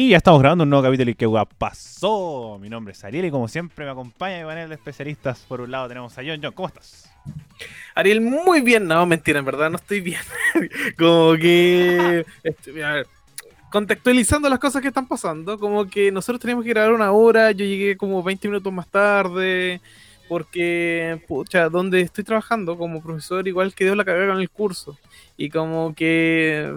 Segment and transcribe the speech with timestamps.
[0.00, 1.26] Y ya estamos grabando un nuevo capítulo y qué
[1.58, 2.56] pasó.
[2.60, 5.40] Mi nombre es Ariel y como siempre me acompaña mi panel de especialistas.
[5.48, 6.38] Por un lado tenemos a John.
[6.40, 7.10] John, ¿cómo estás?
[7.96, 8.86] Ariel, muy bien.
[8.86, 10.20] No, mentira, en verdad no estoy bien.
[10.96, 12.24] como que...
[12.44, 12.72] Este,
[13.72, 17.64] contextualizando las cosas que están pasando, como que nosotros teníamos que grabar una hora, yo
[17.64, 19.80] llegué como 20 minutos más tarde,
[20.28, 24.96] porque, pucha, donde estoy trabajando como profesor igual quedó la cagada con el curso.
[25.36, 26.72] Y como que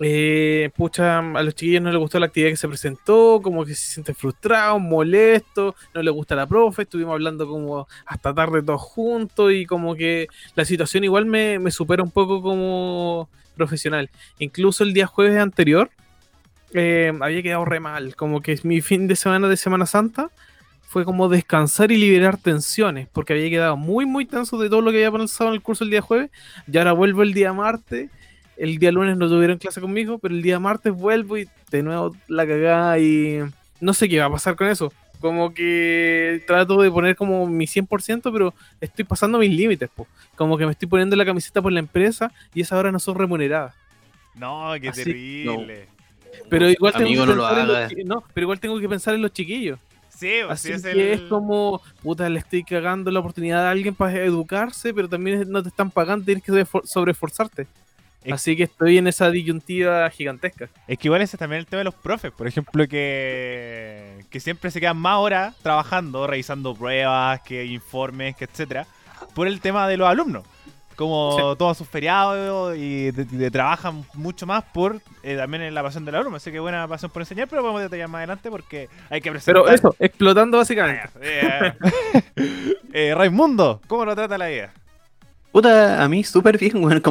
[0.00, 3.74] eh, pucha, a los chiquillos no les gustó la actividad que se presentó, como que
[3.74, 8.82] se sienten frustrados, molestos, no les gusta la profe, estuvimos hablando como hasta tarde todos
[8.82, 14.10] juntos y como que la situación igual me, supera un poco como profesional.
[14.38, 15.90] Incluso el día jueves anterior
[16.74, 20.30] eh, había quedado re mal, como que mi fin de semana de Semana Santa
[20.82, 24.90] fue como descansar y liberar tensiones, porque había quedado muy muy tenso de todo lo
[24.90, 26.30] que había pasado en el curso el día jueves,
[26.70, 28.10] y ahora vuelvo el día martes
[28.56, 32.16] el día lunes no tuvieron clase conmigo, pero el día martes vuelvo y de nuevo
[32.28, 33.40] la cagada y
[33.80, 34.92] no sé qué va a pasar con eso.
[35.20, 39.90] Como que trato de poner como mi 100%, pero estoy pasando mis límites,
[40.34, 43.16] Como que me estoy poniendo la camiseta por la empresa y esas horas no son
[43.16, 43.74] remuneradas.
[44.34, 45.88] No, qué terrible.
[46.50, 49.32] Pero igual tengo que pensar en los, no, pero igual tengo que pensar en los
[49.32, 49.78] chiquillos.
[50.10, 54.18] Sí, así, es, que es como, puta, le estoy cagando la oportunidad a alguien para
[54.22, 57.66] educarse, pero también no te están pagando, tienes que sobreesforzarte.
[58.32, 60.68] Así que estoy en esa disyuntiva gigantesca.
[60.86, 64.40] Es que igual ese es también el tema de los profes, por ejemplo, que, que
[64.40, 68.86] siempre se quedan más horas trabajando, revisando pruebas, que informes, que etcétera,
[69.34, 70.44] por el tema de los alumnos.
[70.96, 73.12] Como todos sus feriados y
[73.52, 76.38] trabajan mucho más por eh, también en la pasión del alumno.
[76.38, 79.62] Así que buena pasión por enseñar, pero a detallar más adelante porque hay que presentar.
[79.62, 81.10] Pero eso, explotando básicamente.
[81.20, 81.74] Eh,
[82.94, 84.72] eh, Raimundo, ¿cómo lo trata la vida?
[85.56, 87.02] Puta, a mí súper bien, weón,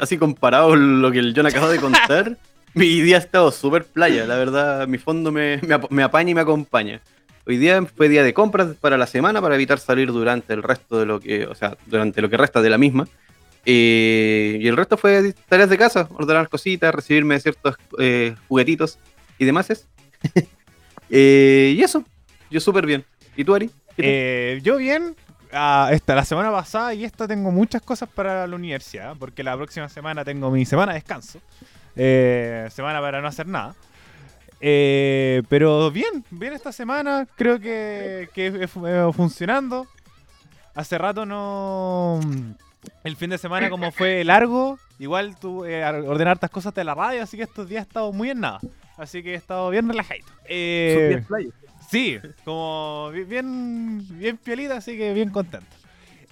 [0.00, 2.36] así comparado con lo que el John acaba de contar.
[2.74, 5.60] mi día ha estado súper playa, la verdad, mi fondo me,
[5.90, 7.00] me, apaña y me acompaña.
[7.46, 10.98] Hoy día fue día de compras para la semana para evitar salir durante el resto
[10.98, 13.06] de lo que, o sea, durante lo que resta de la misma.
[13.64, 18.98] Eh, y el resto fue tareas de casa, ordenar cositas, recibirme ciertos eh, juguetitos
[19.38, 19.86] y demás.
[21.10, 22.02] Eh, y eso,
[22.50, 23.04] yo súper bien.
[23.36, 23.70] ¿Y tú, Ari?
[24.62, 25.14] yo bien,
[25.90, 29.88] esta, la semana pasada y esta tengo muchas cosas para la universidad, porque la próxima
[29.88, 31.40] semana tengo mi semana de descanso.
[31.96, 33.74] Eh, semana para no hacer nada.
[34.60, 38.68] Eh, pero bien, bien esta semana, creo que, que
[39.12, 39.86] funcionando.
[40.74, 42.20] Hace rato no...
[43.02, 46.94] El fin de semana como fue largo, igual tuve eh, ordenar estas cosas de la
[46.94, 48.60] radio, así que estos días he estado muy en nada.
[48.96, 50.20] Así que he estado bien relajado.
[50.46, 51.24] Eh,
[51.94, 55.68] Sí, como bien, bien piolita, así que bien contento.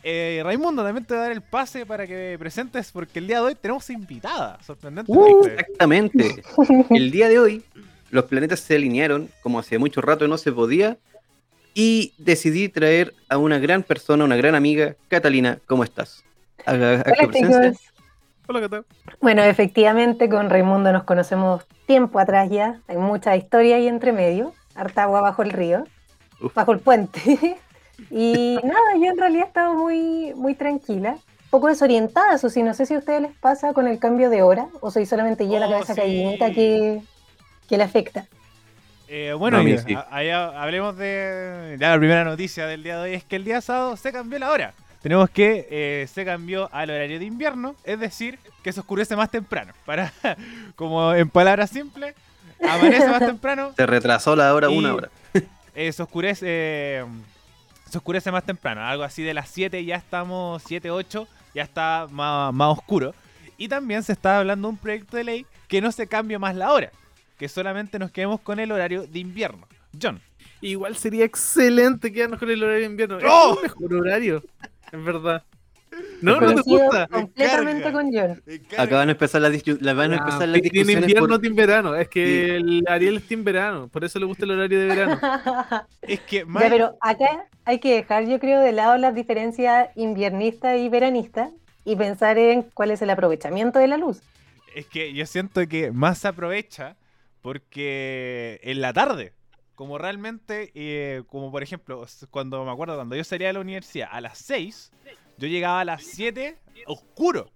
[0.03, 3.37] Eh, Raimundo, también te voy a dar el pase para que presentes, porque el día
[3.37, 5.13] de hoy tenemos invitada, sorprendente.
[5.13, 6.43] Uh, exactamente.
[6.91, 7.63] El día de hoy,
[8.11, 10.97] los planetas se alinearon, como hace mucho rato no se podía,
[11.75, 16.25] y decidí traer a una gran persona, una gran amiga, Catalina, ¿cómo estás?
[16.67, 17.05] Hola,
[18.49, 18.85] Hola, ¿qué tal?
[19.21, 24.55] Bueno, efectivamente, con Raimundo nos conocemos tiempo atrás ya, hay mucha historia ahí entre medio
[24.75, 25.85] harta agua bajo el río,
[26.55, 27.21] bajo el puente.
[28.11, 31.17] y nada, yo en realidad he estado muy, muy tranquila,
[31.51, 34.43] poco desorientada, eso sí, no sé si a ustedes les pasa con el cambio de
[34.43, 36.37] hora o soy solamente yo la oh, cabeza sí.
[36.55, 37.03] que,
[37.69, 38.27] que le afecta.
[39.15, 43.61] Eh, bueno, hablemos de la primera noticia del día de hoy, es que el día
[43.61, 44.73] sábado se cambió la hora.
[45.03, 49.31] Tenemos que eh, se cambió al horario de invierno, es decir, que se oscurece más
[49.31, 49.75] temprano.
[49.85, 50.13] Para,
[50.77, 52.15] como en palabras simples,
[52.63, 53.73] amanece más temprano.
[53.77, 55.11] Se retrasó la hora una hora.
[55.75, 56.45] Eh, se oscurece.
[56.47, 57.05] Eh,
[57.93, 58.83] se oscurece más temprano.
[58.83, 63.15] Algo así de las 7 ya estamos, 7, 8, ya está más, oscuro.
[63.59, 66.57] Y también se está hablando de un proyecto de ley que no se cambie más
[66.57, 66.91] la hora.
[67.39, 69.69] Que solamente nos quedemos con el horario de invierno.
[70.01, 70.21] John.
[70.63, 73.19] Igual sería excelente quedarnos con el horario de invierno.
[73.29, 73.53] ¡Oh!
[73.53, 74.43] Es el mejor horario,
[74.91, 75.43] en verdad.
[76.21, 77.07] No, no te gusta.
[77.09, 78.43] Completamente con John.
[78.79, 80.87] Acá van a empezar las, las, van a empezar las discusiones.
[80.87, 81.55] Tiene invierno, por...
[81.55, 81.97] verano.
[81.97, 83.89] Es que el Ariel es team verano.
[83.89, 85.21] Por eso le gusta el horario de verano.
[86.03, 90.89] es que, pero acá hay que dejar, yo creo, de lado las diferencias inviernista y
[90.89, 91.51] veranista
[91.85, 94.23] y pensar en cuál es el aprovechamiento de la luz.
[94.75, 96.97] Es que yo siento que más se aprovecha
[97.43, 99.33] porque en la tarde
[99.75, 104.09] como realmente, eh, como por ejemplo, cuando me acuerdo, cuando yo salía de la universidad
[104.13, 104.93] a las 6,
[105.43, 106.57] yo llegaba a las 7
[106.87, 107.51] oscuro.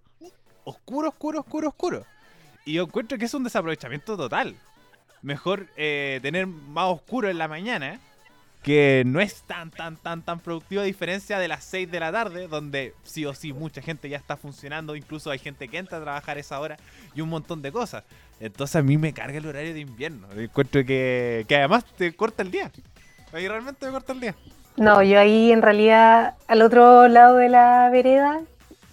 [0.65, 2.05] Oscuro, oscuro, oscuro, oscuro.
[2.65, 4.57] Y yo encuentro que es un desaprovechamiento total.
[5.21, 8.01] Mejor eh, tener más oscuro en la mañana
[8.61, 12.11] que no es tan, tan, tan, tan productivo a diferencia de las 6 de la
[12.11, 15.99] tarde, donde sí o sí mucha gente ya está funcionando, incluso hay gente que entra
[15.99, 16.75] a trabajar esa hora
[17.15, 18.03] y un montón de cosas.
[18.41, 20.27] Entonces a mí me carga el horario de invierno.
[20.33, 22.69] Encuentro que, que además te corta el día.
[23.31, 24.35] Ahí realmente me corta el día.
[24.77, 28.41] No, yo ahí en realidad al otro lado de la vereda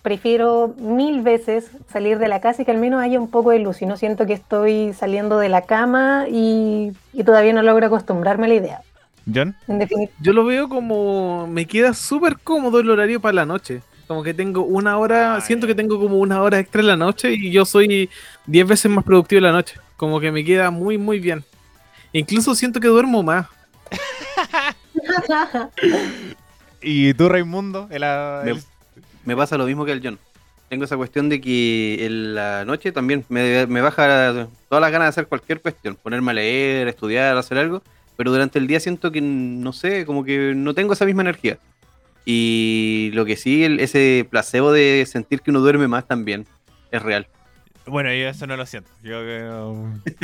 [0.05, 3.59] prefiero mil veces salir de la casa y que al menos haya un poco de
[3.59, 3.81] luz.
[3.81, 6.93] Y no siento que estoy saliendo de la cama y,
[7.25, 8.81] todavía no logro acostumbrarme a la idea.
[9.33, 9.57] ¿John?
[10.21, 13.81] Yo lo veo como me queda súper cómodo el horario para la noche.
[14.07, 17.33] Como que tengo una hora, siento que tengo como una hora extra en la noche
[17.33, 18.11] y yo soy
[18.45, 19.77] diez veces más productivo en la noche.
[19.97, 21.43] Como que me queda muy, muy bien.
[22.13, 23.47] Incluso siento que duermo más.
[26.83, 27.89] ¿Y tú, Raimundo?
[27.91, 28.03] El,
[29.25, 30.19] me pasa lo mismo que el John.
[30.69, 35.09] Tengo esa cuestión de que en la noche también me, baja todas las ganas de
[35.11, 37.83] hacer cualquier cuestión, ponerme a leer, estudiar, hacer algo,
[38.17, 41.59] pero durante el día siento que, no sé, como que no tengo esa misma energía.
[42.25, 46.47] Y lo que sí, ese placebo de sentir que uno duerme más también
[46.91, 47.29] es real.
[47.87, 48.91] Bueno, yo eso no lo siento.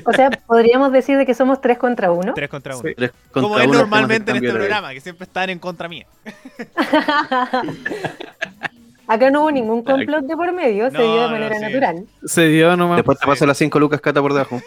[0.05, 2.33] O sea, podríamos decir de que somos tres contra uno.
[2.35, 2.91] Tres contra uno.
[3.33, 6.07] Como es normalmente en este programa, que siempre están en contra mía.
[9.07, 12.07] Acá no hubo ningún complot de por medio, se dio de manera natural.
[12.25, 12.99] Se dio nomás.
[12.99, 14.61] Después te paso las 5 lucas cata por debajo.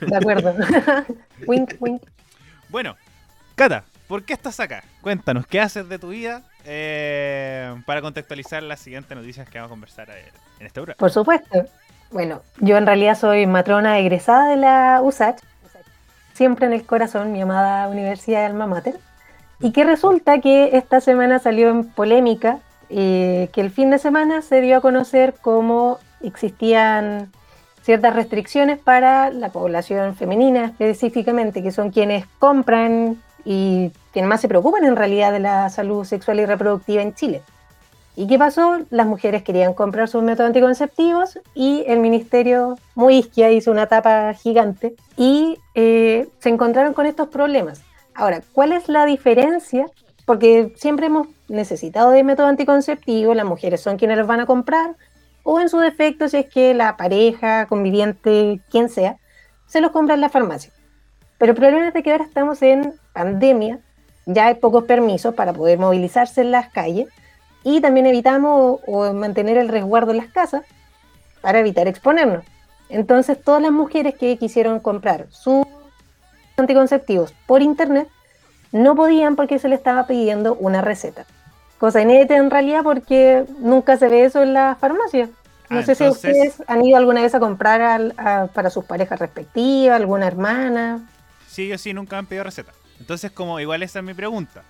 [0.00, 0.54] De acuerdo.
[1.46, 2.02] wink, wink.
[2.68, 2.94] Bueno,
[3.58, 4.84] Cata, ¿por qué estás acá?
[5.00, 9.72] Cuéntanos, ¿qué haces de tu vida eh, para contextualizar las siguientes noticias que vamos a
[9.72, 10.30] conversar eh,
[10.60, 10.96] en este programa?
[10.96, 11.64] Por supuesto.
[12.10, 15.40] Bueno, yo en realidad soy matrona egresada de la USACH,
[16.32, 18.96] siempre en el corazón, mi amada Universidad de Alma Mater,
[19.60, 22.60] y que resulta que esta semana salió en polémica
[22.90, 27.30] eh, que el fin de semana se dio a conocer cómo existían
[27.82, 34.48] ciertas restricciones para la población femenina específicamente, que son quienes compran y quienes más se
[34.48, 37.42] preocupan en realidad de la salud sexual y reproductiva en Chile.
[38.18, 38.80] ¿Y qué pasó?
[38.90, 44.34] Las mujeres querían comprar sus métodos anticonceptivos y el ministerio muy isquia hizo una tapa
[44.34, 47.80] gigante y eh, se encontraron con estos problemas.
[48.16, 49.86] Ahora, ¿cuál es la diferencia
[50.26, 54.96] porque siempre hemos necesitado de método anticonceptivo, las mujeres son quienes los van a comprar,
[55.44, 59.18] o en su defecto, si es que la pareja, conviviente, quien sea,
[59.68, 60.72] se los compra en la farmacia.
[61.38, 63.78] Pero el problema es de que ahora estamos en pandemia,
[64.26, 67.06] ya hay pocos permisos para poder movilizarse en las calles,
[67.68, 70.62] y también evitamos o, mantener el resguardo en las casas
[71.42, 72.42] para evitar exponernos.
[72.88, 75.66] Entonces, todas las mujeres que quisieron comprar sus
[76.56, 78.08] anticonceptivos por internet
[78.72, 81.26] no podían porque se le estaba pidiendo una receta.
[81.76, 85.28] Cosa inédita en realidad porque nunca se ve eso en la farmacia.
[85.68, 88.14] No ah, sé si ustedes han ido alguna vez a comprar
[88.54, 91.06] para sus parejas respectivas, alguna hermana.
[91.46, 92.72] Sí, yo sí, nunca han pedido receta.
[92.98, 94.62] Entonces, como igual esa es mi pregunta.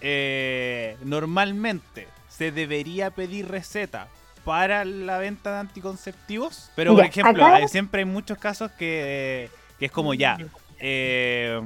[0.00, 4.06] Eh, normalmente se debería pedir receta
[4.44, 9.92] para la venta de anticonceptivos, pero por ejemplo, siempre hay muchos casos que, que es
[9.92, 10.38] como ya,
[10.78, 11.60] eh,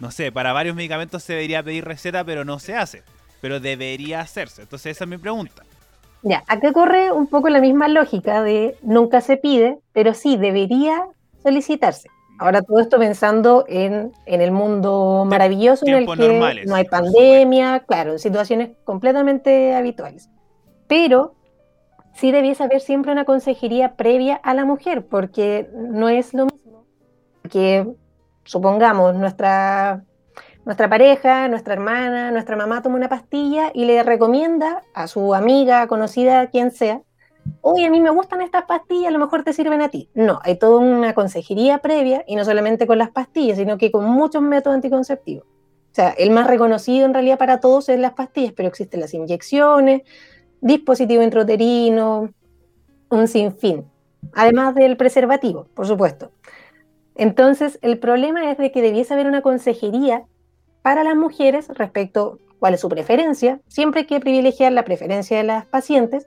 [0.00, 3.02] no sé, para varios medicamentos se debería pedir receta, pero no se hace.
[3.42, 4.62] Pero debería hacerse.
[4.62, 5.62] Entonces esa es mi pregunta.
[6.22, 11.04] Ya, acá corre un poco la misma lógica de nunca se pide, pero sí debería
[11.42, 12.08] solicitarse.
[12.38, 18.12] Ahora todo esto pensando en, el mundo maravilloso en el que no hay pandemia, claro,
[18.12, 20.30] en situaciones completamente habituales.
[20.88, 21.34] Pero
[22.14, 26.86] sí debiese haber siempre una consejería previa a la mujer, porque no es lo mismo
[27.50, 27.86] que
[28.44, 30.04] supongamos, nuestra,
[30.64, 35.86] nuestra pareja, nuestra hermana, nuestra mamá toma una pastilla y le recomienda a su amiga,
[35.86, 37.00] conocida, quien sea,
[37.60, 40.08] oye, a mí me gustan estas pastillas, a lo mejor te sirven a ti.
[40.14, 44.04] No, hay toda una consejería previa y no solamente con las pastillas, sino que con
[44.04, 45.44] muchos métodos anticonceptivos.
[45.46, 49.14] O sea, el más reconocido en realidad para todos es las pastillas, pero existen las
[49.14, 50.02] inyecciones,
[50.60, 52.30] dispositivo intrauterino,
[53.10, 53.84] un sinfín.
[54.32, 56.32] Además del preservativo, por supuesto.
[57.14, 60.24] Entonces, el problema es de que debiese haber una consejería
[60.82, 63.60] para las mujeres respecto a cuál es su preferencia.
[63.68, 66.26] Siempre hay que privilegiar la preferencia de las pacientes,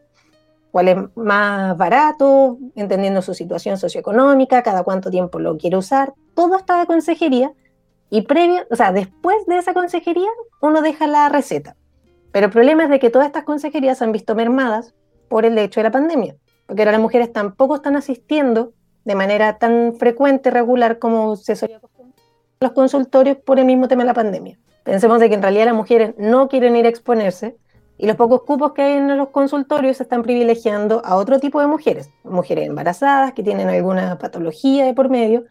[0.72, 6.14] cuál es más barato, entendiendo su situación socioeconómica, cada cuánto tiempo lo quiere usar.
[6.36, 7.52] Todo está de consejería
[8.10, 10.30] y previo, o sea, después de esa consejería,
[10.62, 11.76] uno deja la receta.
[12.32, 14.94] Pero el problema es de que todas estas consejerías se han visto mermadas
[15.30, 19.58] por el hecho de la pandemia, porque ahora las mujeres tampoco están asistiendo de manera
[19.58, 21.80] tan frecuente, regular como se solía
[22.60, 24.60] los consultorios por el mismo tema de la pandemia.
[24.84, 27.58] Pensemos de que en realidad las mujeres no quieren ir a exponerse
[27.98, 31.60] y los pocos cupos que hay en los consultorios se están privilegiando a otro tipo
[31.60, 35.46] de mujeres, mujeres embarazadas que tienen alguna patología de por medio,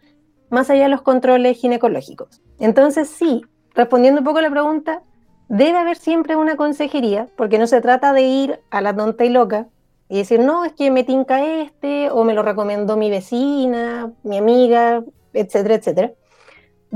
[0.51, 2.41] más allá de los controles ginecológicos.
[2.59, 5.03] Entonces sí, respondiendo un poco a la pregunta,
[5.49, 9.31] debe haber siempre una consejería, porque no se trata de ir a la tonta y
[9.31, 9.67] loca
[10.09, 14.39] y decir, no, es que me tinca este, o me lo recomendó mi vecina, mi
[14.39, 16.13] amiga, etcétera, etcétera.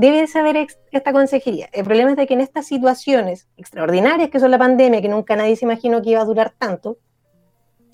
[0.01, 1.69] Debe saber esta consejería.
[1.73, 5.35] El problema es de que en estas situaciones extraordinarias que son la pandemia, que nunca
[5.35, 6.97] nadie se imaginó que iba a durar tanto,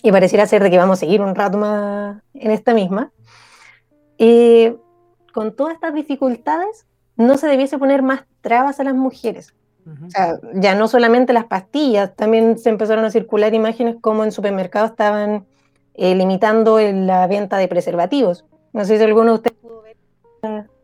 [0.02, 3.12] y pareciera ser de que vamos a seguir un rato más en esta misma,
[4.20, 4.78] eh,
[5.34, 6.88] con todas estas dificultades,
[7.18, 9.54] no se debiese poner más trabas a las mujeres.
[10.06, 14.32] O sea, ya no solamente las pastillas, también se empezaron a circular imágenes como en
[14.32, 15.46] supermercados estaban
[15.94, 18.46] eh, limitando la venta de preservativos.
[18.72, 20.77] No sé si alguno de ustedes pudo ver.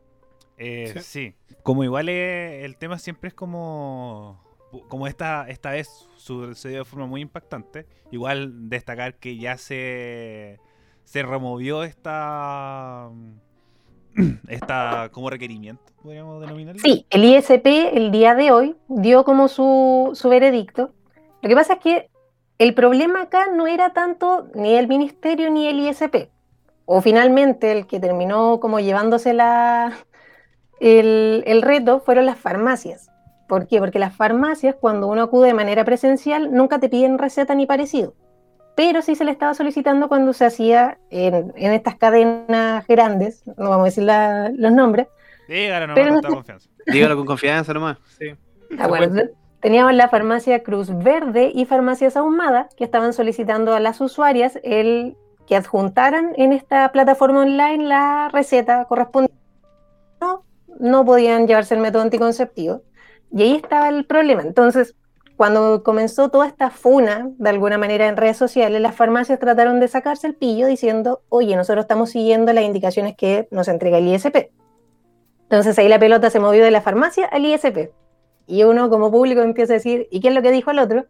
[0.65, 1.35] Eh, ¿Sí?
[1.61, 4.41] como igual el tema siempre es como,
[4.87, 10.59] como esta, esta vez sucedió de forma muy impactante, igual destacar que ya se,
[11.03, 13.09] se removió esta
[14.47, 16.81] esta como requerimiento, podríamos denominarlo.
[16.81, 20.91] Sí, el ISP el día de hoy dio como su, su veredicto.
[21.41, 22.09] Lo que pasa es que
[22.57, 26.29] el problema acá no era tanto ni el ministerio ni el ISP.
[26.85, 29.93] O finalmente el que terminó como llevándose la,
[30.79, 33.09] el, el reto fueron las farmacias.
[33.47, 33.79] ¿Por qué?
[33.79, 38.15] Porque las farmacias, cuando uno acude de manera presencial, nunca te piden receta ni parecido
[38.75, 43.81] pero sí se le estaba solicitando cuando se hacía en, estas cadenas grandes, no vamos
[43.81, 44.03] a decir
[44.59, 45.07] los nombres.
[45.47, 46.69] Dígalo nomás con este confianza.
[46.87, 47.97] Dígalo con confianza nomás.
[48.17, 48.35] Sí.
[48.79, 48.89] Ah,
[49.59, 55.15] teníamos la farmacia Cruz Verde y farmacias Ahumada que estaban solicitando a las usuarias el
[55.45, 59.42] que adjuntaran en esta plataforma online la receta correspondiente.
[60.79, 62.81] No, podían llevarse el método anticonceptivo.
[63.31, 64.41] Y ahí estaba el problema.
[64.41, 64.95] Entonces,
[65.35, 69.87] cuando comenzó toda esta funa, de alguna manera en redes sociales, las farmacias trataron de
[69.87, 74.51] sacarse el pillo diciendo, oye, nosotros estamos siguiendo las indicaciones que nos entrega el ISP.
[75.43, 77.91] Entonces ahí la pelota se movió de la farmacia al ISP.
[78.45, 81.05] Y uno como público empieza a decir, ¿y qué es lo que dijo el otro?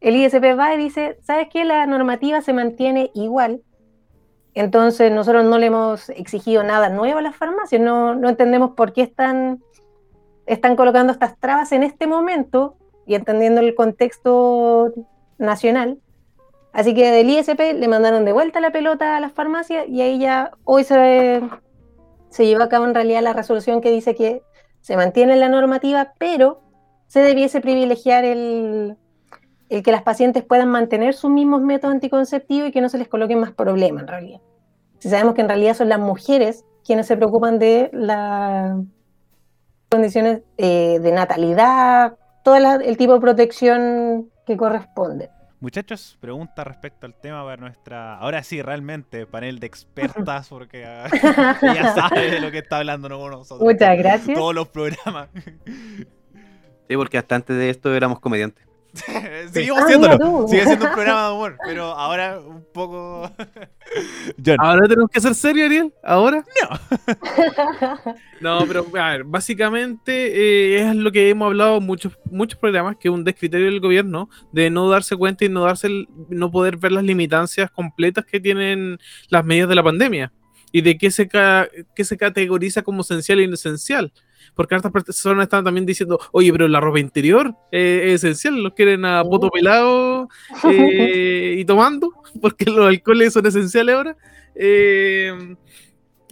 [0.00, 1.64] El ISP va y dice, ¿sabes qué?
[1.64, 3.62] La normativa se mantiene igual.
[4.54, 9.02] Entonces nosotros no le hemos exigido nada nuevo a las farmacias, no, entendemos por qué
[9.02, 9.62] están,
[10.46, 12.76] están colocando estas trabas en este momento
[13.06, 14.92] y entendiendo el contexto
[15.38, 15.98] nacional.
[16.72, 20.18] Así que del ISP le mandaron de vuelta la pelota a las farmacias y ahí
[20.18, 21.42] ya hoy se,
[22.28, 24.42] se lleva a cabo en realidad la resolución que dice que
[24.80, 26.62] se mantiene la normativa, pero
[27.06, 28.96] se debiese privilegiar el,
[29.70, 33.08] el que las pacientes puedan mantener sus mismos métodos anticonceptivos y que no se les
[33.08, 34.40] coloquen más problemas en realidad.
[34.98, 38.76] Si sabemos que en realidad son las mujeres quienes se preocupan de las
[39.88, 45.30] condiciones eh, de natalidad, todo el tipo de protección que corresponde.
[45.60, 51.06] Muchachos, pregunta respecto al tema para nuestra, ahora sí, realmente, panel de expertas, porque ah,
[51.62, 53.60] ella sabe de lo que está hablando, no nosotros.
[53.60, 54.36] Muchas gracias.
[54.36, 55.28] Todos los programas.
[56.88, 58.69] Sí, porque hasta antes de esto éramos comediantes.
[59.52, 60.48] Seguimos haciéndolo.
[60.48, 63.30] Sigue siendo un programa de humor, pero ahora un poco.
[64.58, 65.92] ¿Ahora tenemos que ser serios, Ariel?
[66.02, 66.44] ¿Ahora?
[66.62, 68.14] No.
[68.60, 72.96] no, pero a ver, básicamente eh, es lo que hemos hablado en muchos, muchos programas,
[72.96, 75.88] que es un descriterio del gobierno de no darse cuenta y no, darse
[76.28, 80.32] no poder ver las limitancias completas que tienen las medidas de la pandemia
[80.72, 84.12] y de qué se, qué se categoriza como esencial e inesencial
[84.54, 89.04] porque estas personas están también diciendo, oye, pero la ropa interior es esencial, los quieren
[89.04, 89.50] a poto oh.
[89.50, 90.28] pelado
[90.64, 94.16] eh, y tomando, porque los alcoholes son esenciales ahora.
[94.54, 95.56] Eh,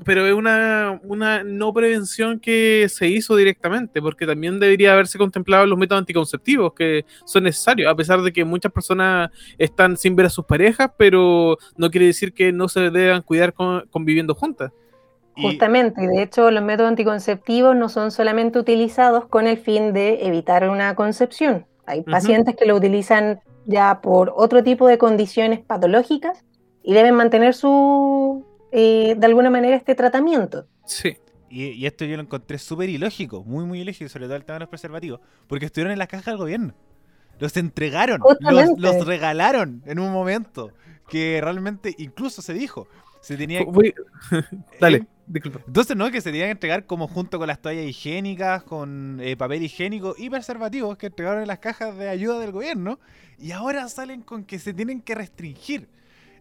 [0.05, 5.67] pero es una, una, no prevención que se hizo directamente, porque también debería haberse contemplado
[5.67, 10.27] los métodos anticonceptivos que son necesarios, a pesar de que muchas personas están sin ver
[10.27, 14.73] a sus parejas, pero no quiere decir que no se deban cuidar conviviendo juntas.
[15.41, 20.27] Justamente, y de hecho los métodos anticonceptivos no son solamente utilizados con el fin de
[20.27, 21.67] evitar una concepción.
[21.87, 26.45] Hay pacientes que lo utilizan ya por otro tipo de condiciones patológicas
[26.83, 30.67] y deben mantener su, eh, de alguna manera, este tratamiento.
[30.85, 31.17] Sí.
[31.51, 34.61] Y, esto yo lo encontré súper ilógico, muy, muy ilógico, sobre todo el tema de
[34.61, 36.75] los preservativos, porque estuvieron en la caja del gobierno.
[37.39, 40.73] Los entregaron, los, los, regalaron en un momento
[41.09, 42.87] que realmente incluso se dijo,
[43.21, 43.65] se tenía...
[44.81, 45.07] Dale.
[45.33, 46.11] Entonces, ¿no?
[46.11, 50.15] Que se tenían que entregar como junto con las toallas higiénicas, con eh, papel higiénico
[50.17, 52.99] y preservativos que entregaron en las cajas de ayuda del gobierno.
[53.39, 55.89] Y ahora salen con que se tienen que restringir.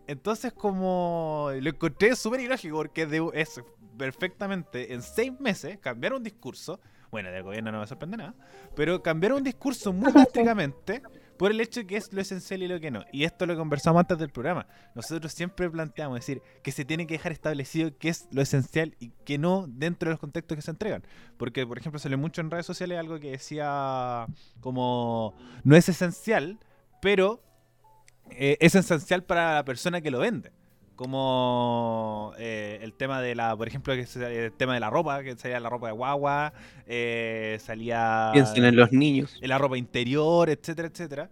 [0.08, 3.62] Entonces, como lo encontré súper ilógico, porque es
[3.98, 6.80] perfectamente en seis meses cambiar un discurso.
[7.12, 8.36] Bueno, del gobierno no me sorprende nada.
[8.76, 11.02] Pero cambiar un discurso muy drásticamente
[11.38, 13.06] por el hecho de que es lo esencial y lo que no.
[13.12, 14.68] Y esto lo conversamos antes del programa.
[14.96, 19.12] Nosotros siempre planteamos, decir, que se tiene que dejar establecido qué es lo esencial y
[19.26, 21.04] qué no dentro de los contextos que se entregan.
[21.38, 24.26] Porque, por ejemplo, salió mucho en redes sociales algo que decía
[24.60, 26.60] como, no es esencial,
[27.02, 27.44] pero
[28.32, 30.57] eh, es esencial para la persona que lo vende
[30.98, 35.60] como eh, el tema de la, por ejemplo, el tema de la ropa, que salía
[35.60, 36.52] la ropa de guagua,
[36.88, 38.32] eh, salía...
[38.34, 39.38] Piensen en los niños.
[39.40, 41.30] En la ropa interior, etcétera, etcétera.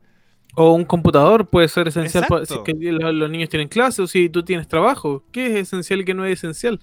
[0.55, 4.45] O un computador puede ser esencial si que los niños tienen clases o si tú
[4.45, 5.24] tienes trabajo.
[5.31, 6.79] ¿Qué es esencial y qué no es esencial?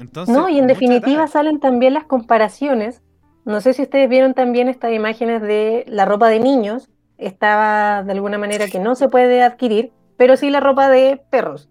[0.00, 3.02] Entonces, no, y en definitiva salen también las comparaciones.
[3.44, 6.88] No sé si ustedes vieron también estas imágenes de la ropa de niños.
[7.18, 11.68] Estaba de alguna manera que no se puede adquirir, pero sí la ropa de perros.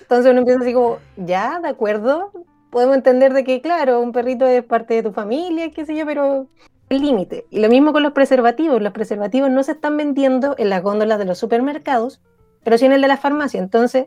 [0.00, 2.32] Entonces uno empieza así como, ya, de acuerdo,
[2.70, 6.04] podemos entender de que, claro, un perrito es parte de tu familia, qué sé yo,
[6.06, 6.48] pero
[6.88, 7.46] el límite.
[7.50, 8.82] Y lo mismo con los preservativos.
[8.82, 12.20] Los preservativos no se están vendiendo en las góndolas de los supermercados,
[12.62, 13.60] pero sí en el de la farmacia.
[13.60, 14.06] Entonces,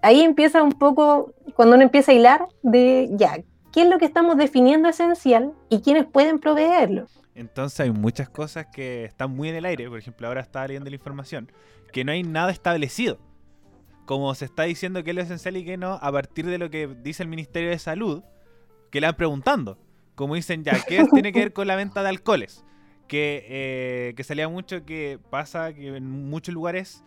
[0.00, 3.36] ahí empieza un poco, cuando uno empieza a hilar, de ya,
[3.72, 7.06] ¿qué es lo que estamos definiendo esencial y quiénes pueden proveerlo?
[7.34, 9.88] Entonces hay muchas cosas que están muy en el aire.
[9.88, 11.50] Por ejemplo, ahora está leyendo la información,
[11.92, 13.18] que no hay nada establecido
[14.04, 16.70] como se está diciendo que es lo esencial y que no, a partir de lo
[16.70, 18.22] que dice el Ministerio de Salud,
[18.90, 19.78] que le van preguntando.
[20.14, 22.64] Como dicen ya, ¿qué tiene que ver con la venta de alcoholes?
[23.08, 27.04] Que, eh, que salía mucho que pasa que en muchos lugares,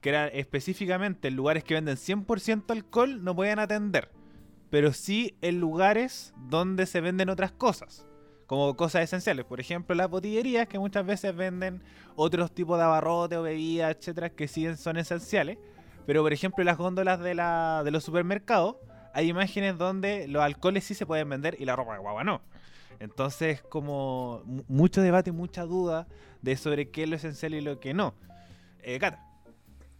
[0.00, 4.10] que era específicamente en lugares que venden 100% alcohol, no pueden atender.
[4.70, 8.06] Pero sí en lugares donde se venden otras cosas
[8.52, 9.46] como cosas esenciales.
[9.46, 11.82] Por ejemplo, las botillerías que muchas veces venden
[12.16, 15.56] otros tipos de abarrote o bebidas, etcétera, que sí son esenciales.
[16.06, 18.76] Pero por ejemplo en las góndolas de, la, de los supermercados
[19.14, 22.40] hay imágenes donde los alcoholes sí se pueden vender y la ropa de guagua no.
[22.98, 26.06] Entonces como mucho debate, mucha duda
[26.40, 28.14] de sobre qué es lo esencial y lo que no.
[28.82, 29.20] Eh, Cata.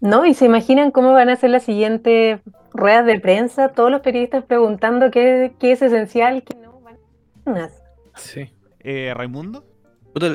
[0.00, 2.40] No, y se imaginan cómo van a ser las siguientes
[2.72, 6.80] ruedas de prensa, todos los periodistas preguntando qué, qué es esencial, qué no.
[6.80, 7.70] Van
[8.16, 8.52] Sí.
[8.80, 9.64] Eh, Raimundo.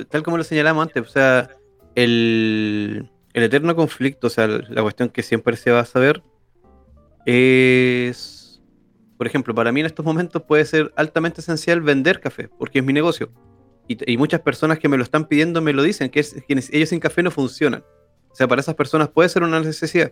[0.09, 1.49] Tal como lo señalamos antes, o sea,
[1.95, 6.23] el, el eterno conflicto, o sea, la cuestión que siempre se va a saber
[7.23, 8.59] es,
[9.15, 12.85] por ejemplo, para mí en estos momentos puede ser altamente esencial vender café, porque es
[12.85, 13.31] mi negocio.
[13.87, 16.99] Y, muchas personas que me lo están pidiendo me lo dicen, que, es, ellos sin
[16.99, 17.83] café no funcionan.
[18.31, 20.11] O sea, para esas personas puede ser una necesidad.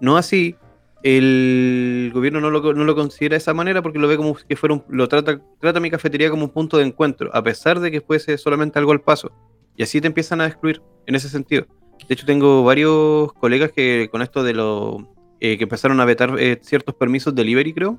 [0.00, 0.56] No así,
[1.02, 4.56] el gobierno no lo, no lo considera de esa manera porque lo ve como que
[4.56, 7.90] fuera un, lo trata, trata mi cafetería como un punto de encuentro, a pesar de
[7.90, 9.30] que fuese solamente algo al paso.
[9.76, 11.66] Y así te empiezan a excluir en ese sentido.
[12.08, 15.08] De hecho, tengo varios colegas que con esto de lo
[15.40, 17.98] eh, que empezaron a vetar eh, ciertos permisos delivery, creo,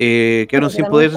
[0.00, 1.10] eh, quedaron sin poder,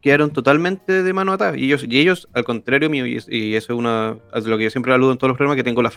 [0.00, 1.54] quedaron, totalmente de mano atrás.
[1.56, 4.94] Y ellos, y ellos al contrario mío, y, eso es una lo que yo siempre
[4.94, 5.92] aludo en todos los programas, que tengo la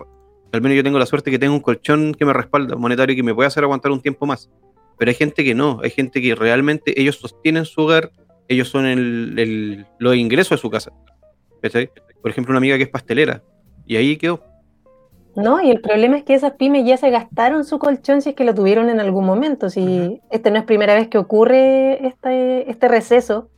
[0.52, 3.24] al menos yo tengo la suerte que tengo un colchón que me respalda, monetario, que
[3.24, 4.50] me puede hacer aguantar un tiempo más.
[4.98, 8.12] Pero hay gente que no, hay gente que realmente ellos sostienen su hogar,
[8.48, 10.92] ellos son el, el, los ingresos de su casa.
[12.22, 13.44] Por ejemplo, una amiga que es pastelera,
[13.86, 14.44] y ahí quedó.
[15.36, 18.36] No, y el problema es que esas pymes ya se gastaron su colchón si es
[18.36, 19.70] que lo tuvieron en algún momento.
[19.70, 23.50] Si este no es primera vez que ocurre este, este receso,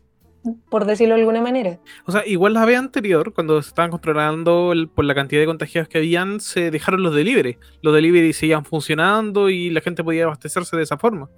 [0.69, 1.79] por decirlo de alguna manera.
[2.05, 5.88] O sea, igual la vez anterior, cuando se estaban controlando por la cantidad de contagiados
[5.88, 7.57] que habían, se dejaron los delivery.
[7.81, 11.29] Los delivery seguían funcionando y la gente podía abastecerse de esa forma.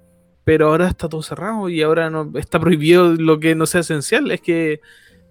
[0.44, 4.30] Pero ahora está todo cerrado y ahora no está prohibido lo que no sea esencial.
[4.30, 4.80] Es que,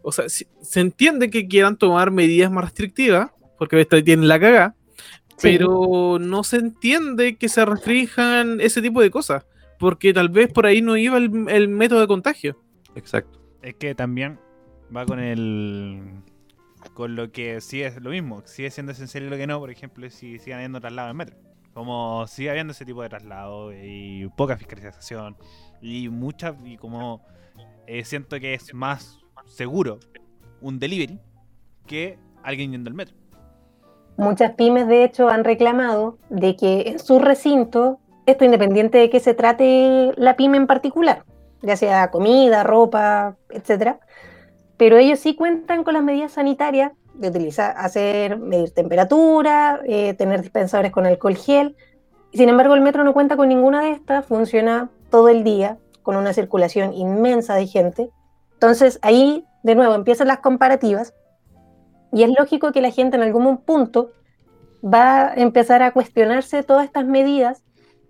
[0.01, 4.75] o sea, se entiende que quieran tomar medidas más restrictivas, porque tienen la cagada,
[5.43, 9.45] pero no se entiende que se restrinjan ese tipo de cosas,
[9.77, 12.58] porque tal vez por ahí no iba el, método de contagio.
[12.95, 13.39] Exacto.
[13.62, 14.39] Es que también
[14.95, 16.01] va con el
[16.93, 20.10] con lo que sí es lo mismo, sigue siendo esencial lo que no, por ejemplo,
[20.10, 21.38] si siguen habiendo traslados en metro.
[21.73, 25.36] Como sigue habiendo ese tipo de traslado y poca fiscalización
[25.82, 27.25] y mucha y como
[27.88, 29.99] eh, siento que es más seguro
[30.62, 31.19] un delivery
[31.88, 33.22] que alguien yendo al metro.
[34.17, 39.19] Muchas pymes, de hecho, han reclamado de que en su recinto, esto independiente de que
[39.19, 41.23] se trate la pyme en particular,
[41.62, 43.99] ya sea comida, ropa, etcétera,
[44.78, 50.41] pero ellos sí cuentan con las medidas sanitarias de utilizar, hacer, medir temperatura, eh, tener
[50.41, 51.76] dispensadores con alcohol gel.
[52.34, 56.15] Sin embargo, el metro no cuenta con ninguna de estas, funciona todo el día con
[56.15, 58.10] una circulación inmensa de gente.
[58.54, 61.13] Entonces ahí, de nuevo, empiezan las comparativas
[62.13, 64.12] y es lógico que la gente en algún punto
[64.84, 67.63] va a empezar a cuestionarse todas estas medidas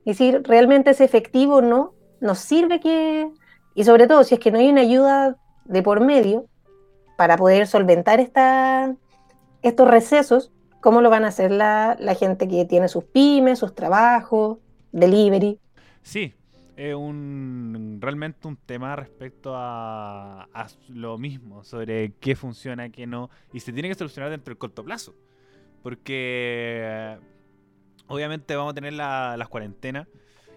[0.05, 3.29] y si realmente es efectivo o no, nos sirve que,
[3.75, 6.45] y sobre todo si es que no hay una ayuda de por medio
[7.17, 8.95] para poder solventar esta,
[9.61, 10.51] estos recesos,
[10.83, 14.57] ¿Cómo lo van a hacer la, gente que tiene sus pymes, sus trabajos,
[14.91, 15.57] delivery?
[16.01, 16.33] Sí,
[16.75, 20.47] es un, realmente un tema respecto a,
[20.89, 24.83] lo mismo, sobre qué funciona, qué no, y se tiene que solucionar dentro del corto
[24.83, 25.15] plazo.
[25.81, 27.17] Porque
[28.07, 30.07] obviamente vamos a tener las cuarentenas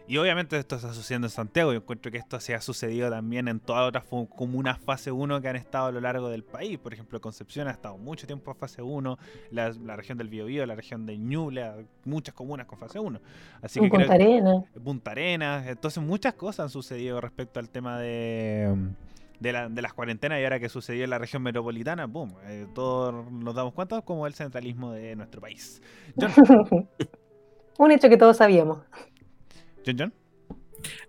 [0.09, 1.73] y obviamente esto está sucediendo en Santiago.
[1.73, 5.49] Yo encuentro que esto se ha sucedido también en todas otras comunas fase 1 que
[5.49, 6.79] han estado a lo largo del país.
[6.79, 9.19] Por ejemplo, Concepción ha estado mucho tiempo en fase 1,
[9.51, 13.21] la, región del Biobío, la región de Ñuble, muchas comunas con fase 1.
[13.63, 14.65] Así que Punta Arenas.
[14.85, 15.67] Punta Arenas.
[15.67, 18.93] Entonces muchas cosas han sucedido respecto al tema de...
[19.41, 23.55] De, las cuarentenas y ahora que sucedió en la región metropolitana, boom, eh, todos nos
[23.55, 25.83] damos cuenta como el centralismo de nuestro país.
[27.79, 28.79] Un hecho que todos sabíamos.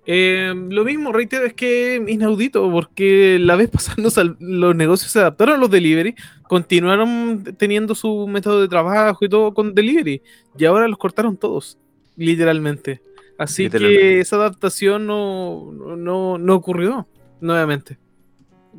[0.06, 5.20] Eh, lo mismo, reitero, es que es inaudito, porque la vez pasada los negocios se
[5.20, 10.22] adaptaron a los delivery, continuaron teniendo su método de trabajo y todo con delivery,
[10.58, 11.78] y ahora los cortaron todos,
[12.16, 13.02] literalmente.
[13.38, 17.08] Así que esa adaptación no, no, ocurrió
[17.40, 18.00] nuevamente.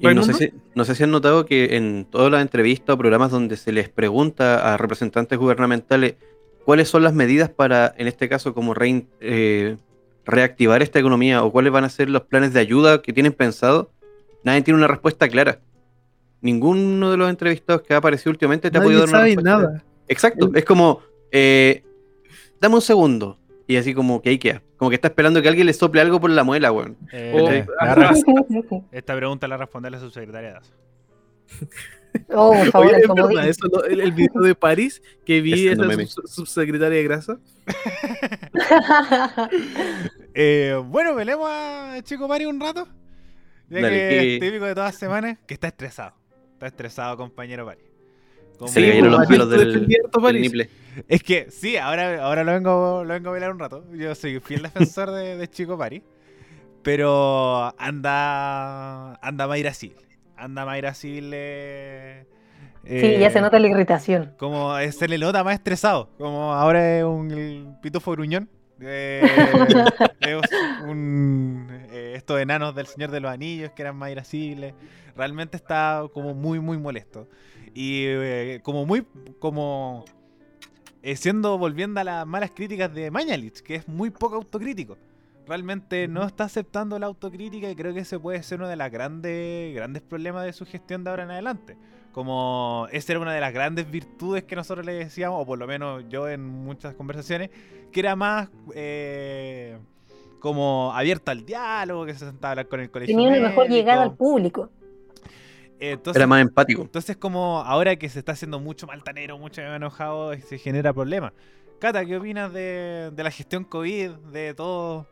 [0.00, 3.30] no, sé si, no sé si han notado que en todas las entrevistas o programas
[3.30, 6.16] donde se les pregunta a representantes gubernamentales
[6.64, 9.76] cuáles son las medidas para, en este caso, como rein, eh,
[10.28, 13.90] reactivar esta economía o cuáles van a ser los planes de ayuda que tienen pensado,
[14.44, 15.60] nadie tiene una respuesta clara.
[16.40, 19.50] Ninguno de los entrevistados que ha aparecido últimamente te ha podido dar una respuesta.
[19.50, 19.84] nada.
[20.06, 21.00] Exacto, es como,
[21.32, 21.82] eh,
[22.60, 23.38] dame un segundo.
[23.66, 24.62] Y así como que ahí queda.
[24.78, 26.96] Como que está esperando que alguien le sople algo por la muela, weón.
[27.12, 27.66] Eh,
[28.92, 30.60] esta pregunta la responde la subsecretaria
[32.30, 32.94] Oh, por favor,
[33.88, 35.84] el, video de París que vi esa
[36.26, 37.38] subsecretaria de grasa.
[40.40, 42.86] Eh, bueno, velemos a Chico Mari un rato.
[43.68, 46.14] Ya que es típico de todas las semanas, que está estresado.
[46.52, 47.80] Está estresado, compañero Pari.
[48.66, 50.68] Se le cayeron los pelos del,
[51.08, 53.84] Es que sí, ahora, ahora lo, vengo, lo vengo a velar un rato.
[53.92, 56.04] Yo soy fiel defensor de, Chico Pari.
[56.82, 59.14] Pero anda.
[59.16, 59.94] Anda Mayra Sil.
[60.38, 61.30] Anda Mayra Sil.
[61.34, 62.24] Eh,
[62.86, 64.34] sí, ya se nota la irritación.
[64.38, 66.10] Como se le nota más estresado.
[66.18, 68.48] Como ahora es un pitufo gruñón.
[68.80, 69.22] Eh,
[70.86, 74.74] un, eh, estos enanos del Señor de los Anillos que eran más irascibles.
[75.16, 77.28] Realmente está como muy, muy molesto.
[77.74, 79.04] Y eh, como muy,
[79.38, 80.04] como
[81.14, 84.96] siendo, volviendo a las malas críticas de Mañalich, que es muy poco autocrítico.
[85.48, 88.90] Realmente no está aceptando la autocrítica y creo que ese puede ser uno de los
[88.90, 91.76] grandes, grandes problemas de su gestión de ahora en adelante.
[92.12, 95.66] Como esa era una de las grandes virtudes que nosotros le decíamos, o por lo
[95.66, 97.50] menos yo en muchas conversaciones,
[97.90, 99.78] que era más eh,
[100.40, 103.16] como abierto al diálogo, que se sentaba a hablar con el colegio.
[103.16, 104.70] Tenía una mejor llegada al público.
[105.78, 106.82] era más empático.
[106.82, 111.32] Entonces, como ahora que se está haciendo mucho maltanero, mucho enojado, se genera problemas.
[111.78, 115.06] Cata, ¿qué opinas de, la gestión COVID, de todo?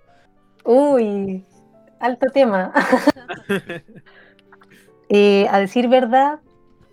[0.66, 1.44] Uy,
[2.00, 2.72] alto tema.
[5.08, 6.40] Eh, a decir verdad,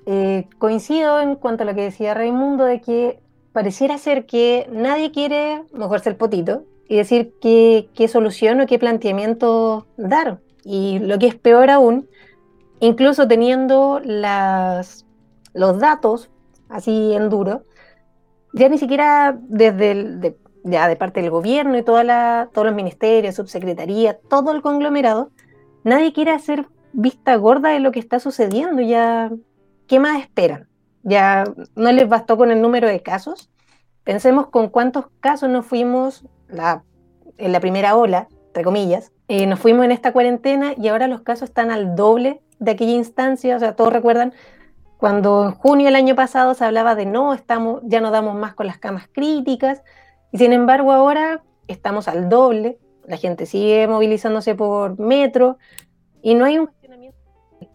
[0.05, 3.19] eh, coincido en cuanto a lo que decía Raimundo de que
[3.53, 9.87] pareciera ser que nadie quiere mojarse el potito y decir qué, solución o qué planteamiento
[9.97, 10.41] dar.
[10.63, 12.07] Y lo que es peor aún,
[12.79, 15.07] incluso teniendo las,
[15.55, 16.29] los datos
[16.69, 17.63] así en duro,
[18.53, 22.65] ya ni siquiera desde el, de, ya de parte del gobierno y toda la, todos
[22.65, 25.31] los ministerios, subsecretaría, todo el conglomerado,
[25.83, 28.81] nadie quiere hacer vista gorda de lo que está sucediendo.
[28.81, 29.31] Ya,
[29.87, 30.67] ¿qué más esperan?
[31.03, 31.43] ya
[31.75, 33.49] no les bastó con el número de casos.
[34.03, 36.25] Pensemos con cuántos casos nos fuimos
[37.37, 41.21] en la primera ola, entre comillas, eh, nos fuimos en esta cuarentena y ahora los
[41.21, 43.55] casos están al doble de aquella instancia.
[43.55, 44.33] O sea, todos recuerdan
[44.97, 48.53] cuando en junio del año pasado se hablaba de no, estamos, ya no damos más
[48.53, 49.83] con las camas críticas,
[50.33, 55.59] y sin embargo ahora estamos al doble, la gente sigue movilizándose por metro
[56.23, 57.19] y no hay un gestionamiento.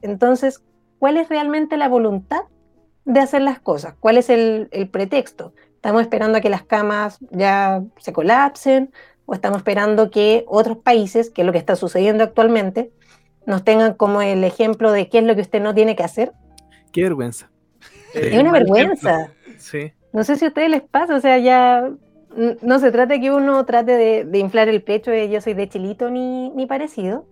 [0.03, 0.65] Entonces,
[0.99, 2.43] ¿cuál es realmente la voluntad
[3.05, 3.95] de hacer las cosas?
[4.01, 5.55] ¿Cuál es el, pretexto?
[5.77, 8.93] ¿Estamos esperando a que las camas ya se colapsen?
[9.25, 12.91] ¿O estamos esperando que otros países, que es lo que está sucediendo actualmente,
[13.47, 16.33] nos tengan como el ejemplo de qué es lo que usted no tiene que hacer?
[16.91, 17.51] Qué vergüenza.
[18.15, 19.31] Es una vergüenza.
[19.59, 19.93] Sí.
[20.13, 21.89] No sé si a ustedes les pasa, o sea, ya
[22.63, 25.69] no se trata de que uno trate de, inflar el pecho de yo soy de
[25.69, 27.27] chilito ni, ni parecido,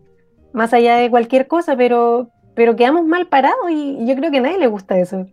[0.53, 4.43] más allá de cualquier cosa, pero, pero quedamos mal parados y yo creo que a
[4.43, 5.27] nadie le gusta eso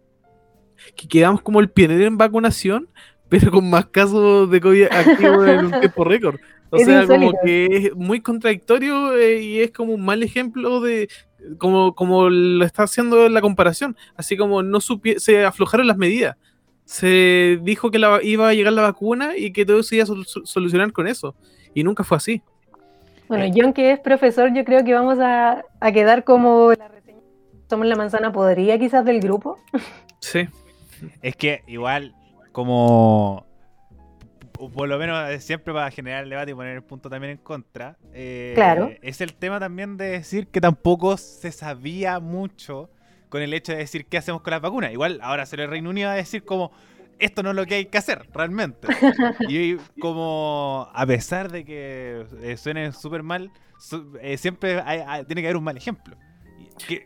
[0.95, 2.89] que quedamos como el pionero en vacunación,
[3.29, 6.39] pero con más casos de COVID activos en un tiempo récord.
[6.69, 11.07] O sea, como que es muy contradictorio eh, y es como un mal ejemplo de
[11.59, 13.95] como, como lo está haciendo la comparación.
[14.15, 16.36] Así como no se aflojaron las medidas.
[16.85, 20.07] Se dijo que la, iba a llegar la vacuna y que todo se iba a
[20.45, 21.35] solucionar con eso.
[21.73, 22.41] Y nunca fue así.
[23.27, 27.19] Bueno, John, que es profesor, yo creo que vamos a, a quedar como la reseña.
[27.69, 29.57] Somos la manzana podría quizás del grupo.
[30.19, 30.47] Sí.
[31.21, 32.15] Es que igual,
[32.51, 33.45] como
[34.69, 37.37] por lo menos eh, siempre para generar el debate y poner el punto también en
[37.37, 37.97] contra.
[38.13, 38.91] Eh, claro.
[39.01, 42.89] Es el tema también de decir que tampoco se sabía mucho
[43.33, 44.91] con el hecho de decir qué hacemos con las vacunas.
[44.91, 46.71] Igual ahora se el Reino Unido a decir como
[47.17, 48.87] esto no es lo que hay que hacer realmente.
[49.49, 53.49] y como a pesar de que eh, suene súper mal,
[54.37, 54.83] siempre
[55.25, 56.15] tiene que haber un mal ejemplo.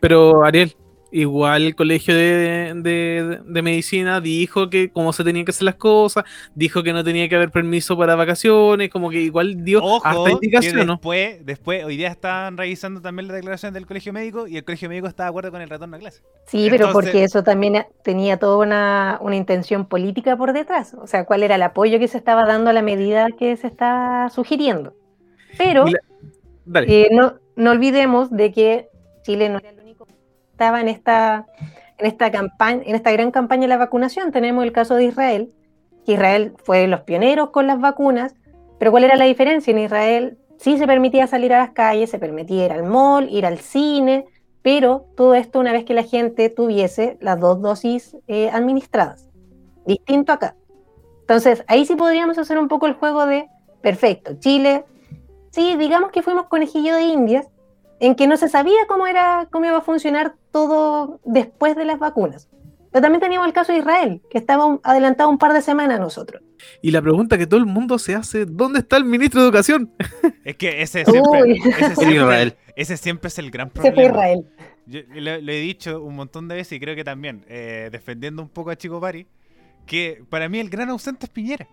[0.02, 0.76] Pero Ariel,
[1.10, 6.82] Igual el colegio de, medicina dijo que cómo se tenían que hacer las cosas, dijo
[6.82, 11.46] que no tenía que haber permiso para vacaciones, como que igual dio hasta indicación, después,
[11.46, 15.06] después, hoy día están revisando también la declaración del colegio médico y el colegio médico
[15.06, 16.20] está de acuerdo con el retorno a clase.
[16.44, 21.42] Sí, pero porque eso también tenía toda una, intención política por detrás, o sea, cuál
[21.42, 24.94] era el apoyo que se estaba dando a la medida que se está sugiriendo.
[25.56, 25.86] Pero
[26.86, 28.88] eh, no, no olvidemos de que
[29.22, 29.77] Chile no era
[30.58, 31.46] estaba en esta,
[31.98, 34.32] en esta campaña, en esta gran campaña de la vacunación.
[34.32, 35.52] Tenemos el caso de Israel,
[36.04, 38.34] que Israel fue los pioneros con las vacunas,
[38.76, 39.70] pero ¿cuál era la diferencia?
[39.70, 43.46] En Israel sí se permitía salir a las calles, se permitía ir al mall, ir
[43.46, 44.24] al cine,
[44.62, 49.28] pero todo esto una vez que la gente tuviese las dos dosis eh, administradas.
[49.86, 50.56] Distinto acá.
[51.20, 53.46] Entonces, ahí sí podríamos hacer un poco el juego de,
[53.80, 54.84] perfecto, Chile,
[55.52, 57.46] sí, digamos que fuimos conejillo de indias,
[58.00, 61.98] en que no se sabía cómo, era, cómo iba a funcionar todo después de las
[61.98, 62.48] vacunas.
[62.90, 66.02] Pero también teníamos el caso de Israel, que estaba adelantado un par de semanas a
[66.02, 66.42] nosotros.
[66.80, 69.92] Y la pregunta que todo el mundo se hace, ¿dónde está el ministro de Educación?
[70.44, 73.94] Es que ese siempre, ese siempre, ese siempre es el gran problema.
[73.94, 74.46] Se fue Israel.
[74.86, 78.48] Yo lo, he dicho un montón de veces y creo que también, eh, defendiendo un
[78.48, 79.26] poco a Chico Pari,
[79.84, 81.68] que para mí el gran ausente es Piñera.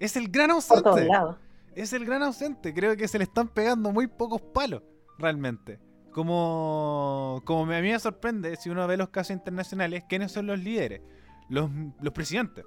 [0.00, 0.82] Es el gran ausente.
[0.82, 1.36] Por todos lados.
[1.74, 2.72] Es el gran ausente.
[2.72, 4.82] Creo que se le están pegando muy pocos palos
[5.18, 5.78] realmente.
[6.12, 10.58] Como, como a mí me sorprende, si uno ve los casos internacionales, ¿quiénes son los
[10.60, 11.02] líderes?
[11.48, 11.70] Los,
[12.12, 12.64] presidentes.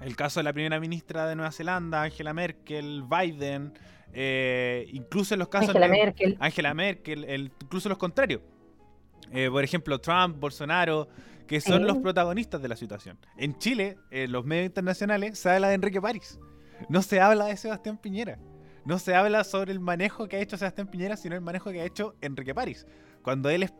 [0.00, 3.72] El caso de la primera ministra de Nueva Zelanda, Angela Merkel, Biden,
[4.12, 5.70] eh, incluso en los casos...
[5.70, 6.36] Angela Merkel.
[6.38, 8.40] Angela Merkel, incluso los contrarios.
[9.32, 11.08] Eh, por ejemplo, Trump, Bolsonaro,
[11.48, 13.18] que son los protagonistas de la situación.
[13.36, 16.38] En Chile, en los medios internacionales, se habla de Enrique París.
[16.88, 18.38] No se habla de Sebastián Piñera
[18.84, 21.80] no se habla sobre el manejo que ha hecho Sebastián Piñera, sino el manejo que
[21.80, 22.86] ha hecho Enrique París.
[23.22, 23.72] Cuando él es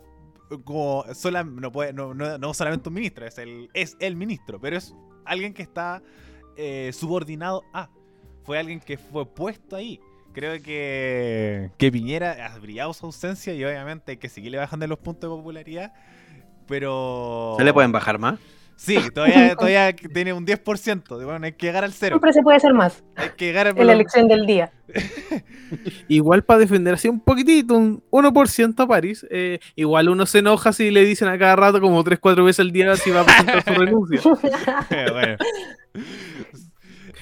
[0.64, 4.76] como sola, no, puede, no, no, solamente un ministro, es el, es el ministro, pero
[4.76, 6.02] es alguien que está
[6.56, 7.88] eh, subordinado a.
[8.44, 10.00] Fue alguien que fue puesto ahí.
[10.32, 14.98] Creo que, que Piñera ha brillado su ausencia y obviamente hay que seguirle bajando los
[14.98, 15.92] puntos de popularidad.
[16.66, 17.54] Pero.
[17.56, 18.38] ¿Se le pueden bajar más?
[18.76, 21.24] Sí, todavía, todavía tiene un 10%.
[21.24, 22.14] Bueno, hay que llegar al cero.
[22.14, 23.02] Siempre se puede hacer más.
[23.16, 24.72] Hay que llegar En la elección del día.
[26.08, 30.72] igual para defender así un poquitito, un 1% a París, eh, igual uno se enoja
[30.72, 33.64] si le dicen a cada rato como 3-4 veces al día si va a presentar
[33.64, 34.20] su renuncia.
[35.12, 35.36] bueno.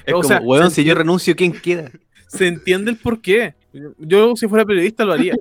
[0.05, 1.91] Es como, sea, si yo renuncio, ¿quién queda?
[2.27, 3.55] Se entiende el por qué.
[3.99, 5.35] Yo, si fuera periodista, lo haría.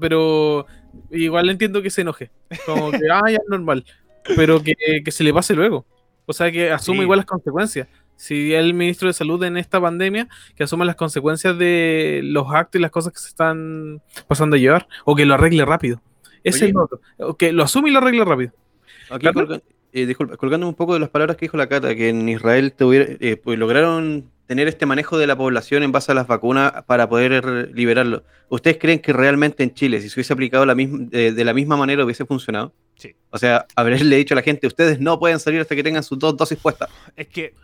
[0.00, 0.66] Pero
[1.10, 2.30] igual entiendo que se enoje.
[2.64, 3.84] Como que, ah, ya es normal
[4.36, 4.74] pero que,
[5.10, 5.86] se le pase luego.
[6.26, 7.88] O sea, que asuma igual las consecuencias.
[8.16, 12.78] Si el ministro de Salud en esta pandemia, que asuma las consecuencias de los actos
[12.78, 16.00] y las cosas que se están pasando a llevar, o que lo arregle rápido.
[16.44, 18.52] Ese es el que lo asume y lo arregle rápido.
[19.92, 22.74] Eh, disculpa, colgando un poco de las palabras que dijo la Cata, que en Israel
[22.80, 27.08] eh, pues, lograron tener este manejo de la población en base a las vacunas para
[27.08, 28.24] poder liberarlo.
[28.48, 31.76] ¿Ustedes creen que realmente en Chile, si se hubiese aplicado la misma, de, la misma
[31.76, 32.72] manera, hubiese funcionado?
[32.96, 33.14] Sí.
[33.30, 36.18] O sea, haberle dicho a la gente, ustedes no pueden salir hasta que tengan sus
[36.18, 36.88] dos dosis puestas.
[37.14, 37.54] Es que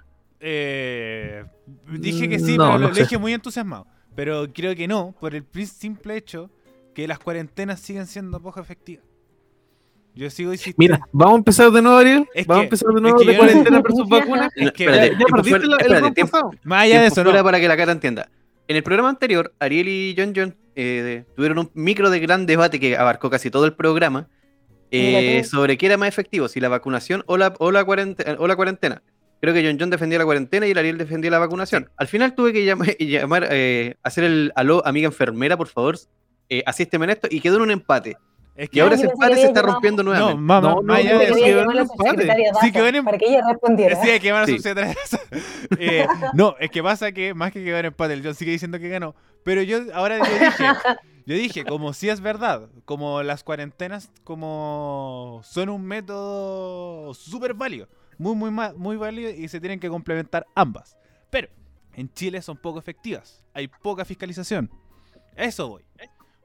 [0.40, 1.44] eh,
[1.90, 3.86] dije que sí, pero lo dije muy entusiasmado.
[4.14, 6.50] Pero creo que no, por el simple hecho
[6.94, 9.07] que las cuarentenas siguen siendo poco efectivas.
[10.18, 10.96] Yo sigo insistiendo.
[10.96, 12.26] Mira, vamos a empezar de nuevo, Ariel.
[12.44, 14.50] vamos a empezar de nuevo de cuarentena versus vacunas.
[14.56, 17.44] Es que espérate, ya perdiste el espérate, tiempo, Más allá de eso, no.
[17.44, 18.28] para que la cara entienda.
[18.66, 22.80] En el programa anterior, Ariel y John John eh, tuvieron un micro de gran debate
[22.80, 24.26] que abarcó casi todo el programa
[24.90, 28.48] eh, sobre qué era más efectivo, si la vacunación o la, o la, cuarentena, o
[28.48, 29.02] la cuarentena.
[29.40, 31.90] Creo que John John defendía la cuarentena y el Ariel defendía la vacunación.
[31.96, 35.96] Al final tuve que llamar, llamar eh, hacer el aló, amiga enfermera, por favor,
[36.48, 38.16] eh, asísteme en esto, y quedó en un empate.
[38.58, 40.34] Es que ahora ese empate se está rompiendo nuevamente.
[40.34, 41.86] No, mamá, no, no, no, no,
[42.60, 43.96] Sí, que en Para que ella respondiera.
[44.02, 44.96] Sí, que van a suceder
[45.78, 48.78] eh, No, es que pasa que más que quedar en empate, el John sigue diciendo
[48.78, 49.14] que ganó.
[49.44, 50.64] Pero yo ahora yo dije,
[51.26, 57.88] yo dije, como si es verdad, como las cuarentenas como son un método súper válido
[58.18, 60.98] muy, muy, muy válido y se tienen que complementar ambas.
[61.30, 61.48] Pero
[61.94, 64.70] en Chile son poco efectivas, hay poca fiscalización.
[65.36, 65.84] Eso voy.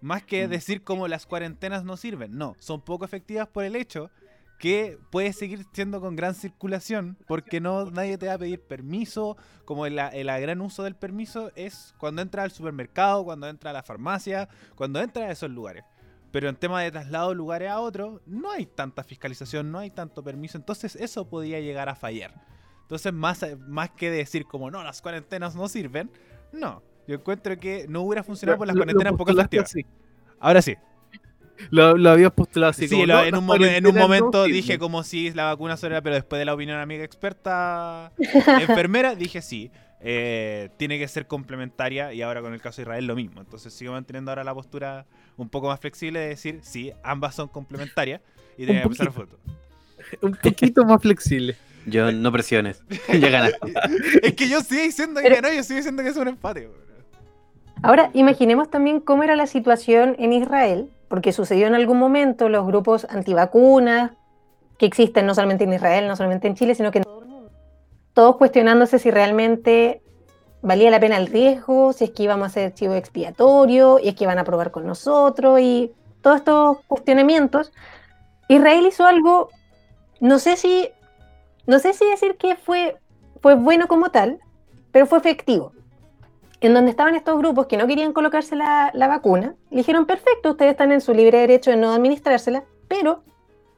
[0.03, 0.49] Más que mm.
[0.49, 4.11] decir como las cuarentenas no sirven, no, son poco efectivas por el hecho
[4.59, 9.37] que puede seguir siendo con gran circulación porque no nadie te va a pedir permiso,
[9.63, 13.81] como el, gran uso del permiso es cuando entra al supermercado, cuando entra a la
[13.81, 15.85] farmacia, cuando entra a esos lugares.
[16.31, 19.89] Pero en tema de traslado de lugares a otros, no hay tanta fiscalización, no hay
[19.89, 22.33] tanto permiso, entonces eso podría llegar a fallar.
[22.81, 26.11] Entonces, más, más que decir como no, las cuarentenas no sirven,
[26.51, 26.83] no.
[27.07, 29.73] Yo encuentro que no hubiera funcionado por las cuarentenas poco efectivas.
[30.39, 30.75] Ahora sí.
[31.69, 32.87] Lo, lo habías postulado así.
[32.87, 36.39] Sí, en, un en, un momento dije como si la vacuna solo era, pero después
[36.39, 38.11] de la opinión amiga experta
[38.59, 39.71] enfermera, dije sí.
[40.05, 43.39] Eh, tiene que ser complementaria y ahora con el caso de Israel lo mismo.
[43.39, 45.05] Entonces sigo manteniendo ahora la postura
[45.37, 48.19] un poco más flexible de decir sí, ambas son complementarias
[48.57, 49.39] y que empezar foto.
[50.21, 51.55] Un poquito más flexible.
[51.85, 52.83] Yo no presiones.
[53.07, 53.73] ya ganaste.
[54.21, 56.69] es que yo sigo diciendo que no, yo sigo diciendo que es un empate.
[57.83, 62.65] Ahora, imaginemos también cómo era la situación en Israel, porque sucedió en algún momento los
[62.65, 64.11] grupos antivacunas
[64.77, 67.27] que existen no solamente en Israel, no solamente en Chile, sino que en todo el
[67.27, 67.51] mundo.
[68.13, 70.01] Todos cuestionándose si realmente
[70.61, 74.15] valía la pena el riesgo, si es que íbamos a hacer chivo expiatorio, y es
[74.15, 75.91] que iban a probar con nosotros, y
[76.21, 77.73] todos estos cuestionamientos.
[78.47, 79.49] Israel hizo algo,
[80.21, 80.87] no sé si,
[81.67, 82.95] no sé si decir que fue,
[83.41, 84.39] fue bueno como tal,
[84.93, 85.73] pero fue efectivo
[86.67, 90.71] en donde estaban estos grupos que no querían colocarse la, vacuna, le dijeron, perfecto, ustedes
[90.71, 93.23] están en su libre derecho de no administrársela, pero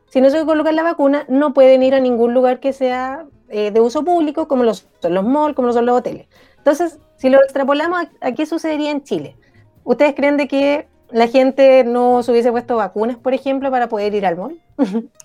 [0.09, 3.71] si no se colocan la vacuna, no pueden ir a ningún lugar que sea eh,
[3.71, 6.27] de uso público, como los, son los malls, como son los hoteles.
[6.57, 9.35] Entonces, si lo extrapolamos, ¿a, qué sucedería en Chile?
[9.83, 14.13] ¿Ustedes creen de que la gente no se hubiese puesto vacunas, por ejemplo, para poder
[14.13, 14.59] ir al mall?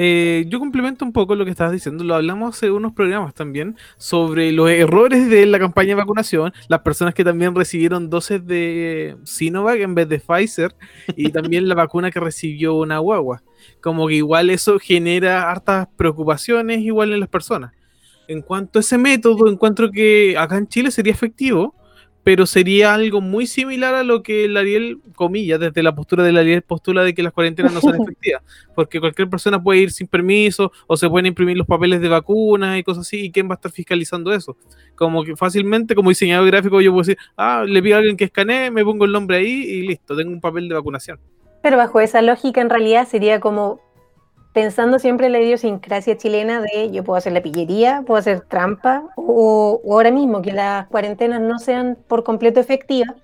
[0.00, 3.76] Eh, yo complemento un poco lo que estabas diciendo, lo hablamos hace unos programas también,
[3.96, 9.16] sobre los errores de la campaña de vacunación, las personas que también recibieron dosis de
[9.24, 10.72] Sinovac en vez de Pfizer,
[11.16, 13.42] y también la vacuna que recibió una guagua.
[13.80, 17.72] Como que igual eso genera hartas preocupaciones igual en las personas.
[18.28, 21.74] En cuanto a ese método, encuentro que acá en Chile sería efectivo,
[22.28, 26.36] pero sería algo muy similar a lo que el Ariel, comillas, desde la postura del
[26.36, 28.42] Ariel postula de que las cuarentenas no son efectivas,
[28.74, 32.76] porque cualquier persona puede ir sin permiso o se pueden imprimir los papeles de vacunas
[32.76, 34.58] y cosas así, ¿y quién va a estar fiscalizando eso?
[34.94, 38.24] Como que fácilmente, como diseñador gráfico, yo puedo decir, ah, le pido a alguien que
[38.24, 41.18] escanee, me pongo el nombre ahí y listo, tengo un papel de vacunación.
[41.62, 43.80] Pero bajo esa lógica, en realidad sería como
[44.58, 49.04] pensando siempre en la idiosincrasia chilena de yo puedo hacer la pillería, puedo hacer trampa,
[49.14, 53.14] o, ahora mismo que las cuarentenas no sean por completo efectivas,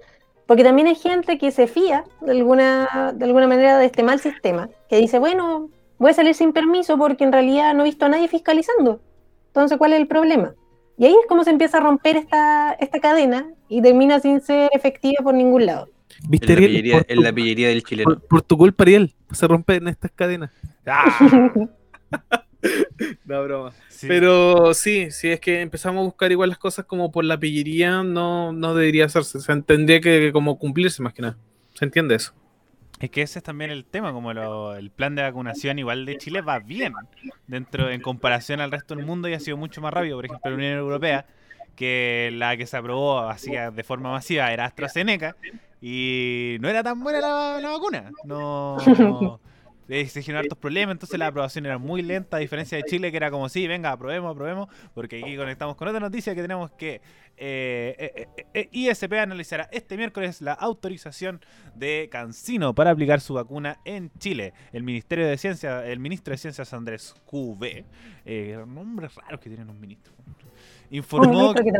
[0.47, 4.20] porque también hay gente que se fía de alguna, de alguna manera de este mal
[4.20, 8.07] sistema, que dice, bueno, voy a salir sin permiso porque en realidad no he visto
[8.07, 9.01] a nadie fiscalizando.
[9.49, 10.55] Entonces, ¿cuál es el problema?
[10.97, 14.70] Y ahí es como se empieza a romper esta, esta cadena y termina sin ser
[14.73, 15.88] efectiva por ningún lado.
[16.29, 18.20] ¿Viste, en, la pillería, en la pillería del chileno.
[18.20, 20.53] Por, tu culpa, Ariel, se rompen estas cadenas.
[20.87, 21.53] Ah.
[23.25, 23.73] no, broma.
[24.03, 28.03] Pero sí, si es que empezamos a buscar igual las cosas como por la pillería,
[28.03, 29.40] no, no debería hacerse.
[29.40, 31.37] Se tendría que como cumplirse más que nada.
[31.75, 32.35] ¿Se entiende eso?
[33.01, 36.42] Es que ese es también el tema, como el plan de vacunación igual de Chile
[36.42, 36.94] va bien
[37.47, 40.16] dentro en comparación al resto del mundo y ha sido mucho más rápido.
[40.16, 41.27] Por ejemplo, la Unión Europea,
[41.75, 45.37] que la que se aprobó así de forma masiva era AstraZeneca
[45.81, 48.12] y no era tan buena la, la vacuna.
[48.25, 48.77] No,
[49.88, 53.16] se generaron hartos problemas, entonces la aprobación era muy lenta, a diferencia de Chile, que
[53.16, 57.01] era como, sí, venga, aprobemos, aprobemos, porque aquí conectamos con otra noticia que tenemos que
[57.37, 61.40] eh, eh, eh, ISP analizará este miércoles la autorización
[61.75, 64.53] de Cancino para aplicar su vacuna en Chile.
[64.73, 67.85] El Ministerio de Ciencia, el ministro de Ciencias Andrés QV,
[68.66, 70.14] nombres raros que tienen los ministros
[70.96, 71.72] informó, que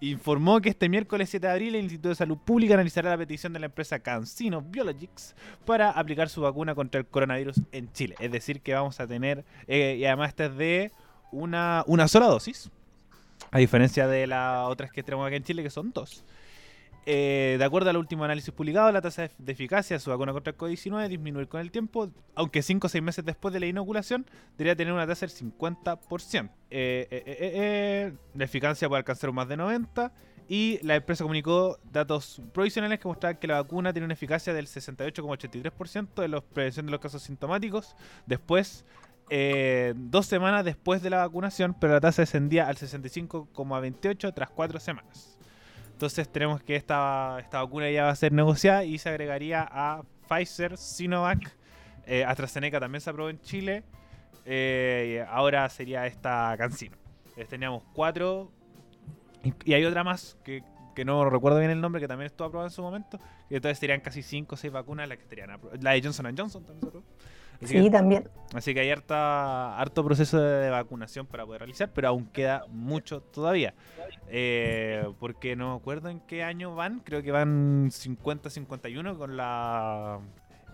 [0.00, 3.52] informó que este miércoles 7 de abril el Instituto de Salud Pública analizará la petición
[3.52, 8.16] de la empresa CanSino Biologics para aplicar su vacuna contra el coronavirus en Chile.
[8.18, 10.92] Es decir, que vamos a tener, eh, y además esta es de
[11.30, 12.70] una, una sola dosis,
[13.52, 16.24] a diferencia de las otras que tenemos aquí en Chile, que son dos.
[17.10, 20.50] Eh, de acuerdo al último análisis publicado, la tasa de eficacia de su vacuna contra
[20.50, 24.26] el COVID-19 disminuye con el tiempo, aunque 5 o 6 meses después de la inoculación
[24.58, 26.50] debería tener una tasa del 50%.
[26.70, 30.12] Eh, eh, la eficacia puede alcanzar más de 90%
[30.50, 34.66] y la empresa comunicó datos provisionales que mostraban que la vacuna tiene una eficacia del
[34.66, 38.84] 68,83% de la prevención de los casos sintomáticos después
[39.94, 45.37] dos semanas después de la vacunación, pero la tasa descendía al 65,28 tras cuatro semanas.
[45.98, 50.04] Entonces tenemos que esta, esta vacuna ya va a ser negociada y se agregaría a
[50.28, 51.52] Pfizer, Sinovac,
[52.06, 53.82] eh, AstraZeneca también se aprobó en Chile.
[54.44, 56.96] Eh, ahora sería esta Cancino.
[57.48, 58.52] teníamos cuatro.
[59.64, 60.62] Y, hay otra más que,
[61.04, 63.18] no recuerdo bien el nombre, que también estuvo aprobada en su momento.
[63.50, 66.64] Y entonces serían casi cinco o seis vacunas las que estarían La de Johnson Johnson
[66.64, 66.98] también se
[67.64, 68.28] sí, también.
[68.54, 73.74] Así que hay harto proceso de, vacunación para poder realizar, pero aún queda mucho todavía.
[74.28, 80.18] Eh, porque no me acuerdo en qué año van, creo que van 50-51 con la...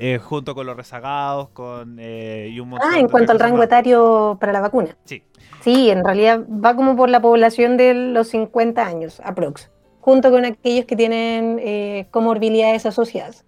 [0.00, 3.62] Eh, junto con los rezagados, con eh, y un montón Ah, en cuanto al rango
[3.62, 4.96] etario para la vacuna.
[5.04, 5.22] Sí.
[5.60, 9.70] Sí, en realidad va como por la población de los 50 años, aprox,
[10.00, 13.44] junto con aquellos que tienen comorbilidades asociadas.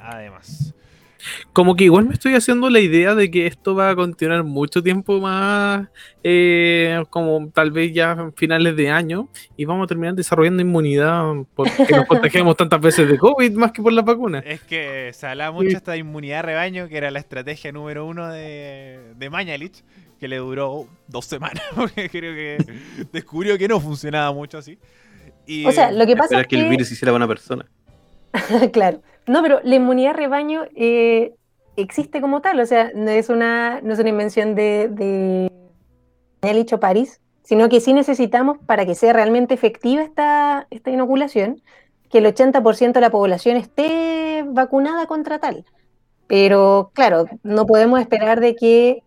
[0.00, 0.74] Además.
[1.52, 4.82] Como que igual me estoy haciendo la idea de que esto va a continuar mucho
[4.82, 5.88] tiempo más,
[6.22, 11.86] eh, como tal vez ya finales de año, y vamos a terminar desarrollando inmunidad porque
[11.90, 14.40] nos contagiamos tantas veces de COVID más que por la vacuna.
[14.40, 18.06] Es que se hablaba mucho de esta inmunidad de rebaño, que era la estrategia número
[18.06, 19.84] uno de, de Mañalich,
[20.18, 22.72] que le duró dos semanas, porque creo que
[23.12, 24.78] descubrió que no funcionaba mucho así.
[25.46, 27.66] Y, o sea, lo que pasa es que, que el virus hiciera buena persona.
[28.72, 29.02] claro.
[29.26, 31.34] No, pero la inmunidad rebaño eh,
[31.76, 35.50] existe como tal, o sea, no es una, no es una invención de, de
[36.52, 41.62] dicho París, sino que sí necesitamos, para que sea realmente efectiva esta, esta inoculación,
[42.10, 45.64] que el 80% de la población esté vacunada contra tal.
[46.26, 49.02] Pero claro, no podemos esperar de que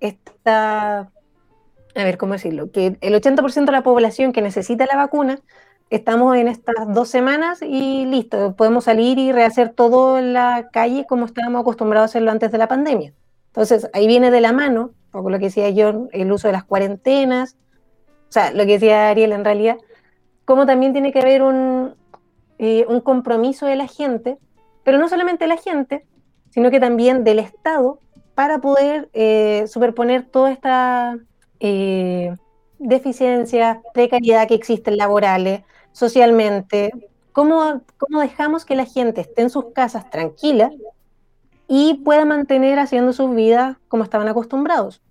[0.00, 2.70] esta, a ver, ¿cómo decirlo?
[2.70, 5.40] Que el 80% de la población que necesita la vacuna
[5.90, 11.06] estamos en estas dos semanas y listo, podemos salir y rehacer todo en la calle
[11.08, 13.12] como estábamos acostumbrados a hacerlo antes de la pandemia.
[13.48, 16.64] Entonces, ahí viene de la mano, poco lo que decía yo, el uso de las
[16.64, 17.56] cuarentenas,
[18.28, 19.76] o sea, lo que decía Ariel en realidad,
[20.44, 21.94] como también tiene que haber un,
[22.58, 24.38] eh, un compromiso de la gente,
[24.84, 26.04] pero no solamente de la gente,
[26.50, 27.98] sino que también del Estado
[28.34, 31.18] para poder eh, superponer toda esta
[31.60, 32.34] eh,
[32.78, 35.62] deficiencia, precariedad que existen laborales,
[35.92, 36.92] socialmente,
[37.32, 40.70] cómo, cómo dejamos que la gente esté en sus casas tranquila
[41.68, 45.02] y pueda mantener haciendo sus vidas como estaban acostumbrados.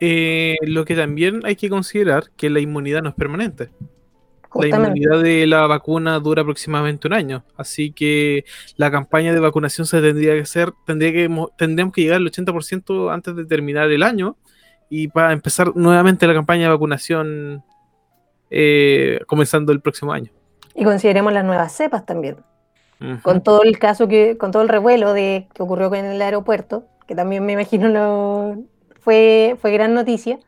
[0.00, 3.70] Eh, lo que también hay que considerar que la inmunidad no es permanente.
[4.54, 8.44] La inmunidad de la vacuna dura aproximadamente un año, así que
[8.76, 13.12] la campaña de vacunación se tendría que hacer, tendría que, tendríamos que llegar al 80%
[13.12, 14.36] antes de terminar el año
[14.90, 17.64] y para empezar nuevamente la campaña de vacunación
[18.50, 20.30] eh, comenzando el próximo año.
[20.74, 22.36] Y consideremos las nuevas cepas también.
[23.22, 26.84] Con todo el caso que, con todo el revuelo de, que ocurrió en el aeropuerto,
[27.06, 28.58] que también me imagino lo,
[29.00, 30.38] fue, fue gran noticia,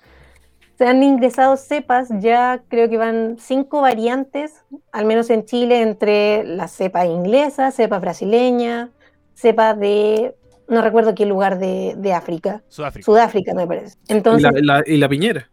[0.77, 6.45] se han ingresado cepas, ya creo que van cinco variantes, al menos en Chile, entre
[6.45, 8.91] la cepa inglesa, cepa brasileña,
[9.35, 10.35] cepa de,
[10.69, 12.63] no recuerdo qué lugar de, África.
[12.69, 13.05] Sudáfrica.
[13.05, 13.99] Sudáfrica, me parece.
[14.09, 14.51] Entonces,
[14.87, 15.51] y la piñera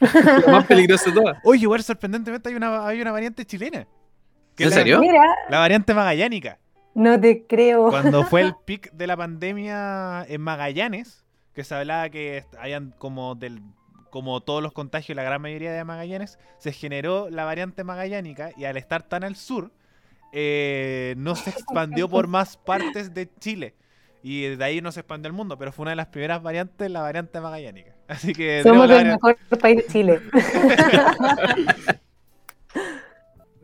[0.46, 1.38] más peligroso de todas.
[1.44, 3.86] Oye, igual sorprendentemente hay una, hay una variante chilena.
[4.58, 5.00] ¿En serio?
[5.48, 6.58] La variante magallánica.
[6.94, 7.88] No te creo.
[7.88, 11.24] Cuando fue el pic de la pandemia en Magallanes,
[11.54, 13.62] que se hablaba que hayan como del
[14.10, 18.64] como todos los contagios, la gran mayoría de Magallanes, se generó la variante magallánica y
[18.64, 19.70] al estar tan al sur,
[20.32, 23.76] eh, no se expandió por más partes de Chile.
[24.22, 26.90] Y de ahí no se expandió el mundo, pero fue una de las primeras variantes,
[26.90, 27.94] la variante magallánica.
[28.08, 30.20] Así que somos el mejor país de Chile.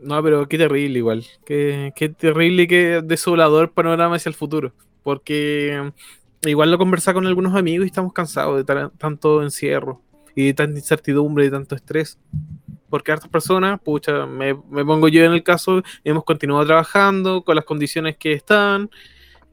[0.01, 1.27] no, pero qué terrible igual.
[1.45, 4.73] Qué, qué terrible y qué desolador panorama hacia el futuro.
[5.03, 5.93] Porque
[6.45, 10.01] igual lo conversaba con algunos amigos y estamos cansados de tanto encierro
[10.35, 12.19] y de tanta incertidumbre y tanto estrés.
[12.89, 17.57] Porque hartas personas, pucha, me, me pongo yo en el caso, hemos continuado trabajando con
[17.57, 18.91] las condiciones que están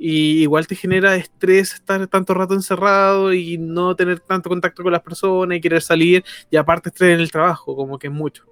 [0.05, 4.91] y igual te genera estrés estar tanto rato encerrado y no tener tanto contacto con
[4.91, 8.43] las personas y querer salir y aparte estrés en el trabajo, como que es mucho.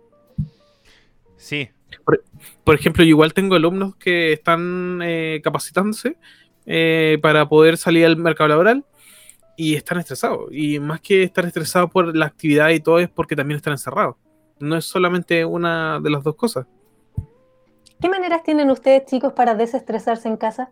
[1.35, 1.69] Sí.
[2.63, 6.15] Por, ejemplo, yo igual tengo alumnos que están eh, capacitándose
[6.65, 8.85] eh, para poder salir al mercado laboral
[9.57, 10.47] y están estresados.
[10.53, 14.15] Y más que estar estresados por la actividad y todo es porque también están encerrados.
[14.61, 16.65] No es solamente una de las dos cosas.
[17.99, 20.71] ¿Qué maneras tienen ustedes, chicos, para desestresarse en casa?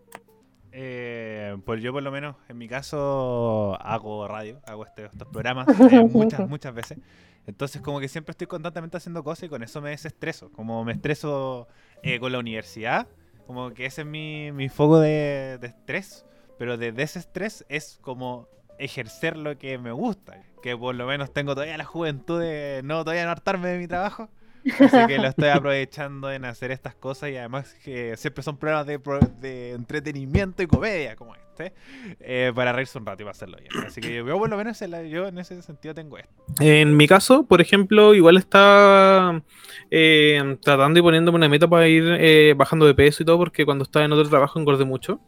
[0.72, 5.66] Eh, pues yo por lo menos en mi caso hago radio, hago este, estos programas
[5.92, 6.98] eh, muchas, muchas veces.
[7.46, 10.50] Entonces como que siempre estoy constantemente haciendo cosas y con eso me desestreso.
[10.52, 11.68] Como me estreso
[12.02, 13.08] eh, con la universidad,
[13.46, 16.24] como que ese es mi, mi foco de, estrés.
[16.58, 18.46] Pero de desestrés es como
[18.78, 20.42] ejercer lo que me gusta.
[20.62, 23.88] Que por lo menos tengo todavía la juventud de no todavía no hartarme de mi
[23.88, 24.28] trabajo.
[24.78, 28.86] Así que lo estoy aprovechando en hacer estas cosas y además que siempre son programas
[28.86, 28.98] de,
[29.40, 31.72] de entretenimiento y comedia como este.
[32.20, 33.84] eh, para reírse un rato y hacerlo bien.
[33.86, 34.80] Así que yo, por lo menos,
[35.10, 36.32] yo en ese sentido tengo esto.
[36.58, 39.42] En mi caso, por ejemplo, igual estaba
[39.90, 43.64] eh, tratando y poniéndome una meta para ir eh, bajando de peso y todo, porque
[43.64, 45.20] cuando estaba en otro trabajo engordé mucho.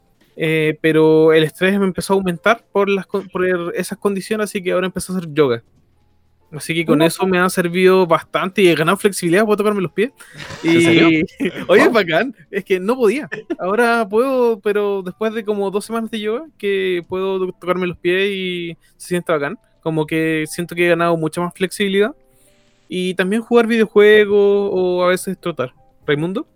[0.80, 4.86] pero el estrés me empezó a aumentar por, las, por esas condiciones, así que ahora
[4.86, 5.62] empecé a hacer yoga.
[6.54, 9.92] Así que con eso me ha servido bastante y he ganado flexibilidad, puedo tocarme los
[9.92, 10.12] pies.
[10.62, 11.24] Y
[11.68, 13.28] oye, es bacán, es que no podía.
[13.58, 18.30] Ahora puedo, pero después de como dos semanas de yoga, que puedo tocarme los pies
[18.30, 19.58] y se siente bacán.
[19.82, 22.14] Como que siento que he ganado mucha más flexibilidad.
[22.88, 25.72] Y también jugar videojuegos o a veces trotar.
[26.06, 26.46] Raimundo.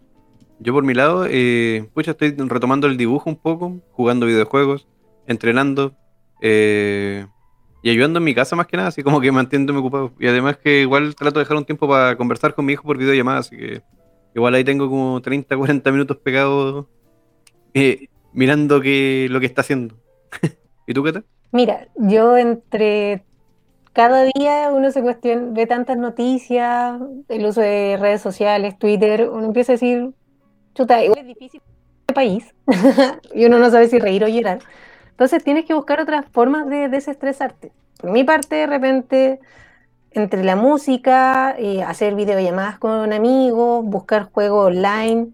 [0.59, 4.87] Yo por mi lado, eh, pues estoy retomando el dibujo un poco, jugando videojuegos,
[5.27, 5.95] entrenando.
[6.41, 7.27] Eh,
[7.87, 10.11] y ayudando en mi casa más que nada, así como que manteniéndome ocupado.
[10.19, 12.99] Y además que igual trato de dejar un tiempo para conversar con mi hijo por
[12.99, 13.81] videollamada, así que
[14.35, 16.87] igual ahí tengo como 30, 40 minutos pegados
[17.75, 19.95] eh, mirando que, lo que está haciendo.
[20.89, 21.27] ¿Y tú qué tal?
[21.53, 23.25] Mira, yo entre
[23.93, 29.47] cada día uno se cuestiona, ve tantas noticias, el uso de redes sociales, Twitter, uno
[29.47, 30.11] empieza a decir,
[30.75, 31.63] chuta, es difícil
[32.01, 32.53] este país,
[33.33, 34.59] y uno no sabe si reír o llorar.
[35.17, 37.73] Entonces tienes que buscar otras formas de desestresarte.
[37.99, 39.41] Por mi parte, de repente,
[40.11, 45.29] entre la música, eh, hacer videollamadas con amigos, buscar juegos online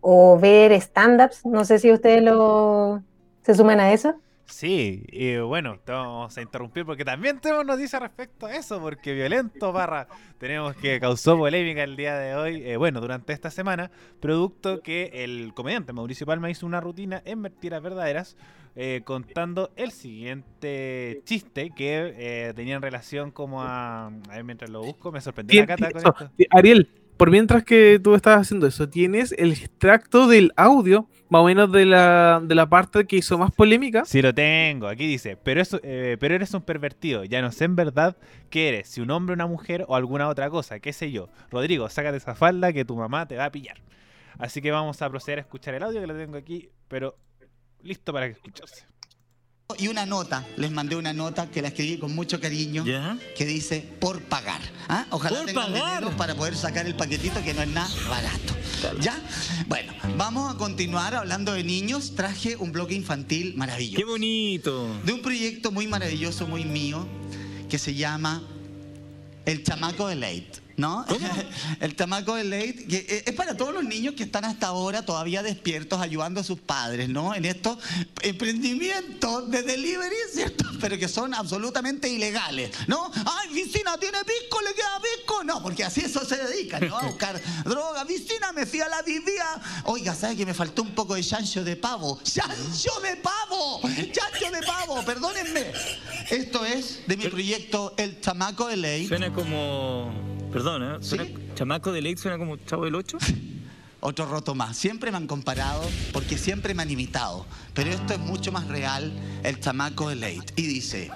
[0.00, 3.02] o ver stand-ups, no sé si ustedes lo,
[3.42, 4.14] se suman a eso.
[4.46, 9.70] Sí, y bueno, vamos a interrumpir porque también tenemos noticias respecto a eso, porque Violento
[9.72, 10.06] Barra
[10.38, 15.10] tenemos que causó polémica el día de hoy, eh, bueno, durante esta semana, producto que
[15.12, 18.36] el comediante Mauricio Palma hizo una rutina en Mentiras Verdaderas,
[18.76, 24.06] eh, contando el siguiente chiste que eh, tenía en relación como a...
[24.06, 26.30] A ver, mientras lo busco, me sorprendió la cata con esto.
[26.50, 31.44] Ariel, por mientras que tú estás haciendo eso, ¿tienes el extracto del audio más o
[31.46, 34.04] menos de la, de la parte que hizo más polémica?
[34.04, 34.86] Sí, lo tengo.
[34.88, 37.24] Aquí dice, pero, eso, eh, pero eres un pervertido.
[37.24, 38.18] Ya no sé en verdad
[38.50, 41.30] qué eres, si un hombre, una mujer o alguna otra cosa, qué sé yo.
[41.50, 43.78] Rodrigo, sácate esa falda que tu mamá te va a pillar.
[44.38, 47.16] Así que vamos a proceder a escuchar el audio que lo tengo aquí, pero
[47.86, 48.84] listo para que escucharse.
[49.78, 52.84] Y una nota, les mandé una nota que la escribí con mucho cariño,
[53.36, 54.60] que dice por pagar.
[54.88, 55.06] ¿Ah?
[55.10, 58.54] Ojalá tengan dinero para poder sacar el paquetito que no es nada barato.
[59.00, 59.20] ¿Ya?
[59.66, 62.14] Bueno, vamos a continuar hablando de niños.
[62.14, 63.96] Traje un bloque infantil maravilloso.
[63.96, 65.00] ¡Qué bonito!
[65.04, 67.04] De un proyecto muy maravilloso, muy mío,
[67.68, 68.42] que se llama
[69.46, 70.65] El Chamaco de Late.
[70.76, 71.04] ¿No?
[71.80, 75.02] El tamaco de late, que eh, es para todos los niños que están hasta ahora
[75.02, 77.34] todavía despiertos ayudando a sus padres, ¿no?
[77.34, 77.78] En estos
[78.22, 80.64] emprendimientos de delivery, ¿cierto?
[80.80, 83.10] Pero que son absolutamente ilegales, ¿no?
[83.14, 85.44] Ay, Vicina tiene pisco, le queda pisco.
[85.44, 86.98] No, porque así eso se dedican, ¿no?
[86.98, 88.04] A buscar droga.
[88.04, 89.60] Vicina me fía la vivía.
[89.84, 92.20] Oiga, ¿sabe que me faltó un poco de chancho de pavo?
[92.22, 93.80] ¡Chancho de pavo!
[93.82, 95.02] ¡Chancho de pavo!
[95.04, 95.72] Perdónenme.
[96.30, 99.08] Esto es de mi proyecto El Chamaco de Ley.
[99.08, 101.34] Suena como Perdón, ¿eh?
[101.54, 103.18] ¿Chamaco de ley suena como Chavo del 8?
[104.00, 104.74] Otro roto más.
[104.74, 105.82] Siempre me han comparado
[106.14, 107.44] porque siempre me han imitado.
[107.74, 110.54] Pero esto es mucho más real, el chamaco de late.
[110.56, 111.10] Y dice,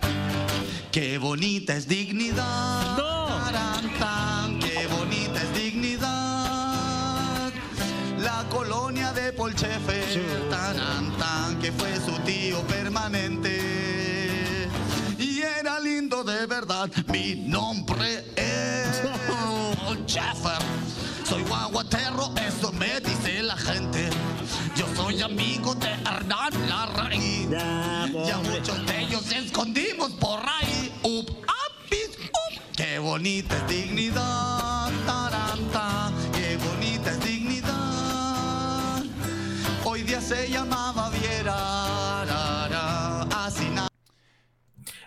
[0.93, 2.99] qué bonita es dignidad.
[2.99, 3.31] ¡No!
[4.61, 7.51] qué bonita es dignidad.
[8.19, 10.03] La colonia de Polchefe,
[10.51, 13.70] tan, que fue su tío permanente.
[15.83, 16.91] Lindo de verdad.
[17.09, 19.01] Mi nombre es...
[21.31, 24.11] Soy guaguaterro, eso me dice la gente.
[24.75, 27.51] Yo soy amigo de Hernán Larraín.
[27.51, 30.93] Ya muchos de ellos escondimos por ahí.
[31.05, 31.91] Up, up,
[32.77, 34.91] Qué bonita es dignidad.
[35.07, 36.11] Taranta.
[36.33, 39.05] Qué bonita es dignidad.
[39.85, 40.90] Hoy día se llamaba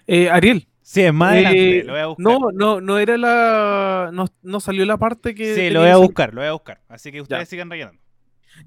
[0.07, 0.67] Eh, Ariel.
[0.81, 2.23] Sí, es más adelante, eh, lo voy a buscar.
[2.25, 4.11] No, no, no era la.
[4.41, 5.55] No, salió la parte que.
[5.55, 6.81] Sí, lo voy a buscar, lo voy a buscar.
[6.89, 8.01] Así que ustedes sigan rellenando.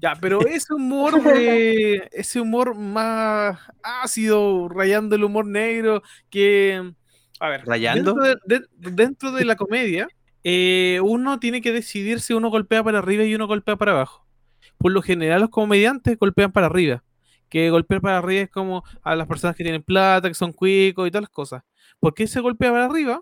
[0.01, 2.09] Ya, pero ese humor de.
[2.11, 6.91] ese humor más ácido, rayando el humor negro, que.
[7.39, 8.15] A ver, ¿Rayando?
[8.77, 10.07] Dentro de, la comedia,
[10.43, 14.25] eh, uno tiene que decidir si uno golpea para arriba y uno golpea para abajo.
[14.79, 17.03] Por lo general, los comediantes golpean para arriba.
[17.49, 21.07] Que golpear para arriba es como a las personas que tienen plata, que son cuicos
[21.07, 21.63] y todas las cosas.
[21.99, 23.21] ¿Por qué se golpea para arriba?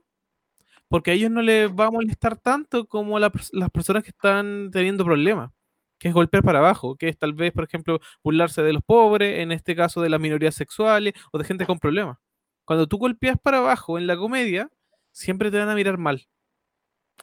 [0.87, 4.69] Porque a ellos no les va a molestar tanto como a las personas que están
[4.71, 5.51] teniendo problemas,
[5.99, 9.39] que es golpear para abajo, que es tal vez, por ejemplo, burlarse de los pobres,
[9.39, 12.17] en este caso de las minorías sexuales o de gente con problemas.
[12.65, 14.69] Cuando tú golpeas para abajo en la comedia,
[15.11, 16.27] siempre te van a mirar mal.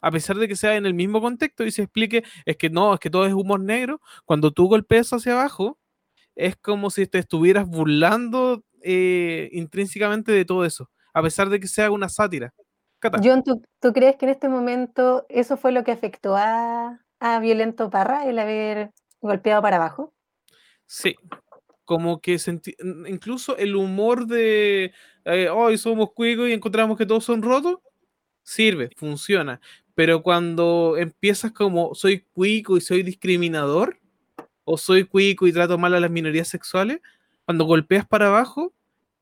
[0.01, 2.95] A pesar de que sea en el mismo contexto y se explique, es que no,
[2.95, 5.79] es que todo es humor negro, cuando tú golpeas hacia abajo,
[6.35, 11.69] es como si te estuvieras burlando eh, intrínsecamente de todo eso, a pesar de que
[11.69, 12.53] sea una sátira.
[13.23, 17.91] John, ¿tú, crees que en este momento eso fue lo que afectó a, a Violento
[17.91, 20.15] Parra, el haber golpeado para abajo?
[20.87, 21.17] Sí,
[21.85, 22.39] como que
[23.07, 24.93] incluso el humor de
[25.25, 27.79] eh, hoy somos cuicos y encontramos que todos son rotos,
[28.43, 29.61] sirve, funciona.
[29.95, 33.99] Pero cuando empiezas como soy cuico y soy discriminador,
[34.65, 37.01] o soy cuico y trato mal a las minorías sexuales,
[37.45, 38.73] cuando golpeas para abajo,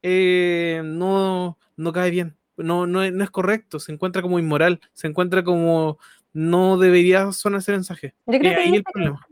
[0.03, 2.37] eh, no, no cae bien.
[2.57, 5.99] No, no, no, es correcto, se encuentra como inmoral, se encuentra como
[6.33, 8.15] no debería sonar ese mensaje.
[8.27, 9.27] Yo creo, que ahí el problema.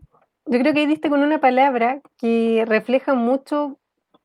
[0.46, 3.78] yo creo que ahí diste con una palabra que refleja mucho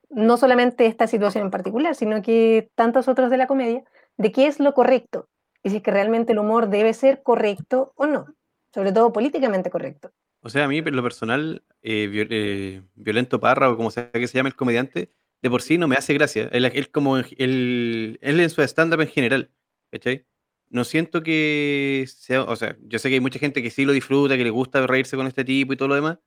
[0.09, 3.83] no solamente esta situación en particular, sino que tantos otros de la comedia,
[4.17, 5.27] de qué es lo correcto
[5.63, 8.27] y si es que realmente el humor debe ser correcto o no,
[8.73, 10.11] sobre todo políticamente correcto.
[10.45, 14.27] O sea, a mí, en lo personal, eh, eh, Violento Parra, o como sea que
[14.27, 15.09] se llame el comediante,
[15.41, 16.49] de por sí no me hace gracia.
[16.51, 19.51] Él, como él, en su stand-up en general,
[19.91, 20.25] ¿cachai?
[20.69, 23.93] No siento que sea, o sea, yo sé que hay mucha gente que sí lo
[23.93, 26.19] disfruta, que le gusta reírse con este tipo y todo lo demás,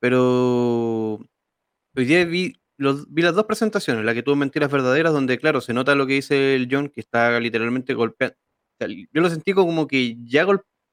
[0.00, 1.20] pero
[1.94, 2.62] hoy día vi
[3.08, 6.14] vi las dos presentaciones, la que tuvo Mentiras Verdaderas, donde, claro, se nota lo que
[6.14, 8.36] dice el John, que está literalmente golpeando.
[8.80, 10.46] yo lo sentí como que ya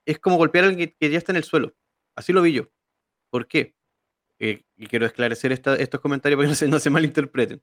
[0.06, 1.74] es como golpear a alguien que, ya está en el suelo.
[2.20, 2.70] Así lo vi yo.
[3.30, 3.76] ¿Por qué?
[4.40, 7.62] Eh, y quiero esclarecer estos comentarios para que no se, malinterpreten.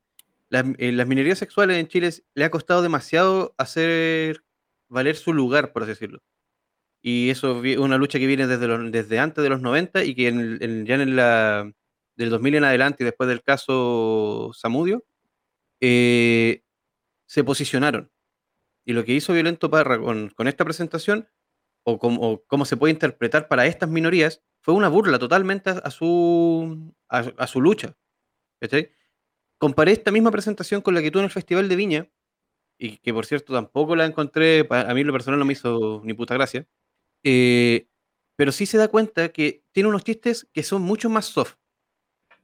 [0.49, 4.45] Las, eh, las, minorías sexuales en Chile le ha costado demasiado hacer
[4.89, 6.23] valer su lugar, por así decirlo.
[7.03, 10.23] Y eso es una lucha que viene desde, antes de los 90 y que
[10.87, 11.71] ya en la,
[12.17, 15.05] del 2000 en adelante y después del caso Samudio,
[15.81, 16.63] eh,
[17.27, 18.11] se posicionaron.
[18.87, 21.29] Y lo que hizo Violento Parra con, esta presentación,
[21.87, 27.47] o, cómo se puede interpretar para estas minorías, fue una burla totalmente a, su, a,
[27.47, 27.97] su lucha.
[29.59, 32.11] Comparé esta misma presentación con la que tuvo en el Festival de Viña,
[32.79, 36.13] y que por cierto tampoco la encontré, a mí lo personal no me hizo ni
[36.13, 36.67] puta gracia,
[37.23, 37.89] eh,
[38.37, 41.55] pero sí se da cuenta que tiene unos chistes que son mucho más soft.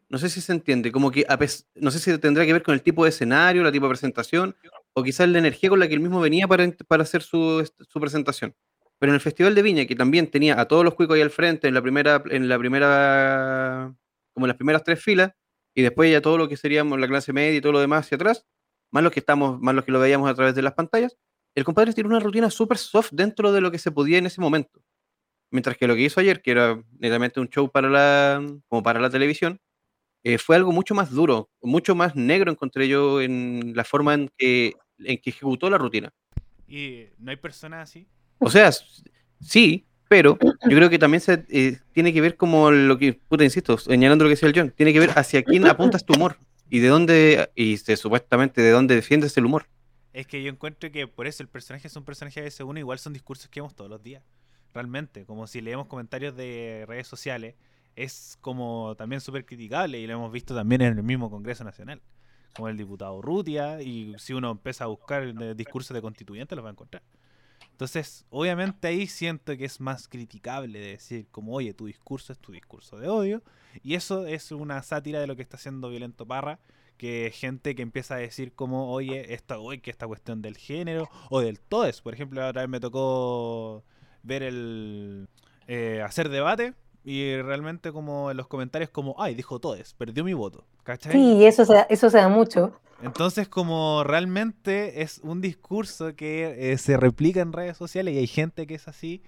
[0.08, 1.26] No sé si se entiende, como que
[1.74, 4.54] no sé si tendrá que ver con el tipo de escenario, la tipo de presentación,
[4.94, 8.00] o quizás la energía con la que él mismo venía para, para hacer su, su,
[8.00, 8.54] presentación.
[9.02, 11.30] Pero en el Festival de Viña, que también tenía a todos los cuicos ahí al
[11.30, 13.92] frente, en la primera, en la primera,
[14.32, 15.32] como en las primeras tres filas,
[15.74, 18.14] y después ya todo lo que seríamos la clase media y todo lo demás hacia
[18.14, 18.46] atrás,
[18.92, 21.16] más los que estamos, más los que lo veíamos a través de las pantallas,
[21.56, 24.40] el compadre tiene una rutina súper soft dentro de lo que se podía en ese
[24.40, 24.80] momento.
[25.50, 29.00] Mientras que lo que hizo ayer, que era netamente un show para la, como para
[29.00, 29.58] la televisión,
[30.22, 34.30] eh, fue algo mucho más duro, mucho más negro encontré yo en la forma en
[34.38, 36.12] que, en que ejecutó la rutina.
[36.68, 38.06] ¿Y no hay personas así?
[38.44, 38.70] O sea,
[39.40, 43.44] sí, pero yo creo que también se, eh, tiene que ver como lo que, puta,
[43.44, 46.36] insisto, señalando lo que decía el John, tiene que ver hacia quién apuntas tu humor
[46.68, 49.66] y de dónde, y supuestamente de dónde defiendes el humor.
[50.12, 52.78] Es que yo encuentro que por eso el personaje es un personaje de ese uno,
[52.78, 54.22] igual son discursos que vemos todos los días.
[54.74, 57.54] Realmente, como si leemos comentarios de redes sociales
[57.94, 62.00] es como también súper criticable y lo hemos visto también en el mismo Congreso Nacional,
[62.54, 66.62] como el diputado Rutia, y si uno empieza a buscar el discurso de constituyente lo
[66.62, 67.02] va a encontrar.
[67.72, 72.38] Entonces, obviamente ahí siento que es más criticable de decir como, oye, tu discurso es
[72.38, 73.42] tu discurso de odio,
[73.82, 76.60] y eso es una sátira de lo que está haciendo Violento Parra,
[76.96, 81.08] que gente que empieza a decir como, oye, esta, hoy que esta cuestión del género,
[81.30, 83.82] o del todes, por ejemplo, otra vez me tocó
[84.22, 85.28] ver el...
[85.68, 90.34] Eh, hacer debate y realmente como en los comentarios como, ay, dijo Todes, perdió mi
[90.34, 90.64] voto.
[90.82, 91.12] ¿Cachai?
[91.12, 92.80] Sí, eso se, eso se da mucho.
[93.02, 98.26] Entonces como realmente es un discurso que eh, se replica en redes sociales y hay
[98.28, 99.22] gente que es así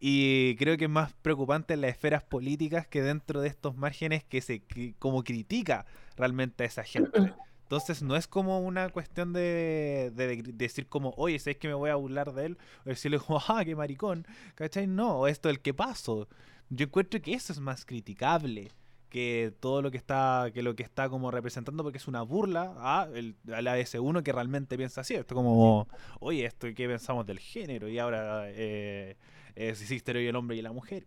[0.00, 4.24] y creo que es más preocupante en las esferas políticas que dentro de estos márgenes
[4.24, 4.62] que se
[4.98, 5.84] como critica
[6.16, 7.34] realmente a esa gente.
[7.64, 10.10] Entonces no es como una cuestión de,
[10.54, 12.58] decir como, oye, ¿sabes que me voy a burlar de él?
[12.86, 14.86] O decirle como, ah, qué maricón, ¿cachai?
[14.86, 16.28] No, esto el que paso.
[16.70, 18.70] Yo encuentro que eso es más criticable
[19.08, 22.74] que todo lo que está que lo que está como representando porque es una burla
[22.78, 25.14] a, el, a la S1 que realmente piensa así.
[25.14, 25.88] Esto como
[26.20, 29.16] oye esto qué pensamos del género y ahora eh,
[29.54, 31.04] existe hoy el hombre y la mujer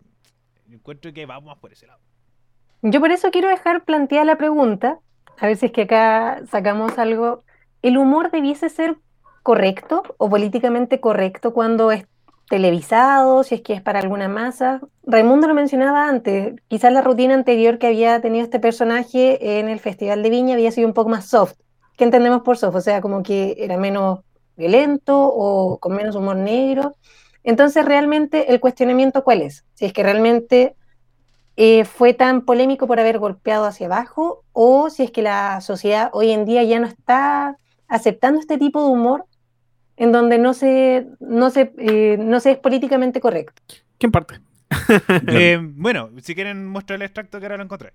[0.70, 2.00] encuentro que vamos por ese lado.
[2.82, 5.00] Yo por eso quiero dejar planteada la pregunta
[5.40, 7.44] a ver si es que acá sacamos algo.
[7.82, 8.98] El humor debiese ser
[9.44, 12.06] correcto o políticamente correcto cuando es
[12.52, 14.82] televisado, si es que es para alguna masa.
[15.04, 19.80] Raimundo lo mencionaba antes, quizás la rutina anterior que había tenido este personaje en el
[19.80, 21.54] Festival de Viña había sido un poco más soft.
[21.96, 22.76] ¿Qué entendemos por soft?
[22.76, 24.20] O sea, como que era menos
[24.58, 26.94] violento o con menos humor negro.
[27.46, 29.64] Entonces, realmente, el cuestionamiento cuál es?
[29.74, 30.76] Si es que realmente
[31.56, 36.10] eh, fue tan polémico por haber golpeado hacia abajo o si es que la sociedad
[36.12, 39.26] hoy en día ya no está aceptando este tipo de humor
[39.98, 43.62] en donde no se, no se, eh, no se es políticamente correcto.
[43.98, 44.40] ¿Quién parte?
[45.28, 47.94] Eh, bueno, si quieren mostrar el extracto que ahora lo encontré.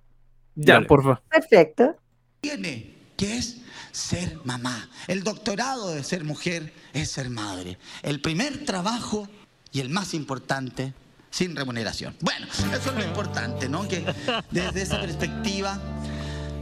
[0.54, 1.22] Ya, por favor.
[1.28, 1.96] Perfecto.
[2.40, 4.88] Tiene, que es ser mamá.
[5.08, 7.78] El doctorado de ser mujer es ser madre.
[8.02, 9.28] El primer trabajo
[9.72, 10.92] y el más importante,
[11.30, 12.14] sin remuneración.
[12.20, 13.88] Bueno, eso es lo importante, ¿no?
[13.88, 14.04] Que
[14.50, 15.78] desde esa perspectiva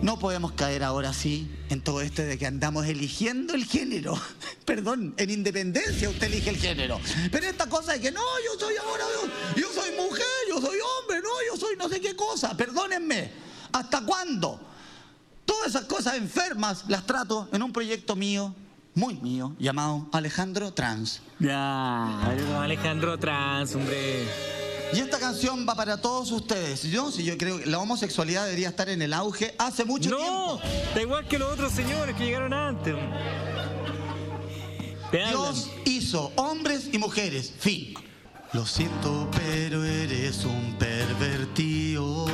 [0.04, 4.20] no podemos caer ahora sí en todo esto de que andamos eligiendo el género.
[4.66, 7.00] Perdón, en independencia usted elige el género.
[7.32, 10.76] Pero esta cosa de que no, yo soy ahora, yo, yo soy mujer, yo soy
[10.78, 12.54] hombre, no, yo soy no sé qué cosa.
[12.54, 13.32] Perdónenme.
[13.72, 14.60] ¿Hasta cuándo?
[15.46, 18.54] Todas esas cosas enfermas las trato en un proyecto mío,
[18.94, 21.22] muy mío, llamado Alejandro Trans.
[21.38, 24.26] Ya, Alejandro Trans, hombre.
[24.92, 26.82] Y esta canción va para todos ustedes.
[26.82, 30.24] Yo, si yo creo que la homosexualidad debería estar en el auge hace mucho tiempo.
[30.24, 30.60] No,
[30.94, 32.94] da igual que los otros señores que llegaron antes.
[35.12, 37.52] Dios hizo hombres y mujeres.
[37.58, 37.94] Fin.
[38.52, 42.26] Lo siento, pero eres un pervertido.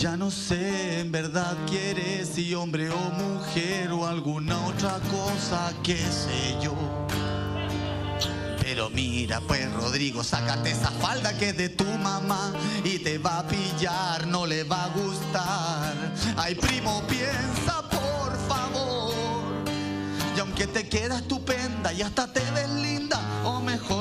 [0.00, 5.98] Ya no sé, en verdad quieres si hombre o mujer o alguna otra cosa, qué
[5.98, 6.74] sé yo.
[8.62, 12.50] Pero mira, pues Rodrigo, sácate esa falda que es de tu mamá
[12.82, 15.94] y te va a pillar, no le va a gustar.
[16.34, 19.12] Ay, primo, piensa por favor.
[20.34, 23.99] Y aunque te queda estupenda y hasta te ves linda, o mejor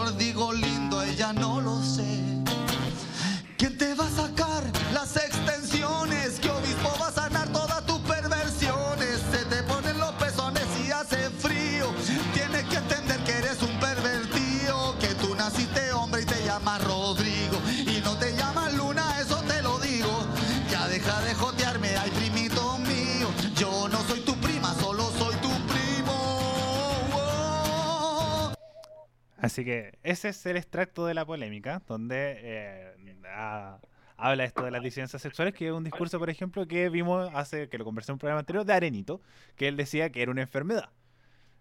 [29.50, 33.80] Así que ese es el extracto de la polémica, donde eh, ha-
[34.16, 37.68] habla esto de las disidencias sexuales, que es un discurso, por ejemplo, que vimos hace,
[37.68, 39.22] que lo conversé en un programa anterior, de Arenito,
[39.56, 40.89] que él decía que era una enfermedad.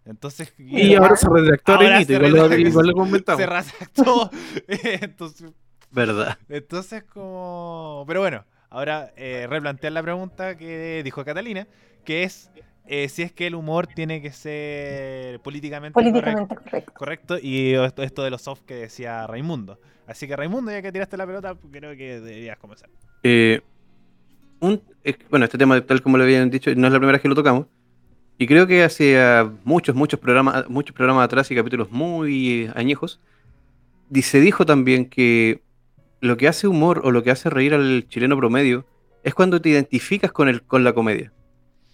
[0.05, 3.41] Entonces, Y ahora se redactó Ahora Arenito, se igual, lo- redactó- igual lo comentamos.
[3.41, 4.29] se redactó.
[4.67, 5.51] Entonces,
[5.91, 6.37] ¿Verdad?
[6.49, 8.03] entonces, como.
[8.07, 11.67] Pero bueno, ahora eh, replantear la pregunta que dijo Catalina,
[12.05, 12.51] que es
[12.89, 16.93] eh, si es que el humor tiene que ser políticamente, Políticamente correcto, correcto.
[16.97, 19.79] correcto, y esto, esto de los soft que decía Raimundo.
[20.07, 22.89] Así que Raimundo, ya que tiraste la pelota, creo que deberías comenzar.
[23.23, 23.61] Eh,
[24.59, 27.21] un- eh, bueno, este tema, tal como lo habían dicho, no es la primera vez
[27.21, 27.67] que lo tocamos.
[28.37, 33.19] Y creo que hace ah, muchos, muchos programas, muchos programas atrás y capítulos muy añejos,
[34.09, 35.61] di- se dijo también que
[36.21, 38.85] lo que hace humor o lo que hace reír al chileno promedio
[39.23, 41.31] es cuando te identificas con, el, con la comedia.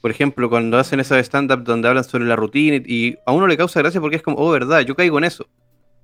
[0.06, 3.58] Por ejemplo, cuando hacen esa stand-up donde hablan sobre la rutina y, a uno le
[3.58, 5.48] causa gracia porque es como, oh, verdad, yo caigo en eso.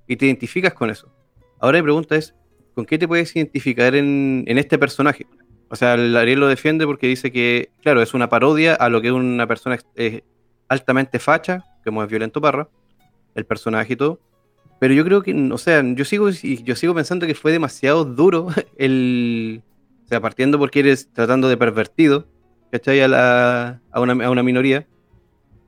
[0.08, 1.08] Y te identificas con eso.
[1.60, 2.34] Ahora mi pregunta es,
[2.74, 5.24] ¿con qué te puedes identificar en, en este personaje?
[5.68, 9.00] O sea, el Ariel lo defiende porque dice que, claro, es una parodia a lo
[9.00, 10.22] que es una persona eh,
[10.66, 12.68] altamente facha, como es Violento Parra,
[13.36, 14.18] el personaje y todo.
[14.80, 18.48] Pero yo creo que, o sea, yo sigo, yo sigo pensando que fue demasiado duro
[18.76, 19.62] el.
[20.04, 22.26] O sea, partiendo porque eres tratando de pervertido,
[22.72, 23.00] ¿cachai?
[23.02, 24.86] A, la- a, una, a una minoría.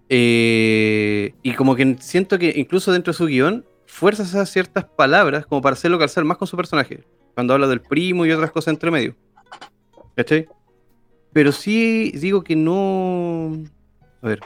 [0.09, 5.47] Eh, y como que siento que incluso dentro de su guion, fuerzas esas ciertas palabras
[5.47, 7.05] como para hacerlo calzar más con su personaje.
[7.35, 9.15] Cuando habla del primo y otras cosas entre medio.
[10.17, 10.47] ¿Cachai?
[11.33, 13.53] Pero sí digo que no.
[14.23, 14.41] A ver.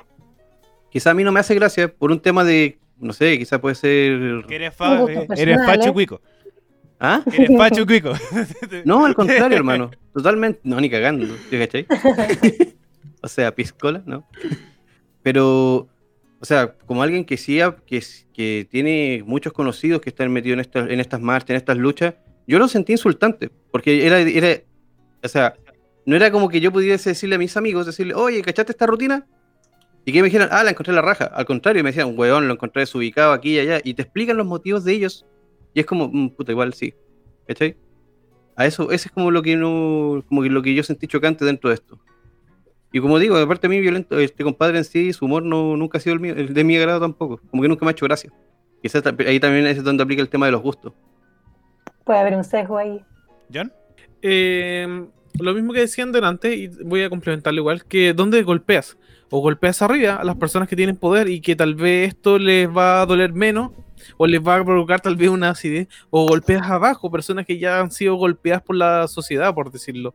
[0.90, 2.78] Quizá a mí no me hace gracia por un tema de.
[2.98, 4.44] No sé, quizá puede ser.
[4.48, 5.92] Que eres, fa- eh, eres facho ¿eh?
[5.92, 6.20] cuico.
[7.00, 7.22] ¿Ah?
[7.32, 8.12] Eres facho cuico.
[8.84, 9.90] No, al contrario, hermano.
[10.12, 10.60] Totalmente.
[10.64, 11.26] No, ni cagando.
[11.50, 11.86] ¿sí, ¿Cachai?
[13.22, 14.26] o sea, piscola, ¿no?
[15.22, 15.88] Pero,
[16.40, 20.60] o sea, como alguien que sí, que, que tiene muchos conocidos que están metidos en
[20.60, 22.14] estas, en estas marchas, en estas luchas,
[22.46, 23.50] yo lo sentí insultante.
[23.70, 24.60] Porque era, era,
[25.22, 25.54] o sea,
[26.06, 29.26] no era como que yo pudiese decirle a mis amigos, decirle, oye, ¿cachaste esta rutina?
[30.04, 31.26] Y que me dijeran, ah, la encontré en la raja.
[31.26, 33.80] Al contrario, me decían, weón, lo encontré desubicado aquí y allá.
[33.84, 35.26] Y te explican los motivos de ellos.
[35.78, 36.92] Y es como, "Mm, puta, igual sí.
[37.46, 37.76] ¿Cachai?
[38.56, 41.44] A eso, ese es como lo que no, como que lo que yo sentí chocante
[41.44, 42.00] dentro de esto.
[42.92, 45.98] Y como digo, aparte de mí, violento, este compadre en sí, su humor no, nunca
[45.98, 47.40] ha sido el, mío- el de mi agrado tampoco.
[47.48, 48.32] Como que nunca me ha hecho gracia.
[48.82, 50.92] Quizás ahí también es donde aplica el tema de los gustos.
[52.04, 53.00] Puede haber un sesgo ahí.
[53.54, 53.72] ¿John?
[54.20, 55.06] Eh,
[55.38, 58.98] lo mismo que decían delante, y voy a complementarlo igual, que ¿dónde golpeas?
[59.30, 62.68] O golpeas arriba a las personas que tienen poder y que tal vez esto les
[62.68, 63.72] va a doler menos
[64.16, 67.80] o les va a provocar tal vez una acidez, o golpeas abajo, personas que ya
[67.80, 70.14] han sido golpeadas por la sociedad, por decirlo.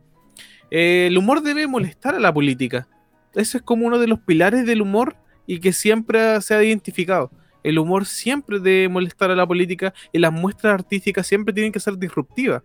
[0.70, 2.88] Eh, el humor debe molestar a la política.
[3.34, 7.30] Eso es como uno de los pilares del humor y que siempre se ha identificado.
[7.62, 11.80] El humor siempre debe molestar a la política y las muestras artísticas siempre tienen que
[11.80, 12.62] ser disruptivas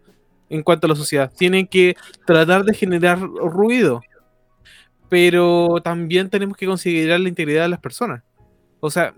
[0.50, 1.32] en cuanto a la sociedad.
[1.36, 1.96] Tienen que
[2.26, 4.02] tratar de generar ruido.
[5.10, 8.24] Pero también tenemos que considerar la integridad de las personas.
[8.80, 9.14] O sea,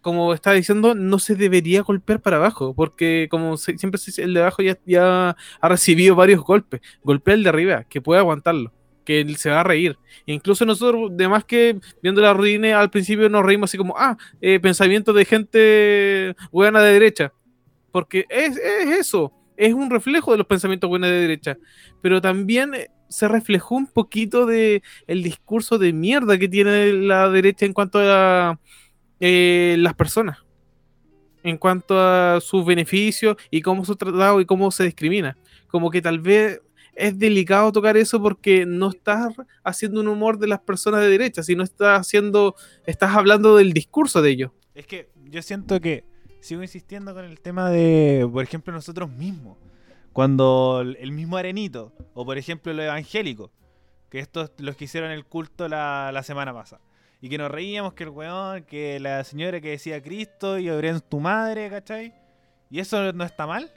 [0.00, 4.62] como estaba diciendo, no se debería golpear para abajo, porque como siempre el de abajo
[4.62, 6.80] ya, ha recibido varios golpes.
[7.02, 8.72] Golpea el de arriba, que puede aguantarlo,
[9.04, 9.98] que se va a reír.
[10.26, 14.60] Incluso nosotros, de que viendo la ruina al principio nos reímos así como, ah, eh,
[14.60, 17.32] pensamiento de gente buena de derecha.
[17.90, 21.58] Porque es, eso, es un reflejo de los pensamientos buenos de derecha.
[22.00, 27.28] Pero también eh, se reflejó un poquito de el discurso de mierda que tiene la
[27.28, 28.58] derecha en cuanto a
[29.20, 30.38] eh, las personas
[31.44, 35.36] en cuanto a sus beneficios y cómo se tratado y cómo se discrimina.
[35.68, 36.60] Como que tal vez
[36.94, 39.32] es delicado tocar eso porque no estás
[39.62, 42.54] haciendo un humor de las personas de derecha, sino estás haciendo,
[42.86, 44.50] estás hablando del discurso de ellos.
[44.74, 46.04] Es que yo siento que
[46.40, 49.56] sigo insistiendo con el tema de, por ejemplo, nosotros mismos.
[50.12, 53.50] Cuando el mismo Arenito, o por ejemplo los evangélicos,
[54.08, 56.82] que estos los que hicieron el culto la, semana pasada
[57.20, 61.00] y que nos reíamos que el weón, que la señora que decía Cristo y en
[61.00, 62.14] tu madre, ¿cachai?
[62.70, 63.70] Y eso no está mal.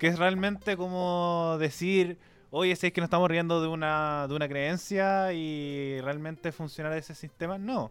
[0.00, 2.18] Que es realmente como decir,
[2.50, 6.96] oye, si es que nos estamos riendo de una, de una creencia y realmente funcionar
[6.96, 7.58] ese sistema.
[7.58, 7.90] No,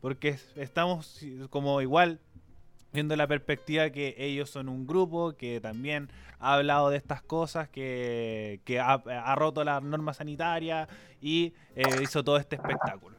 [0.00, 1.20] porque estamos
[1.50, 2.20] como igual
[2.94, 7.68] viendo la perspectiva que ellos son un grupo que también ha hablado de estas cosas,
[7.68, 10.88] que, ha, roto la norma sanitaria
[11.20, 13.16] y eh, hizo todo este espectáculo.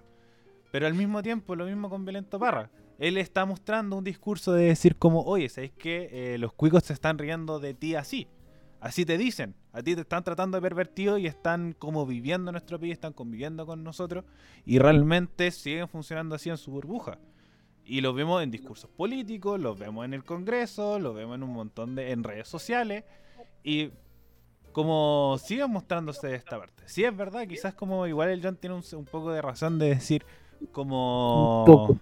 [0.72, 2.70] Pero al mismo tiempo, lo mismo con Violento Parra.
[2.98, 6.94] Él está mostrando un discurso de decir como, oye, ¿sabes que eh, los cuicos se
[6.94, 8.28] están riendo de ti así?
[8.80, 9.56] Así te dicen.
[9.74, 13.12] A ti te están tratando de pervertido y están como viviendo en nuestro país, están
[13.12, 14.24] conviviendo con nosotros
[14.66, 17.18] y realmente siguen funcionando así en su burbuja.
[17.86, 21.52] Y lo vemos en discursos políticos, lo vemos en el Congreso, lo vemos en un
[21.52, 23.04] montón de en redes sociales
[23.64, 23.92] y
[24.72, 26.84] como siguen mostrándose de esta parte.
[26.88, 30.26] Sí es verdad, quizás como igual el John tiene un poco de razón de decir,
[30.72, 32.00] como...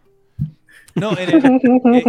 [0.96, 1.30] No, en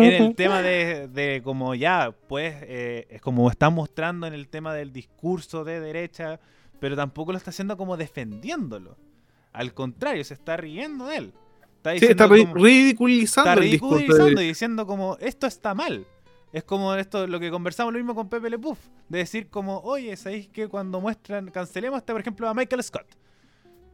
[0.02, 4.92] el, tema de, como ya, pues, eh, es como está mostrando en el tema del
[4.92, 6.38] discurso de derecha,
[6.80, 8.96] pero tampoco lo está haciendo como defendiéndolo.
[9.52, 11.34] Al contrario, se está riendo de él.
[11.92, 16.06] Está, está ridiculizando, está y diciendo como, esto está mal.
[16.52, 18.78] Es como esto, lo que conversamos lo mismo con Pepe Le Puff,
[19.08, 23.06] de decir como, oye, ¿sabéis que cuando muestran, cancelemos este, por ejemplo, a Michael Scott?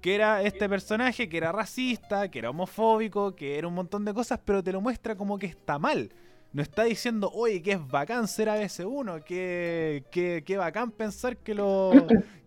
[0.00, 4.14] que era este personaje que era racista, que era homofóbico, que era un montón de
[4.14, 6.12] cosas, pero te lo muestra como que está mal.
[6.52, 11.54] No está diciendo, oye, que es bacán ser ABC1, que, que, que bacán pensar que
[11.54, 11.92] lo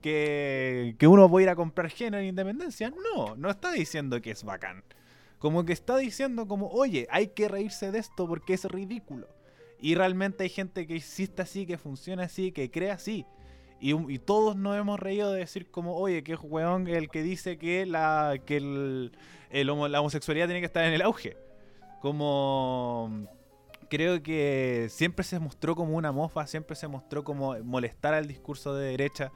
[0.02, 2.92] que, que uno puede ir a comprar género en independencia.
[2.92, 4.84] No, no está diciendo que es bacán.
[5.44, 9.28] Como que está diciendo como, oye, hay que reírse de esto porque es ridículo.
[9.78, 13.26] Y realmente hay gente que existe así, que funciona así, que cree así.
[13.82, 17.86] Y, todos nos hemos reído de decir como, oye, qué weón el que dice que
[17.86, 19.12] la que el,
[19.52, 21.36] la homosexualidad tiene que estar en el auge.
[22.02, 23.28] Como
[23.90, 28.74] creo que siempre se mostró como una mofa, siempre se mostró como molestar al discurso
[28.76, 29.34] de derecha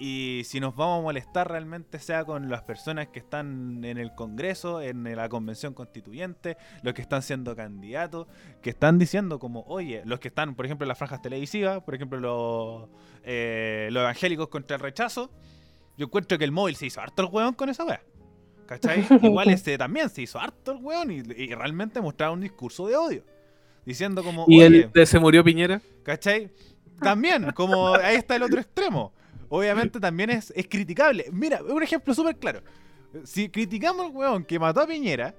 [0.00, 4.14] y si nos vamos a molestar realmente sea con las personas que están en el
[4.14, 8.26] Congreso, en la Convención Constituyente, los que están siendo candidatos,
[8.62, 11.94] que están diciendo como, oye, los que están, por ejemplo, en las franjas televisivas, por
[11.94, 12.88] ejemplo, los,
[13.24, 15.30] eh, los evangélicos contra el rechazo,
[15.98, 18.02] yo encuentro que el móvil se hizo harto el hueón con esa wea.
[18.64, 19.04] ¿Cachai?
[19.22, 21.22] Igual este también se hizo harto el hueón y,
[21.54, 23.24] realmente mostraba un discurso de odio.
[23.84, 24.46] Diciendo como...
[24.48, 25.82] ¿Y el de se murió Piñera?
[26.04, 26.50] ¿Cachai?
[27.02, 29.12] También, como ahí está el otro extremo
[29.50, 31.26] obviamente también es, es criticable.
[31.30, 32.62] Mira, un ejemplo súper claro.
[33.24, 35.34] Si criticamos al weón que mató a Piñera,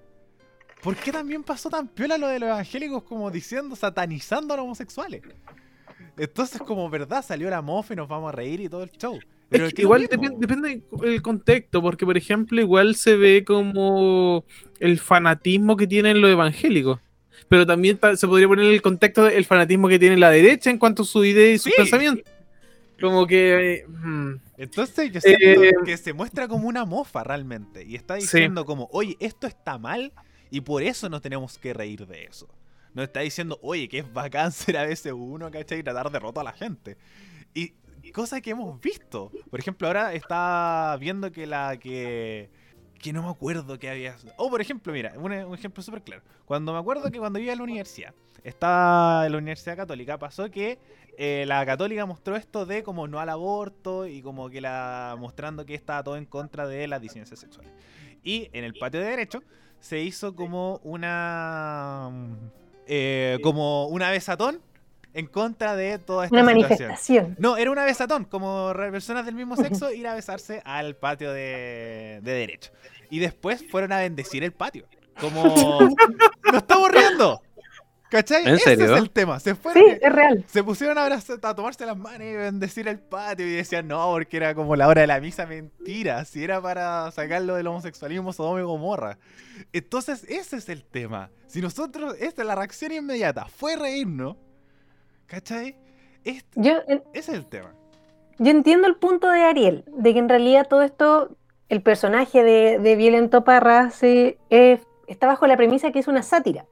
[0.84, 4.66] ¿por qué también pasó tan piola lo de los evangélicos como diciendo, satanizando a los
[4.66, 5.24] homosexuales?
[6.18, 9.20] Entonces, como verdad, salió la mofa y nos vamos a reír y todo el show.
[9.49, 14.45] Pero igual depende, del contexto, porque por ejemplo, igual se ve como
[14.80, 16.99] el fanatismo que tienen los evangélicos.
[17.49, 20.78] Pero también se podría poner en el contexto del fanatismo que tiene la derecha en
[20.78, 22.24] cuanto a su idea y su pensamiento.
[23.02, 23.86] Como que.
[23.88, 24.36] Mm.
[24.58, 27.84] Entonces yo siento eh, que se muestra como una mofa realmente.
[27.84, 30.14] Y está diciendo como, oye, esto está mal
[30.49, 32.47] y por eso no tenemos que reír de eso.
[32.93, 35.80] No está diciendo, oye, que es bacán ser a veces uno, ¿cachai?
[35.80, 36.97] Y tratar de roto a la gente.
[37.54, 37.74] Y,
[38.04, 39.32] y cosas que hemos visto.
[39.49, 42.49] Por ejemplo, ahora está viendo que la que
[43.02, 44.16] que no me acuerdo que había.
[44.38, 46.22] O, por ejemplo, mira, un, ejemplo súper claro.
[46.45, 50.49] Cuando me acuerdo que cuando iba a la universidad, estaba en la Universidad Católica, pasó
[50.49, 50.78] que
[51.18, 55.66] eh, la Católica mostró esto de como no al aborto y como que la mostrando
[55.66, 57.72] que estaba todo en contra de las disidencias sexuales.
[58.24, 59.43] Y en el patio de Derecho
[59.80, 62.12] se hizo como una.
[62.88, 64.62] Eh, como una besatón
[65.14, 67.36] en contra de toda esta una manifestación.
[67.39, 72.20] No, era una besatón, como personas del mismo sexo ir a besarse al patio de,
[72.22, 72.72] de derecho.
[73.09, 74.86] Y después fueron a bendecir el patio.
[75.20, 75.43] Como,
[76.45, 77.41] ¡nos estamos riendo!
[78.12, 78.45] ¿Cachai?
[78.45, 78.86] ¿En serio?
[78.86, 79.39] Ese es el tema.
[79.39, 80.43] Se sí, es real.
[80.49, 84.36] Se pusieron a, a tomarse las manos y bendecir el patio y decían, no, porque
[84.36, 85.45] era como la hora de la misa.
[85.45, 89.18] Mentira, si era para sacarlo del homosexualismo Sodoma y Gomorra.
[89.72, 91.32] Entonces, ese es el tema.
[91.47, 94.36] Si nosotros, esta es la reacción inmediata, fue reírnos,
[95.32, 95.77] ¿Cachai?
[96.25, 97.73] Este, yo, ese es el tema.
[98.38, 101.38] Yo entiendo el punto de Ariel, de que en realidad todo esto,
[101.69, 106.65] el personaje de, de Violento Parra se, está bajo la premisa que es una sátira,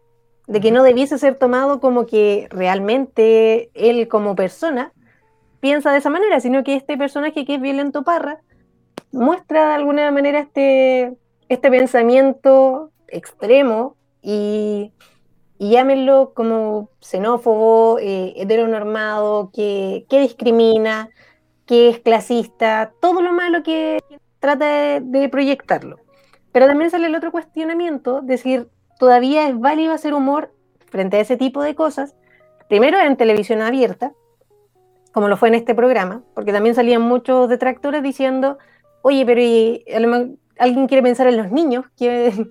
[0.48, 4.92] de que no debiese ser tomado como que realmente él como persona
[5.62, 8.42] piensa de esa manera, sino que este personaje que es Violento Parra
[9.14, 11.16] muestra de alguna manera este,
[11.48, 14.92] este pensamiento extremo y
[15.60, 21.10] y llámenlo como xenófobo, eh, heteronormado, que, que, discrimina,
[21.66, 24.02] que es clasista, todo lo malo que
[24.40, 26.00] trata de, proyectarlo.
[26.54, 30.54] Pero también sale el otro cuestionamiento, decir, todavía es válido hacer humor
[30.88, 32.16] frente a ese tipo de cosas,
[32.70, 34.14] primero en televisión abierta,
[35.12, 38.60] como lo fue en este programa, porque también salían muchos detractores diciendo,
[39.02, 39.42] oye, pero
[40.58, 42.48] alguien quiere pensar en los niños, que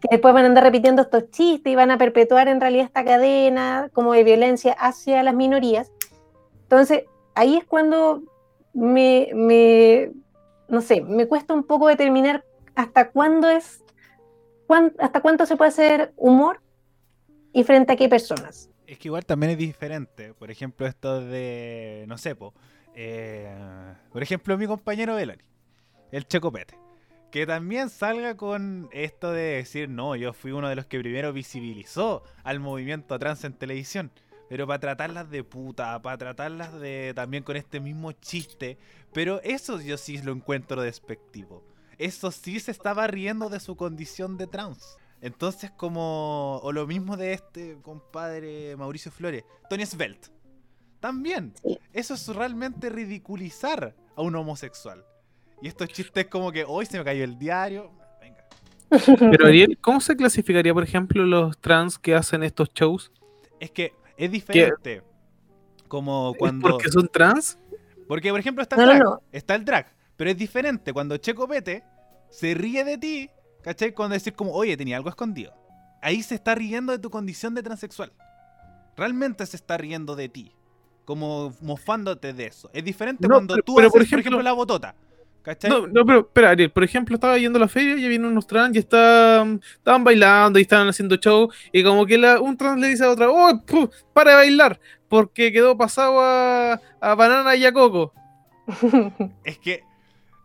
[0.00, 3.04] que después van a andar repitiendo estos chistes y van a perpetuar en realidad esta
[3.04, 5.92] cadena como de violencia hacia las minorías.
[6.62, 8.22] Entonces, ahí es cuando
[8.72, 10.10] me,
[10.68, 12.44] no sé, me cuesta un poco determinar
[12.74, 13.84] hasta cuándo es,
[14.98, 16.62] hasta cuánto se puede hacer humor
[17.52, 18.70] y frente a qué personas.
[18.86, 20.32] Es que igual también es diferente.
[20.34, 22.36] Por ejemplo, esto de, no sé,
[22.94, 23.54] eh,
[24.12, 25.42] por ejemplo, mi compañero Belani,
[26.10, 26.79] el Checopete
[27.30, 31.32] que también salga con esto de decir, no, yo fui uno de los que primero
[31.32, 34.10] visibilizó al movimiento trans en televisión.
[34.48, 38.78] Pero para tratarlas de puta, para tratarlas de también con este mismo chiste.
[39.12, 41.64] Pero eso yo sí lo encuentro despectivo.
[41.98, 44.96] Eso sí se estaba riendo de su condición de trans.
[45.20, 46.58] Entonces como...
[46.64, 49.44] O lo mismo de este compadre Mauricio Flores.
[49.68, 50.28] Tony Svelte.
[50.98, 51.54] También.
[51.92, 55.04] Eso es realmente ridiculizar a un homosexual.
[55.62, 57.90] Y estos chistes como que hoy se me cayó el diario.
[58.20, 58.46] Venga.
[58.88, 63.12] Pero Ariel, ¿cómo se clasificaría, por ejemplo, los trans que hacen estos shows?
[63.58, 65.02] Es que es diferente.
[65.88, 66.70] Como cuando.
[66.70, 67.58] ¿Por qué son trans?
[68.08, 69.18] Porque, por ejemplo, está el drag.
[69.32, 69.94] Está el drag.
[70.16, 71.84] Pero es diferente cuando Checo Pete
[72.28, 73.30] se ríe de ti,
[73.62, 73.92] ¿cachai?
[73.92, 75.54] Cuando decir como, oye, tenía algo escondido.
[76.02, 78.12] Ahí se está riendo de tu condición de transexual.
[78.96, 80.52] Realmente se está riendo de ti.
[81.04, 82.70] Como mofándote de eso.
[82.72, 84.94] Es diferente cuando tú haces, por ejemplo, la botota.
[85.68, 88.46] No, no, pero espera, Ariel, por ejemplo, estaba yendo a la feria y vienen unos
[88.46, 92.88] trans y estaban, estaban bailando y estaban haciendo show y como que un trans le
[92.88, 93.62] dice a otra, oh,
[94.12, 98.12] para de bailar, porque quedó pasado a, banana y a coco.
[99.44, 99.82] es que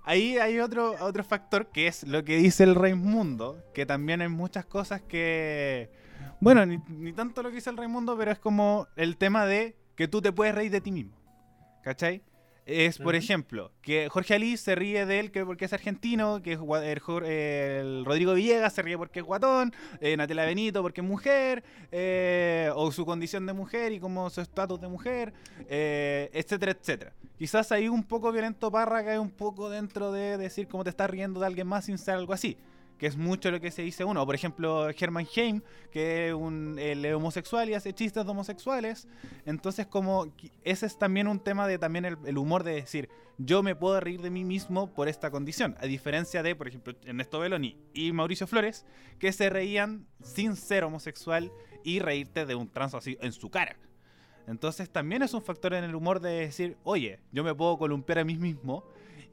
[0.05, 4.29] ahí hay otro, otro factor que es lo que dice el Raimundo, que también hay
[4.29, 5.89] muchas cosas que,
[6.39, 9.75] bueno, ni, ni tanto lo que dice el Raimundo, pero es como el tema de
[9.95, 11.17] que tú te puedes reír de ti mismo,
[11.83, 12.21] ¿cachai?
[12.65, 16.53] Es, por ejemplo, que Jorge Ali se ríe de él que porque es argentino, que
[16.53, 22.71] el, Rodrigo Villegas se ríe porque es guatón, eh, Natela Benito porque es mujer, eh,
[22.75, 25.33] o su condición de mujer y como su estatus de mujer,
[25.69, 27.13] eh, etcétera, etcétera.
[27.37, 31.09] Quizás ahí un poco violento Parra cae un poco dentro de decir cómo te estás
[31.09, 32.57] riendo de alguien más sin ser algo así
[32.97, 34.25] que es mucho lo que se dice uno.
[34.25, 36.79] Por ejemplo, Herman Heim, que es un
[37.15, 39.07] homosexual y hace chistes de homosexuales.
[39.45, 40.33] Entonces, como
[40.63, 44.21] ese es también un tema de también el, humor de decir, yo me puedo reír
[44.21, 45.75] de mí mismo por esta condición.
[45.79, 48.85] A diferencia de, por ejemplo, Ernesto Belloni y Mauricio Flores,
[49.19, 51.51] que se reían sin ser homosexual
[51.83, 53.77] y reírte de un trans así en su cara.
[54.47, 58.19] Entonces también es un factor en el humor de decir, oye, yo me puedo columpiar
[58.19, 58.85] a mí mismo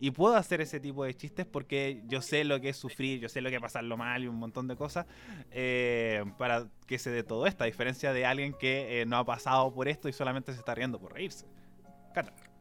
[0.03, 3.29] y puedo hacer ese tipo de chistes porque yo sé lo que es sufrir, yo
[3.29, 5.07] sé lo que es pasarlo mal y un montón de cosas
[5.53, 9.25] eh, para que se dé todo esto, a diferencia de alguien que eh, no ha
[9.25, 11.47] pasado por esto y solamente se está riendo por reírse.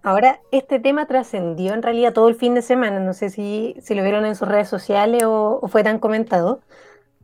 [0.03, 3.95] Ahora, este tema trascendió en realidad todo el fin de semana, no sé si, si
[3.95, 6.61] lo vieron en sus redes sociales o, fue tan comentado,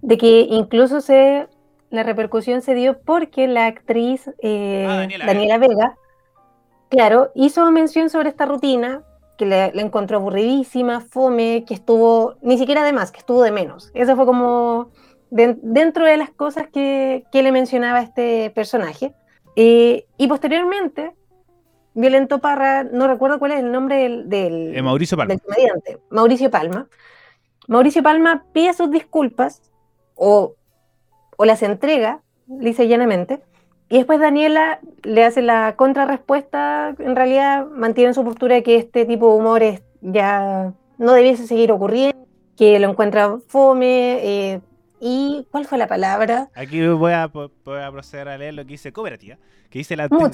[0.01, 1.47] de que incluso se
[1.91, 5.95] la repercusión se dio porque la actriz eh, ah, Daniela, Vega,
[6.89, 9.03] claro, hizo mención sobre esta rutina
[9.37, 13.91] que le, encontró aburridísima, fome, que estuvo, ni siquiera de más, que estuvo de menos.
[13.93, 14.91] Eso fue como
[15.29, 19.13] dentro de las cosas que, le mencionaba este personaje.
[19.55, 21.13] Eh, y posteriormente,
[21.93, 25.37] Violento Parra, no recuerdo cuál es el nombre del, del, eh, Mauricio Palma.
[25.37, 26.87] comediante, Mauricio Palma.
[27.67, 29.61] Mauricio Palma pide sus disculpas
[30.15, 30.55] o,
[31.37, 33.41] o las entrega, dice llanamente,
[33.89, 39.05] y después Daniela le hace la contrarrespuesta, en realidad mantiene su postura de que este
[39.05, 39.63] tipo de humor
[40.01, 42.17] ya no debiese seguir ocurriendo,
[42.57, 44.61] que lo encuentra fome, eh,
[44.99, 46.49] ¿Y cuál fue la palabra?
[46.55, 49.37] Aquí voy a, proceder a leer lo que dice Cooperativa,
[49.69, 50.31] que dice la actriz,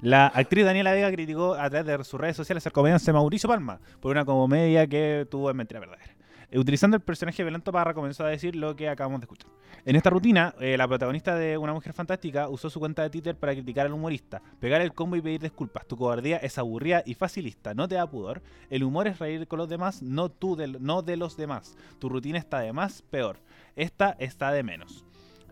[0.00, 3.78] la actriz Daniela Vega criticó a través de sus redes sociales al comediante Mauricio Palma
[4.00, 6.15] por una comedia que tuvo en mentira verdadera.
[6.50, 9.50] Eh, utilizando el personaje Violento Parra comenzó a decir lo que acabamos de escuchar.
[9.84, 13.36] En esta rutina, eh, la protagonista de Una Mujer Fantástica usó su cuenta de Twitter
[13.36, 15.86] para criticar al humorista, pegar el combo y pedir disculpas.
[15.86, 18.42] Tu cobardía es aburrida y facilista, no te da pudor.
[18.68, 21.76] El humor es reír con los demás, no tú de, no de los demás.
[21.98, 23.38] Tu rutina está de más, peor.
[23.76, 25.05] Esta está de menos.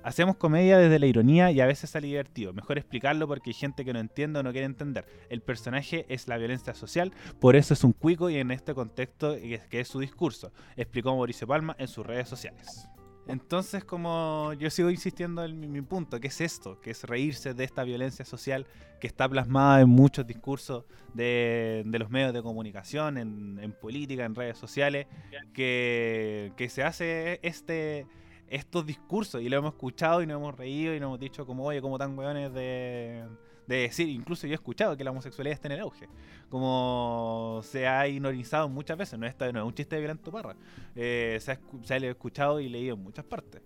[0.04, 2.52] Hacemos comedia desde la ironía y a veces sale divertido.
[2.52, 5.06] Mejor explicarlo porque hay gente que no entiende o no quiere entender.
[5.30, 9.34] El personaje es la violencia social, por eso es un cuico y en este contexto
[9.34, 12.86] que es su discurso, explicó Mauricio Palma en sus redes sociales.
[13.26, 16.78] Entonces, como yo sigo insistiendo en mi, punto, ¿qué es esto?
[16.82, 18.66] Que es reírse de esta violencia social
[19.00, 20.84] que está plasmada en muchos discursos
[21.14, 25.06] de, los medios de comunicación, en, política, en redes sociales,
[25.54, 28.06] que, que se hace este
[28.48, 31.64] estos discursos y lo hemos escuchado y nos hemos reído y nos hemos dicho como,
[31.64, 33.24] oye, como tan weones de,
[33.66, 36.08] decir, incluso yo he escuchado que la homosexualidad está en el auge,
[36.48, 40.54] como se ha ignorizado muchas veces, no, no es un chiste de violento parra,
[40.94, 43.62] eh, se, ha, se, ha, escuchado y leído en muchas partes.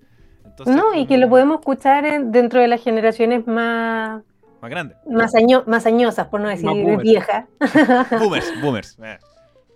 [0.66, 4.22] no, y que lo podemos escuchar dentro de las generaciones más...
[4.60, 4.96] Más grandes.
[5.06, 5.32] Más,
[5.66, 6.68] más añosas, por no decir
[7.00, 7.46] viejas.
[8.18, 8.98] boomers, boomers.
[9.00, 9.18] Eh.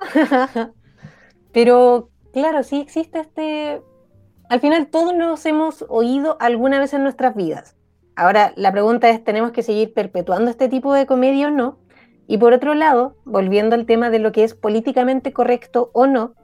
[1.52, 3.80] Pero claro, sí existe este
[4.52, 7.74] al final todos nos hemos oído alguna vez en nuestras vidas.
[8.16, 11.78] Ahora, la pregunta es, ¿tenemos que seguir perpetuando este tipo de comedia o no?
[12.26, 16.34] Y por otro lado, volviendo al tema de lo que es políticamente correcto o no,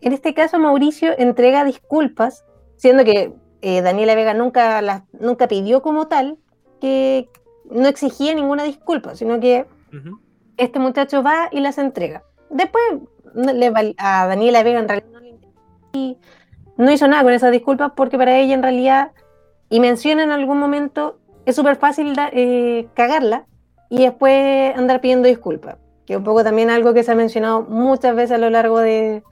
[0.00, 2.46] en este caso Mauricio entrega disculpas,
[2.76, 6.38] siendo que eh, Daniela Vega nunca, nunca pidió como tal
[6.80, 7.28] que
[7.70, 9.66] no exigía ninguna disculpa, sino que
[10.56, 12.24] este muchacho va y las entrega.
[12.48, 12.82] Después
[13.98, 15.60] a Daniela Vega en realidad no le interesa
[16.76, 19.12] no hizo nada con esas disculpas porque para ella en realidad,
[19.68, 23.46] y menciona en algún momento, es súper fácil eh, cagarla
[23.88, 27.62] y después andar pidiendo disculpas, que es un poco también algo que se ha mencionado
[27.62, 29.22] muchas veces a lo largo de,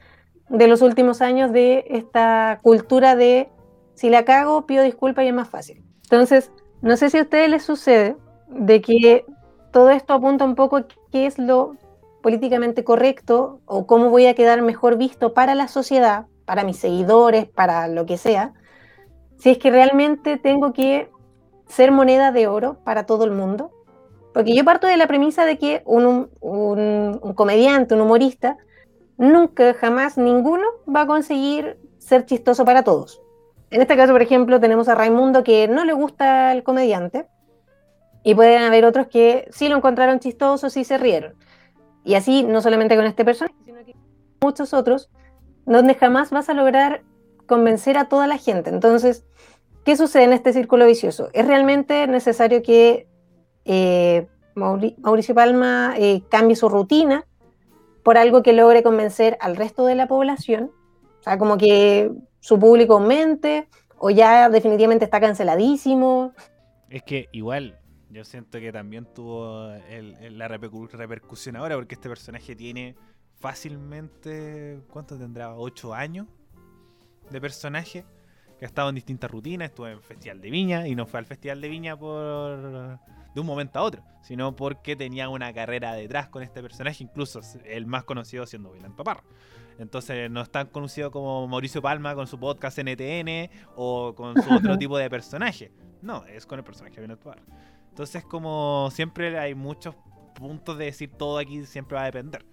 [0.49, 3.49] de los últimos años de esta cultura de
[3.95, 5.83] si la cago, pido disculpas y es más fácil.
[6.05, 6.51] Entonces,
[6.83, 8.17] no sé si a ustedes les sucede
[8.49, 9.25] de que
[9.73, 11.77] todo esto apunta un poco a qué es lo
[12.23, 17.49] políticamente correcto o cómo voy a quedar mejor visto para la sociedad, para mis seguidores,
[17.49, 18.55] para lo que sea,
[19.39, 21.09] si es que realmente tengo que
[21.69, 23.71] ser moneda de oro para todo el mundo.
[24.35, 26.29] Porque yo parto de la premisa de que un,
[27.37, 28.57] comediante, un humorista,
[29.17, 33.23] nunca, jamás, ninguno va a conseguir ser chistoso para todos.
[33.71, 37.29] En este caso, por ejemplo, tenemos a Raimundo que no le gusta el comediante
[38.25, 41.37] y pueden haber otros que sí lo encontraron chistoso, sí se rieron.
[42.03, 43.95] Y así, no solamente con este personaje, sino que
[44.41, 45.11] muchos otros
[45.67, 47.03] donde jamás vas a lograr
[47.47, 48.71] convencer a toda la gente.
[48.71, 49.25] Entonces,
[49.85, 51.31] ¿qué sucede en este círculo vicioso?
[51.33, 53.07] ¿Es realmente necesario que
[53.65, 57.27] eh, Mauricio Palma eh, cambie su rutina
[58.03, 60.71] por algo que logre convencer al resto de la población?
[61.21, 66.33] O sea, como que su público aumente o ya definitivamente está canceladísimo.
[66.89, 67.79] Es que igual
[68.11, 69.71] yo siento que también tuvo
[70.31, 72.97] la repercusión ahora porque este personaje tiene
[73.41, 75.55] fácilmente, ¿cuánto tendrá?
[75.55, 76.27] ¿Ocho años
[77.31, 78.05] de personaje?
[78.59, 81.27] Que ha estado en distintas rutinas, estuvo en Festival de Viña y no fue al
[81.27, 83.01] Festival de Viña por
[83.35, 87.41] de un momento a otro, sino porque tenía una carrera detrás con este personaje, incluso
[87.65, 89.23] el más conocido siendo William Parra.
[89.79, 94.53] Entonces no es tan conocido como Mauricio Palma con su podcast NTN o con su
[94.53, 95.73] otro tipo de personaje.
[96.03, 97.19] No, es con el personaje de William.
[97.89, 99.95] Entonces como siempre hay muchos
[100.35, 102.45] puntos de decir todo aquí siempre va a depender.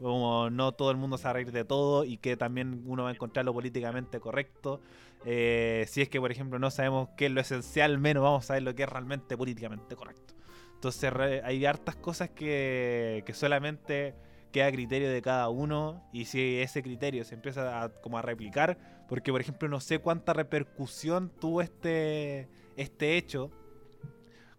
[0.00, 3.04] Como no todo el mundo se va a reír de todo y que también uno
[3.04, 4.80] va a encontrar lo políticamente correcto.
[5.24, 8.46] Eh, si es que, por ejemplo, no sabemos qué es lo esencial, menos vamos a
[8.48, 10.34] saber lo que es realmente políticamente correcto.
[10.74, 11.12] Entonces
[11.42, 14.14] hay hartas cosas que, que solamente
[14.52, 18.22] queda a criterio de cada uno y si ese criterio se empieza a, como a
[18.22, 23.50] replicar, porque por ejemplo no sé cuánta repercusión tuvo este, este hecho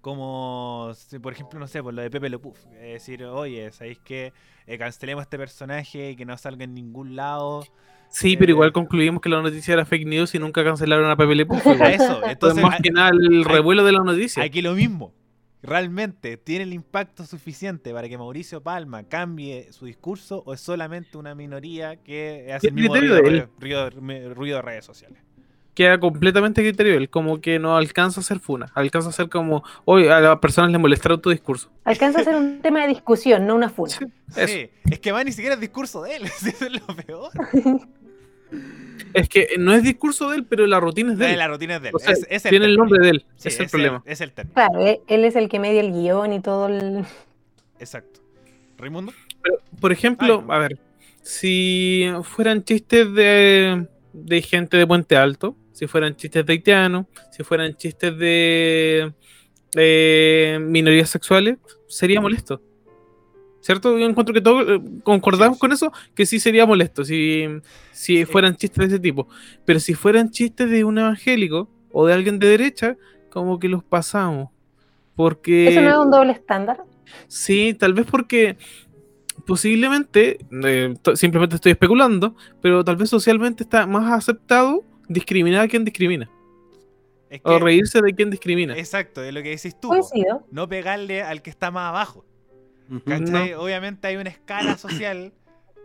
[0.07, 2.57] como, por ejemplo, no sé, por lo de Pepe Le Puff.
[2.75, 4.31] Es decir, oye, ¿sabéis que
[4.65, 7.65] eh, cancelemos este personaje y que no salga en ningún lado?
[8.07, 11.35] Sí, pero igual concluimos que la noticia era fake news y nunca cancelaron a Pepe
[11.35, 11.65] Le Puff.
[11.91, 14.43] eso, entonces, más que nada el revuelo de la noticia.
[14.43, 15.13] Aquí lo mismo
[15.61, 21.17] realmente tiene el impacto suficiente para que Mauricio Palma cambie su discurso o es solamente
[21.17, 25.26] una minoría que hace el mismo ruido, de redes sociales?
[25.77, 29.63] Queda completamente criterio él, como que no alcanza a ser funa, alcanza a ser como,
[29.85, 31.69] hoy a las personas les molestaron tu discurso.
[31.83, 33.93] Alcanza a ser un tema de discusión, no una funa.
[34.29, 37.29] Sí, es que va ni siquiera el discurso de él, eso es lo peor.
[39.13, 41.37] Es que no es discurso de él, pero la rutina es de él.
[41.37, 42.41] La rutina es de él.
[42.49, 43.25] tiene el nombre de él.
[43.43, 44.01] es el problema.
[44.03, 44.55] es el término.
[44.55, 47.05] Claro, e, él es el que media el guion y todo el.
[47.77, 48.21] Exacto.
[48.79, 49.13] ¿Raimundo?
[49.79, 50.79] por ejemplo, a ver,
[51.21, 57.43] si fueran chistes de, de gente de Puente Alto, si fueran chistes de haitianos, si
[57.43, 59.13] fueran chistes de,
[59.73, 62.59] de minorías sexuales, sería molesto.
[63.61, 63.95] ¿Cierto?
[63.95, 67.45] Yo encuentro que todos eh, concordamos con eso, que sí sería molesto si,
[67.91, 69.27] si fueran chistes de ese tipo.
[69.65, 72.97] Pero si fueran chistes de un evangélico o de alguien de derecha,
[73.29, 74.49] como que los pasamos.
[75.15, 75.67] Porque...
[75.67, 76.85] ¿Eso no es un doble estándar?
[77.27, 78.57] Sí, tal vez porque
[79.45, 85.85] posiblemente, eh, simplemente estoy especulando, pero tal vez socialmente está más aceptado discriminar a quien
[85.85, 86.29] discrimina.
[87.43, 88.77] o reírse de quien discrimina.
[88.77, 89.91] Exacto, es lo que decís tú.
[90.51, 92.25] No pegarle al que está más abajo.
[92.89, 95.33] Obviamente hay una escala social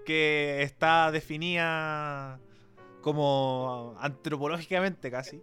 [0.05, 2.41] que está definida
[3.01, 5.43] como antropológicamente casi,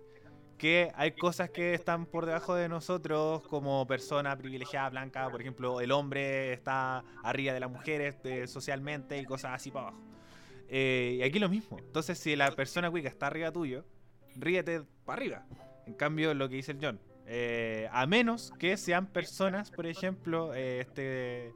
[0.58, 5.82] que hay cosas que están por debajo de nosotros como persona privilegiada blanca, por ejemplo,
[5.82, 10.09] el hombre está arriba de las mujeres este, socialmente y cosas así para abajo.
[10.70, 11.78] Eh, y aquí lo mismo.
[11.80, 13.84] Entonces, si la persona cuica está arriba tuyo,
[14.36, 15.46] ríete para arriba.
[15.88, 20.54] En cambio, lo que dice el John, eh, a menos que sean personas, por ejemplo,
[20.54, 21.54] eh, este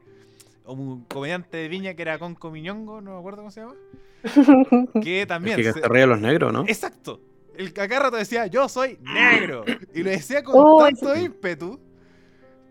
[0.65, 3.75] un comediante de Viña que era con Miñongo, no me acuerdo cómo se llama.
[5.03, 5.57] que también.
[5.57, 5.81] que se...
[5.87, 6.63] ríe los negros, ¿no?
[6.67, 7.19] Exacto.
[7.55, 9.63] El cacarrato decía, yo soy negro.
[9.93, 11.79] Y lo decía con oh, tanto ímpetu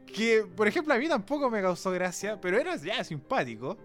[0.06, 3.77] que, por ejemplo, a mí tampoco me causó gracia, pero era ya simpático.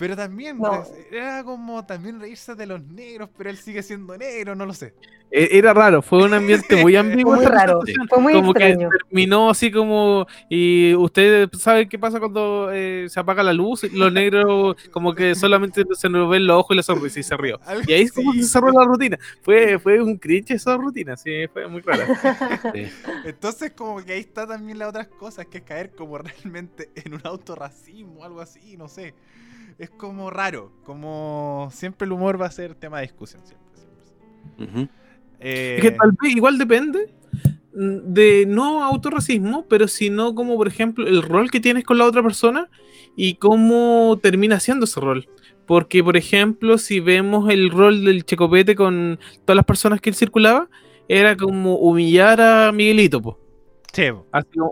[0.00, 4.54] Pero también pues, era como también reírse de los negros, pero él sigue siendo negro,
[4.54, 4.94] no lo sé.
[5.30, 7.36] E-, era raro, fue un ambiente muy ambiguo.
[7.36, 8.88] muy raro, fue muy como extraño.
[8.88, 10.26] que terminó así como.
[10.48, 15.34] Y ustedes saben qué pasa cuando eh, se apaga la luz, los negros como que
[15.34, 17.60] solamente se nos ven los ojos y la sonrisa y se rió.
[17.86, 19.18] Y ahí es como se cerró la rutina.
[19.42, 22.04] Fue, fue un cringe esa rutina, sí, fue muy raro.
[23.26, 27.12] Entonces, como que ahí está también las otras cosas, que es caer como realmente en
[27.12, 29.14] un autorracismo o algo así, no sé
[29.80, 30.70] es como raro.
[30.84, 33.42] Como siempre el humor va a ser tema de discusión.
[33.46, 34.88] Siempre,
[35.40, 37.12] eh, Es que tal vez igual depende
[37.72, 42.22] de no autorracismo, pero sino como, por ejemplo, el rol que tienes con la otra
[42.22, 42.68] persona
[43.16, 45.28] y cómo termina siendo ese rol.
[45.66, 50.16] Porque, por ejemplo, si vemos el rol del Checopete con todas las personas que él
[50.16, 50.68] circulaba,
[51.08, 53.38] era como humillar a Miguelito, po.
[53.92, 54.04] Sí.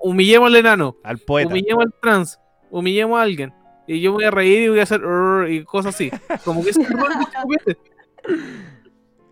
[0.03, 2.39] humillemos al enano, al poeta, humillemos al trans,
[2.71, 3.53] humillemos a alguien
[3.89, 5.01] y yo voy a reír y voy a hacer
[5.49, 6.11] y cosas así.
[6.45, 6.79] Como que es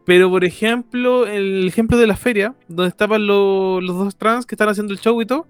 [0.07, 4.71] Pero por ejemplo, el ejemplo de la feria, donde estaban los dos trans que están
[4.71, 5.47] haciendo el show y todo,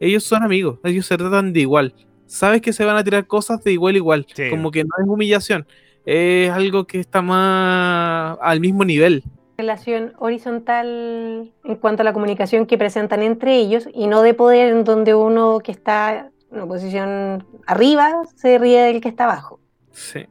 [0.00, 1.94] ellos son amigos, ellos se tratan de igual.
[2.26, 4.26] Sabes que se van a tirar cosas de igual a igual.
[4.50, 5.66] Como que no es humillación.
[6.04, 9.24] Es algo que está más al mismo nivel.
[9.56, 14.68] Relación horizontal en cuanto a la comunicación que presentan entre ellos y no de poder
[14.68, 19.60] en donde uno que está una posición arriba se ríe del que está abajo.
[19.92, 20.26] Sí.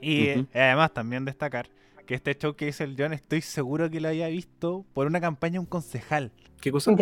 [0.00, 1.68] Y eh, además también destacar
[2.06, 5.20] que este show que hizo el John estoy seguro que lo había visto por una
[5.20, 6.32] campaña de un concejal.
[6.60, 6.92] ¿Qué cosa?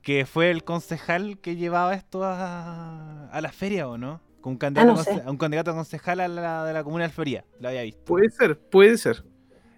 [0.00, 4.20] Que fue el concejal que llevaba esto a, a la feria, ¿o no?
[4.40, 7.44] Con un candidato, ah, un candidato concejal a la, de la comuna de Alfería.
[7.60, 8.04] Lo había visto.
[8.06, 9.22] Puede ser, puede ser.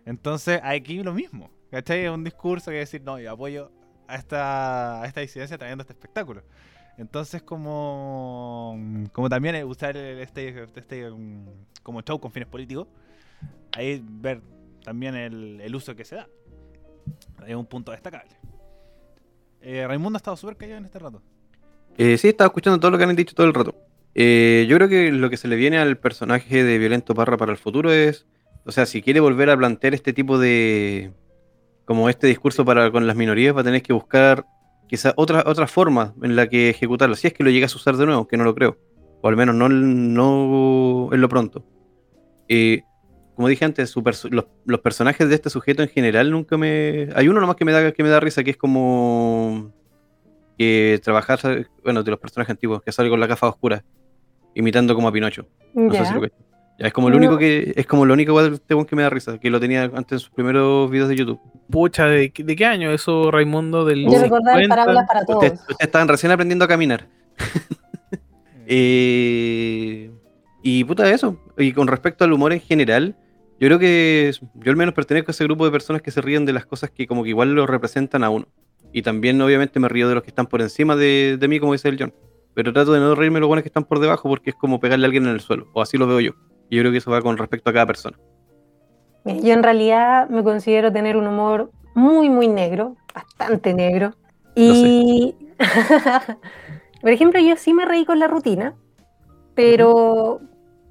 [0.06, 1.50] Entonces, aquí lo mismo.
[1.70, 2.08] ¿Cachai?
[2.08, 3.72] Un discurso que decir, no, yo apoyo
[4.06, 6.42] a esta, a esta disidencia trayendo este espectáculo.
[6.96, 8.78] Entonces, como,
[9.12, 11.10] como también usar este, este
[11.82, 12.86] como show con fines políticos,
[13.72, 14.40] ahí ver
[14.84, 16.28] también el, uso que se da.
[17.46, 18.30] Es un punto destacable.
[19.60, 21.22] Eh, Raimundo ha estado súper callado en este rato.
[21.96, 23.74] Eh, sí, estaba escuchando todo lo que han dicho todo el rato.
[24.14, 27.50] Eh, yo creo que lo que se le viene al personaje de Violento Parra para
[27.50, 28.26] el futuro es,
[28.64, 31.12] o sea, si quiere volver a plantear este tipo de,
[31.84, 34.46] como este discurso para con las minorías, va a tener que buscar
[34.94, 37.96] quizá otra, otra forma en la que ejecutarlo, si es que lo llegas a usar
[37.96, 38.78] de nuevo, que no lo creo,
[39.20, 41.64] o al menos no, no en lo pronto.
[42.48, 42.82] Eh,
[43.34, 43.92] como dije antes,
[44.30, 47.08] los, personajes de este sujeto en general nunca me...
[47.16, 49.72] Hay uno nomás que me da, que me da risa, que es como...
[50.56, 53.84] que trabajar, bueno, de los personajes antiguos, que sale con la gafa oscura,
[54.54, 55.48] imitando como a Pinocho.
[55.74, 56.20] No sé si lo
[56.78, 58.36] ya, es como lo único que es como lo único
[58.86, 61.40] que me da risa, que lo tenía antes en sus primeros videos de YouTube.
[61.70, 63.84] Pucha, ¿de, qué año eso, Raimundo?
[63.84, 65.44] Del Yo recordar parábolas para todos.
[65.44, 67.08] Ustedes, estaban recién aprendiendo a caminar.
[68.66, 70.10] Eh,
[70.62, 71.38] y puta eso.
[71.58, 73.14] Y con respecto al humor en general,
[73.60, 76.46] yo creo que yo al menos pertenezco a ese grupo de personas que se ríen
[76.46, 78.48] de las cosas que como que igual lo representan a uno.
[78.90, 81.74] Y también obviamente me río de los que están por encima de, de mí, como
[81.74, 82.14] dice el John.
[82.54, 84.80] Pero trato de no reírme de los buenos que están por debajo porque es como
[84.80, 85.68] pegarle a alguien en el suelo.
[85.74, 86.32] O así lo veo yo.
[86.74, 88.18] Yo creo que eso va con respecto a cada persona.
[89.24, 94.14] Yo en realidad me considero tener un humor muy, muy negro, bastante negro.
[94.54, 95.34] Y,
[97.00, 98.74] por ejemplo, yo sí me reí con la rutina,
[99.54, 100.40] pero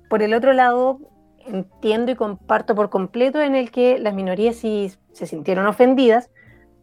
[0.09, 0.99] por el otro lado,
[1.45, 6.31] entiendo y comparto por completo en el que las minorías si se sintieron ofendidas,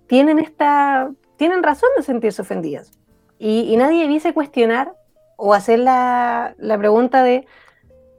[0.06, 2.92] tienen, esta, tienen razón de sentirse ofendidas.
[3.38, 4.92] Y, y nadie debiese cuestionar
[5.36, 7.46] o hacer la, la pregunta de,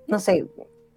[0.07, 0.47] no sé,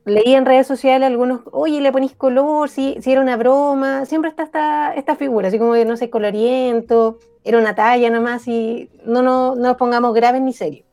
[0.05, 4.31] leí en redes sociales algunos, oye, le ponís color, si, si era una broma, siempre
[4.31, 9.23] está esta, esta figura, así como no sé, coloriento, era una talla nomás y no,
[9.23, 10.87] no, no nos pongamos graves ni serios.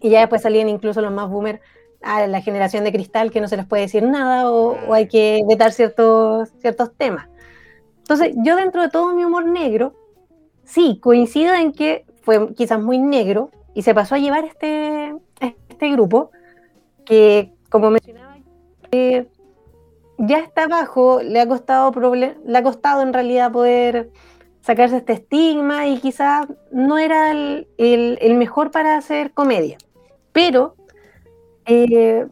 [0.00, 1.60] Y ya después salían incluso los más boomers
[2.02, 5.06] a la generación de cristal que no se les puede decir nada o, o hay
[5.08, 7.28] que vetar ciertos, ciertos temas.
[7.98, 9.94] Entonces, yo dentro de todo mi humor negro,
[10.64, 15.90] sí, coincido en que fue quizás muy negro y se pasó a llevar este, este
[15.90, 16.30] grupo
[17.04, 18.21] que, como mencionaba,
[20.18, 24.10] ya está abajo, le ha costado le ha costado en realidad poder
[24.60, 29.78] sacarse este estigma y quizás no era el, el, mejor para hacer comedia.
[30.32, 30.76] Pero,
[31.66, 32.26] eh,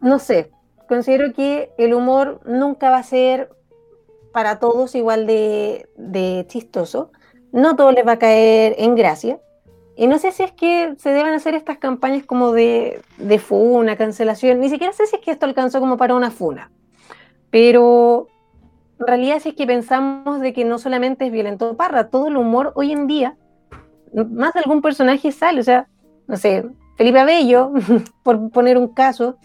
[0.00, 0.50] no sé,
[0.88, 3.50] considero que el humor nunca va a ser
[4.32, 7.10] para todos igual de, de chistoso.
[7.52, 9.40] No todo les va a caer en gracia.
[9.96, 13.02] Y no sé si es que se deben hacer estas campañas como de,
[13.42, 14.60] funa, cancelación.
[14.60, 16.70] Ni siquiera sé si es que esto alcanzó como para una funa.
[17.50, 18.28] Pero
[19.00, 22.36] en realidad si es que pensamos de que no solamente es violento Parra, todo el
[22.36, 23.36] humor hoy en día,
[24.12, 25.60] más de algún personaje sale.
[25.60, 25.88] O sea,
[26.26, 26.66] no sé,
[26.96, 27.72] Felipe Abello,
[28.22, 29.38] por poner un caso,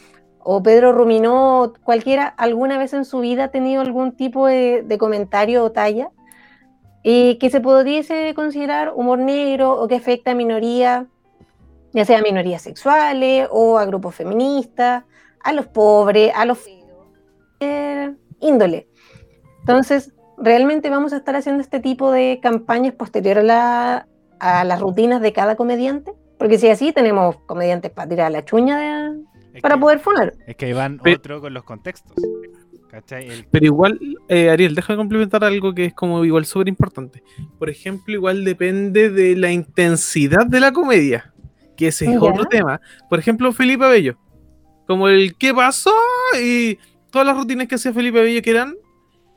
[0.44, 5.64] o Pedro Ruminó, cualquiera, alguna vez en su vida ha tenido algún tipo de comentario
[5.64, 6.11] o talla
[7.03, 11.06] y que se pudiese considerar humor negro o que afecta a minorías,
[11.94, 15.03] ya sea a minorías sexuales o a grupos feministas,
[15.44, 18.88] a los pobres, a los feos, índole.
[19.61, 24.06] Entonces, realmente vamos a estar haciendo este tipo de campañas posterior a,
[24.40, 29.15] las rutinas de cada comediante, porque si así tenemos comediantes para tirar la chuña
[29.61, 30.34] para poder funar.
[30.48, 32.15] Es que van otro con los contextos.
[33.51, 37.23] Pero igual, eh, Ariel, déjame complementar algo que es como igual súper importante.
[37.57, 41.34] Por ejemplo, igual depende de la intensidad de la comedia,
[41.77, 42.81] que ese es otro tema.
[43.09, 44.18] Por ejemplo, Felipe Bello,
[44.88, 45.93] como el ¿qué pasó?
[46.41, 46.77] Y
[47.11, 48.76] todas las rutinas que hacía Felipe Bello que eran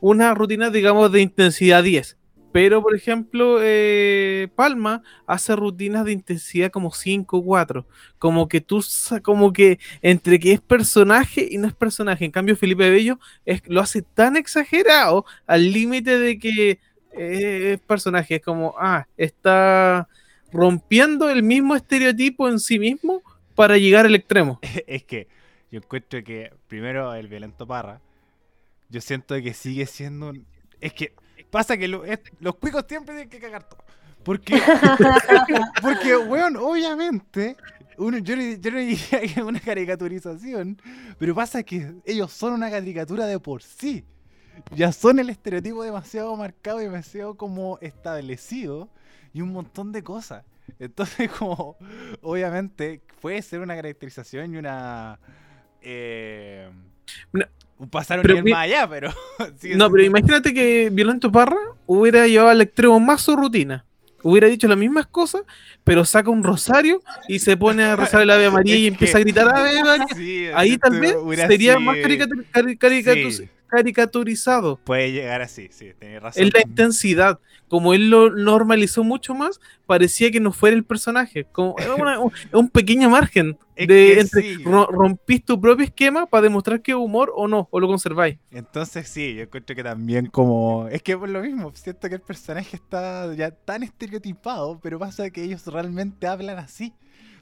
[0.01, 2.17] una rutina, digamos, de intensidad 10.
[2.55, 7.85] Pero, por ejemplo, eh, Palma hace rutinas de intensidad como 5 o 4.
[8.17, 8.81] Como que tú,
[9.23, 12.23] como que entre que es personaje y no es personaje.
[12.23, 16.79] En cambio, Felipe Bello es, lo hace tan exagerado al límite de que
[17.11, 18.35] eh, es personaje.
[18.35, 20.07] Es como, ah, está
[20.49, 23.21] rompiendo el mismo estereotipo en sí mismo
[23.53, 24.59] para llegar al extremo.
[24.87, 25.27] es que
[25.71, 27.99] yo encuentro que, primero, el violento Parra,
[28.87, 30.31] yo siento que sigue siendo...
[30.79, 31.11] Es que
[31.55, 33.81] Pasa que los cuicos siempre tienen que cagar todo.
[34.25, 34.59] Porque,
[35.81, 37.55] porque weón, obviamente,
[37.97, 40.81] uno, yo, yo no diría que es una caricaturización,
[41.17, 44.03] pero pasa que ellos son una caricatura de por sí.
[44.75, 48.89] Ya son el estereotipo demasiado marcado y demasiado como establecido
[49.31, 50.43] y un montón de cosas.
[50.77, 51.77] Entonces, como,
[52.21, 55.21] obviamente, puede ser una caracterización y una...
[55.79, 56.69] Eh,
[57.89, 59.13] Pasaron pero, más allá, pero.
[59.75, 63.85] no, pero imagínate que Violento Parra hubiera llevado al extremo más su rutina.
[64.23, 65.43] Hubiera dicho las mismas cosas,
[65.83, 69.21] pero saca un rosario y se pone a rezar el Ave María y empieza a
[69.21, 70.57] gritar Ave María.
[70.57, 71.15] Ahí tal vez
[71.47, 71.97] sería más
[73.67, 74.77] caricaturizado.
[74.77, 76.43] Puede llegar así, sí, tiene razón.
[76.43, 81.45] Es la intensidad como él lo normalizó mucho más, parecía que no fuera el personaje.
[81.51, 81.75] Como
[82.53, 87.47] un pequeño margen de entre, rompís tu propio esquema para demostrar que es humor o
[87.47, 88.37] no, o lo conserváis.
[88.51, 90.87] Entonces sí, yo encuentro que también como...
[90.89, 95.29] Es que por lo mismo, siento que el personaje está ya tan estereotipado, pero pasa
[95.29, 96.93] que ellos realmente hablan así.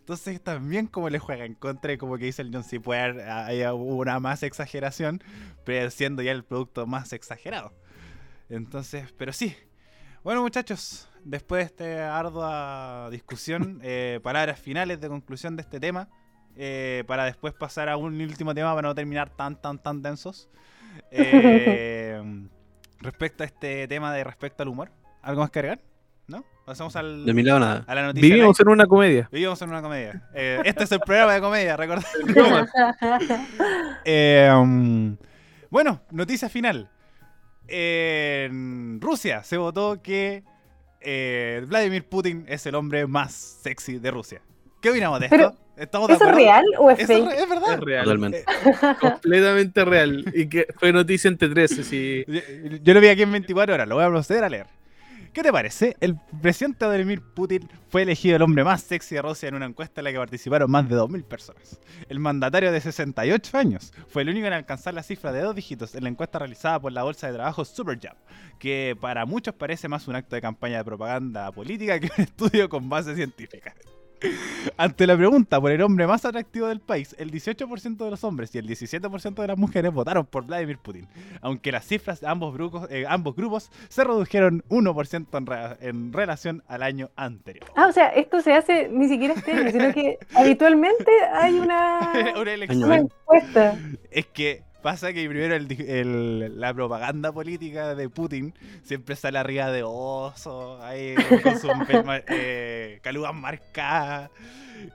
[0.04, 2.82] Entonces también como le juega en contra y como que dice el John C.
[2.82, 5.24] puede hay una más exageración,
[5.64, 7.72] pero siendo ya el producto más exagerado.
[8.50, 9.56] Entonces, pero sí,
[10.22, 16.10] bueno, muchachos, después de esta ardua discusión, eh, palabras finales de conclusión de este tema,
[16.58, 20.50] eh, para después pasar a un último tema para no terminar tan, tan, tan densos.
[21.10, 22.22] Eh,
[23.00, 24.92] respecto a este tema de respecto al humor,
[25.24, 25.93] ¿algo más que agregar?
[26.28, 26.44] ¿No?
[26.66, 27.84] Pasamos al, De mi lado nada.
[27.86, 28.30] a la noticia.
[28.34, 29.28] Vivimos en una comedia.
[29.32, 30.22] Vivimos en una comedia.
[30.34, 32.06] Eh, este es el programa de comedia, recordad.
[34.06, 35.16] Eh, um,
[35.70, 36.90] bueno, noticia final.
[37.68, 40.44] En Rusia se votó que
[41.02, 44.42] eh, Vladimir Putin es el hombre más sexy de Rusia.
[44.82, 45.60] ¿Qué opinamos de Pero, esto?
[45.78, 47.30] ¿Estamos de ¿Eso es real o es ¿Eso es, fake?
[47.32, 47.74] re- es verdad?
[47.74, 48.04] Es real.
[48.04, 48.46] Totalmente.
[49.02, 50.26] Completamente real.
[50.36, 51.84] Y que fue noticia entre 13.
[51.84, 52.24] Sí.
[52.28, 52.42] Yo,
[52.82, 54.68] yo lo vi aquí en 24 horas, lo voy a proceder a leer.
[55.34, 55.98] ¿Qué te parece?
[56.00, 60.00] El presidente Vladimir Putin fue elegido el hombre más sexy de Rusia en una encuesta
[60.00, 61.80] en la que participaron más de 2.000 personas.
[62.08, 65.96] El mandatario de 68 años fue el único en alcanzar la cifra de dos dígitos
[65.96, 68.16] en la encuesta realizada por la bolsa de trabajo Superjob,
[68.60, 72.70] que para muchos parece más un acto de campaña de propaganda política que un estudio
[72.70, 73.74] con base científica.
[74.78, 78.54] Ante la pregunta por el hombre más atractivo del país, el 18% de los hombres
[78.56, 81.08] y el 17% de las mujeres votaron por Vladimir Putin,
[81.42, 86.14] aunque las cifras de ambos, grupos, eh, ambos grupos se redujeron 1% en, re- en
[86.14, 87.66] relación al año anterior.
[87.76, 92.00] Ah, o sea, esto se hace ni siquiera este año, sino que habitualmente hay una,
[92.40, 92.84] Una elección.
[92.84, 93.78] una encuesta.
[94.12, 98.54] Es que pasa que primero el la propaganda política de Putin
[98.84, 101.72] siempre sale arriba de oso, ahí con sus
[102.28, 104.30] eh, calugas marcadas.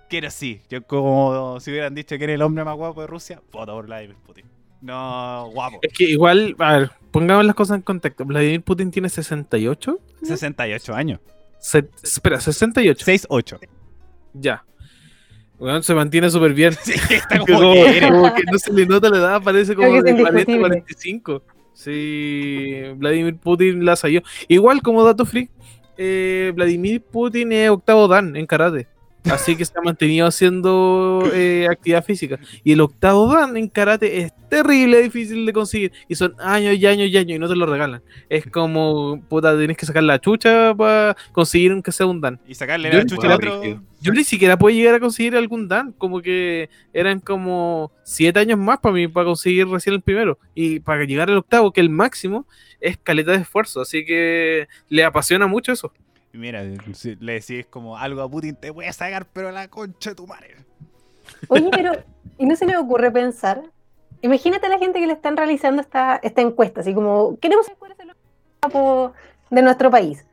[0.09, 3.40] Pero sí, yo como si hubieran dicho que era el hombre más guapo de Rusia,
[3.51, 4.44] voto por Vladimir Putin.
[4.81, 5.78] No, guapo.
[5.82, 8.24] Es que igual, a ver, pongamos las cosas en contexto.
[8.24, 9.98] Vladimir Putin tiene 68.
[10.23, 11.20] 68 años.
[11.59, 13.05] Se- espera, 68.
[13.05, 13.59] 6-8.
[14.35, 14.65] Ya.
[15.59, 16.74] Bueno, se mantiene súper bien.
[16.82, 18.09] Sí, está Como, como quiere.
[18.09, 20.60] como que no se le nota la edad, parece como de 40, indiscutible.
[20.60, 21.43] 45.
[21.74, 24.22] Sí, Vladimir Putin la salió.
[24.48, 25.51] Igual como dato freak,
[25.97, 28.89] eh, Vladimir Putin es octavo dan en karate.
[29.31, 32.39] Así que se ha mantenido haciendo eh, actividad física.
[32.65, 35.93] Y el octavo dan en karate es terrible difícil de conseguir.
[36.09, 38.03] Y son años y años y años y no te lo regalan.
[38.29, 42.41] Es como, puta, tienes que sacar la chucha para conseguir un que sea un dan.
[42.47, 43.83] Y sacarle Yo la chucha al otro.
[44.01, 48.57] Yo ni siquiera pude llegar a conseguir algún Dan, como que eran como siete años
[48.57, 50.39] más para mí para conseguir recién el primero.
[50.55, 52.47] Y para llegar al octavo, que el máximo,
[52.81, 53.81] es caleta de esfuerzo.
[53.81, 55.93] Así que le apasiona mucho eso.
[56.33, 56.63] Y Mira,
[56.95, 60.17] si le decís como algo a Putin, te voy a sacar, pero la concha de
[60.17, 60.57] tu madre.
[61.49, 61.93] Oye, pero,
[62.37, 63.63] ¿y no se le ocurre pensar?
[64.21, 67.79] Imagínate a la gente que le están realizando esta, esta encuesta, así como, queremos saber
[67.79, 68.25] cuál es el hombre
[68.63, 69.13] más guapo
[69.51, 70.25] de nuestro país.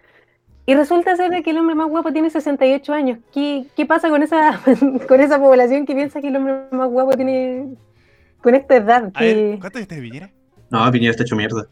[0.65, 3.19] Y resulta ser que el hombre más guapo tiene 68 años.
[3.31, 4.59] ¿Qué, qué pasa con esa,
[5.07, 7.75] con esa población que piensa que el hombre más guapo tiene
[8.41, 9.11] con esta edad?
[9.13, 10.31] A ver, Que- ¿cuánto viste de Piñera?
[10.71, 11.67] No, Piñera está hecho mierda.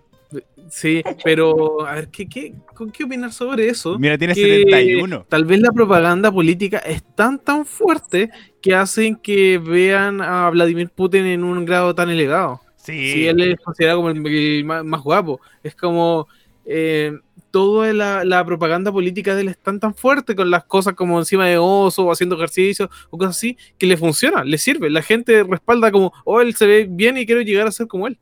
[0.69, 3.99] Sí, pero a ver, ¿qué, qué, ¿con qué opinar sobre eso?
[3.99, 5.25] Mira, tiene que 71.
[5.29, 8.29] Tal vez la propaganda política es tan tan fuerte
[8.61, 12.61] que hacen que vean a Vladimir Putin en un grado tan elevado.
[12.77, 13.11] Sí.
[13.11, 15.39] Si él es considerado como el, el más, más guapo.
[15.63, 16.27] Es como
[16.65, 17.13] eh,
[17.51, 21.19] toda la, la propaganda política de él es tan tan fuerte con las cosas como
[21.19, 24.89] encima de oso o haciendo ejercicio o cosas así que le funciona, le sirve.
[24.89, 28.07] La gente respalda como, oh, él se ve bien y quiero llegar a ser como
[28.07, 28.17] él.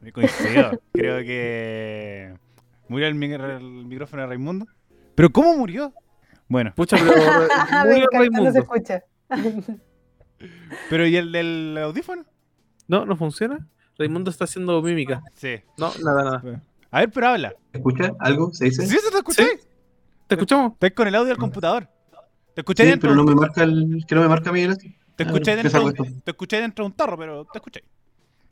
[0.00, 0.80] Me coincido.
[0.92, 2.34] Creo que
[2.88, 4.66] murió el, micrófono de Raimundo.
[5.14, 5.92] ¿Pero cómo murió?
[6.48, 7.12] Bueno, Pucha, pero
[7.84, 8.58] Me murió encanta, no se Raimundo.
[8.60, 9.04] escucha.
[10.90, 12.24] ¿pero y el del audífono?
[12.88, 13.66] No, no funciona.
[13.98, 15.22] Raimundo está haciendo mímica.
[15.34, 15.60] Sí.
[15.76, 16.62] No, nada, nada.
[16.90, 17.54] A ver, pero habla.
[17.72, 18.52] ¿Escucha algo?
[18.52, 18.86] ¿Se dice?
[18.86, 19.46] ¿Sí se te escuché?
[20.26, 20.72] ¿Te escuchamos?
[20.72, 21.88] Estás con el audio del computador.
[22.54, 23.10] Te escuché Sí, dentro.
[23.10, 24.04] pero no me marca el.
[24.08, 24.98] que no me marca este.
[25.16, 25.92] Te A ver, escuché ¿qué dentro,
[26.24, 27.84] te escuché dentro de un tarro, pero te escuché.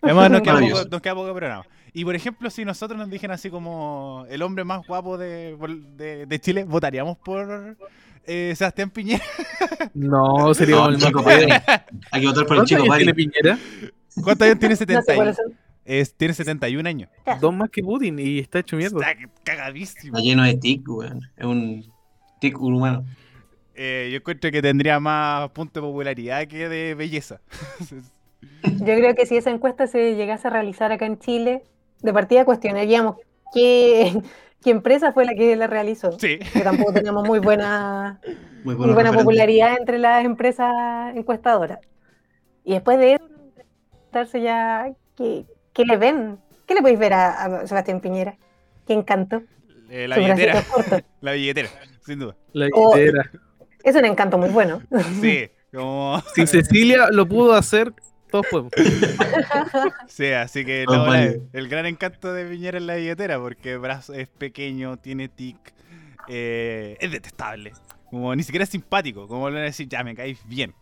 [0.03, 1.67] Además, nos queda, poco, nos queda poco programa.
[1.93, 5.57] Y por ejemplo, si nosotros nos dijeran así como el hombre más guapo de,
[5.97, 7.77] de, de Chile, ¿votaríamos por
[8.27, 9.25] eh, Sebastián Piñera?
[9.95, 11.25] No, sería No, el chico.
[11.27, 13.05] Hay que votar por el ¿Cuántos chico Pari.
[13.05, 13.59] tiene Piñera?
[14.23, 14.75] ¿Cuántos años tiene?
[14.75, 15.59] No sé 70 cuáles son.
[15.85, 17.11] es, tiene 71 años.
[17.41, 19.11] Dos más que Putin y está hecho mierda.
[19.11, 20.17] Está cagadísimo.
[20.17, 21.21] Está lleno de tic, weón.
[21.37, 21.85] Es un
[22.41, 23.05] tic humano.
[23.75, 27.41] Eh, yo encuentro que tendría más punto de popularidad que de belleza.
[28.63, 31.63] Yo creo que si esa encuesta se llegase a realizar acá en Chile,
[32.03, 33.17] de partida cuestionaríamos
[33.53, 34.13] qué,
[34.63, 36.19] qué empresa fue la que la realizó.
[36.19, 36.39] sí.
[36.53, 38.21] Que tampoco tenemos muy buena,
[38.65, 41.79] Muy buena popularidad entre las empresas encuestadoras.
[42.65, 43.25] Y después de eso,
[43.93, 48.37] preguntarse ya qué, qué le ven, qué le podéis ver a, a Sebastián Piñera,
[48.87, 49.43] qué encanto,
[49.89, 50.65] Eh, la su billetera.
[51.21, 51.69] La billetera,
[52.05, 52.37] sin duda.
[52.53, 52.95] La Oh.
[53.85, 54.83] Es un encanto muy bueno.
[55.21, 56.21] Sí, como...
[56.35, 57.95] Si Cecilia lo pudo hacer,
[58.31, 58.73] todos podemos.
[60.09, 61.43] Sí, así que no, vale.
[61.53, 65.57] el gran encanto de Piñera es la billetera, porque el brazo es pequeño, tiene tic,
[66.29, 67.73] eh, es detestable.
[68.11, 69.29] Como ni siquiera es simpático.
[69.29, 70.75] Como le van a decir, ya me caes bien.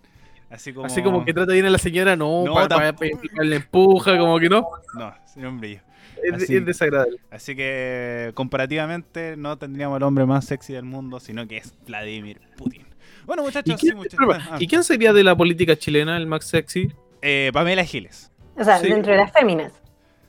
[0.49, 3.21] Así como, Así como que trata bien a la señora, no, No, pa- pa- tampoco.
[3.35, 4.67] pa- le empuja, como que no.
[4.97, 5.81] No, sin un brillo.
[6.23, 7.17] Es, Así- es desagradable.
[7.31, 12.41] Así que comparativamente no tendríamos al hombre más sexy del mundo, sino que es Vladimir
[12.57, 12.87] Putin.
[13.27, 14.61] Bueno, ¿Y muchachos, quién, sí, muchachos.
[14.61, 16.93] ¿Y quién sería de la política chilena el más sexy?
[17.23, 18.31] Eh, Pamela Giles.
[18.57, 18.89] O sea, Sí.
[18.89, 19.73] dentro de las féminas.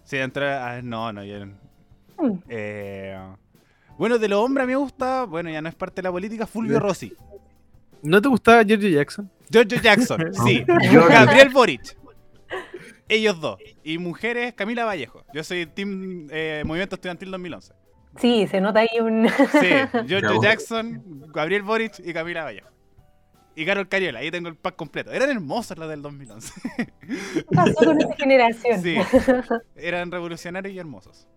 [0.03, 0.75] Sí, entra.
[0.77, 1.45] ah, no, no, yo.
[1.45, 2.39] Mm.
[2.49, 3.17] Eh,
[3.97, 6.79] bueno, de los hombres me gusta, bueno, ya no es parte de la política, Fulvio
[6.79, 7.13] Rossi.
[8.03, 9.29] ¿No te gustaba George Jackson?
[9.49, 10.63] Giorgio Jackson, sí.
[11.09, 11.97] Gabriel Boric.
[13.09, 13.57] Ellos dos.
[13.83, 15.23] Y mujeres, Camila Vallejo.
[15.33, 17.73] Yo soy Team eh, Movimiento Estudiantil 2011.
[18.19, 19.27] Sí, se nota ahí un.
[19.29, 19.69] Sí,
[20.07, 20.41] Giorgio.
[20.41, 22.69] Jackson, Gabriel Boric y Camila Vallejo.
[23.59, 25.11] Y Carol Cariola, ahí tengo el pack completo.
[25.11, 26.53] Eran hermosos los del 2011.
[26.77, 28.81] ¿Qué pasó con esta generación?
[28.83, 28.95] Sí,
[29.75, 31.27] eran revolucionarios y hermosos.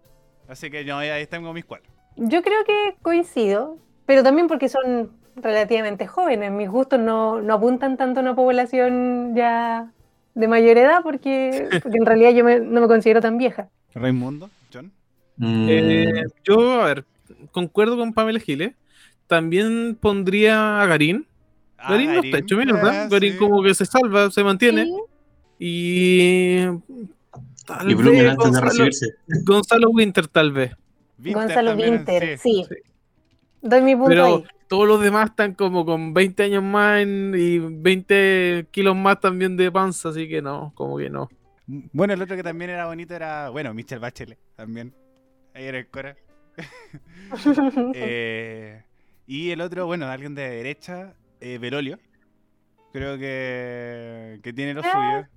[0.46, 1.90] Así que yo ahí tengo mis cuatro.
[2.16, 6.52] Yo creo que coincido, pero también porque son relativamente jóvenes.
[6.52, 9.90] Mis gustos no, no apuntan tanto a una población ya
[10.34, 13.68] de mayor edad, porque, porque en realidad yo me- no me considero tan vieja.
[13.94, 14.92] Raimundo, John.
[15.38, 17.04] Mm, Eh, yo, a ver,
[17.50, 18.72] concuerdo con Pamela Giles.
[19.26, 21.26] También pondría a Garín.
[21.82, 23.08] Ah, Garín no está hecho mierda.
[23.08, 23.38] Garín sí.
[23.38, 24.84] como que se salva, se mantiene.
[24.84, 24.92] Sí,
[25.58, 26.66] Y.
[27.66, 29.06] Tal y Blumen vez de Gonzalo, recibirse.
[29.44, 30.72] Gonzalo Winter, tal vez.
[31.18, 32.64] Winter Gonzalo también, Winter, sí.
[32.68, 32.74] sí.
[33.62, 34.44] Doy mi punto Pero ahí.
[34.68, 39.56] todos los demás están como con 20 años más en- y 20 kilos más también
[39.56, 41.28] de panza, así que no, como que no.
[41.66, 44.92] Bueno, el otro que también era bonito era, bueno, Michelle Bachelet también.
[45.54, 46.16] Ahí era el Cora.
[47.94, 48.82] Eh,
[49.26, 51.98] y el otro, bueno, alguien de derecha, eh, Berolio.
[52.92, 55.28] Creo que, que tiene lo Ah, suyo.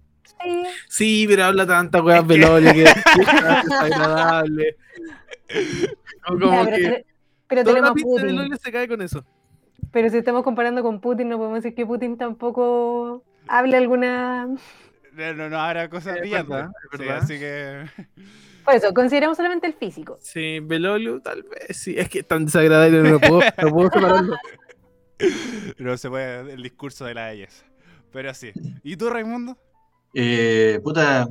[0.41, 0.63] Sí.
[0.87, 2.95] Sí, pero habla tanta weá Velorio que es
[3.65, 4.77] desagradable.
[6.25, 7.05] Como Ya, pero, que te-
[7.47, 8.57] pero toda la pista Putin.
[8.57, 9.23] Se cae con eso.
[9.91, 14.47] Pero si estamos comparando con Putin, no podemos decir que Putin tampoco hable alguna.
[14.47, 16.49] No, no, no, ahora cosas Es brillantes.
[16.49, 17.85] verdad, Sí, así que.
[18.65, 20.17] Por eso, consideramos solamente el físico.
[20.21, 21.93] Sí, Velorio tal vez, sí.
[21.97, 24.35] Es que es tan desagradable, no puedo, no puedo separarlo.
[25.77, 27.65] No se puede el discurso de la belleza.
[28.11, 28.51] Pero sí.
[28.83, 29.57] ¿Y tú, Raimundo?
[30.13, 31.27] Eh, puta,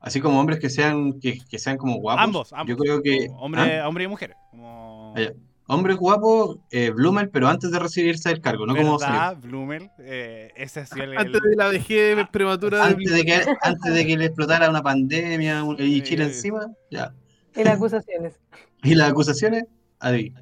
[0.00, 2.22] así como hombres que sean, que, que sean como guapos.
[2.22, 2.68] ambos, ambos.
[2.68, 3.28] Yo creo que.
[3.32, 3.88] Hombre, ¿Ah?
[3.88, 4.34] hombre y mujer.
[4.50, 5.14] Como...
[5.16, 5.32] Ah, ya.
[5.68, 9.18] Hombres guapos, eh, Blumen, pero antes de recibirse del cargo, no como salió.
[9.18, 9.90] ¿Verdad, Blumel?
[10.00, 14.16] Eh, ese el, Antes de la vejez prematura de Antes de, que, antes de que
[14.18, 17.14] le explotara una pandemia un- y Chile encima, ya.
[17.54, 18.34] En las acusaciones.
[18.82, 19.64] Y las acusaciones,
[20.00, 20.34] ahí.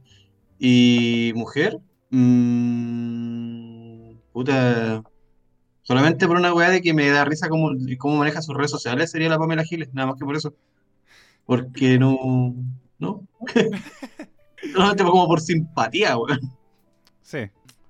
[0.58, 1.78] Y mujer,
[2.10, 3.70] mm,
[4.32, 5.02] puta,
[5.82, 9.10] solamente por una weá de que me da risa cómo, cómo maneja sus redes sociales
[9.10, 10.54] sería la Pamela Giles, nada más que por eso.
[11.46, 12.54] Porque no,
[12.98, 13.26] no.
[14.72, 16.40] Solamente como por simpatía, weón.
[17.22, 17.48] Sí,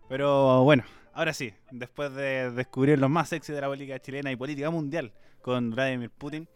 [0.09, 4.36] pero bueno, ahora sí, después de descubrir los más sexy de la política chilena y
[4.36, 6.48] política mundial con Vladimir Putin,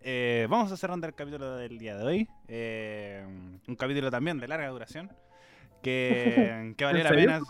[0.00, 2.28] eh, vamos a cerrar el capítulo del día de hoy.
[2.48, 3.24] Eh,
[3.68, 5.10] un capítulo también de larga duración,
[5.82, 7.40] que, que valió ¿En la pena.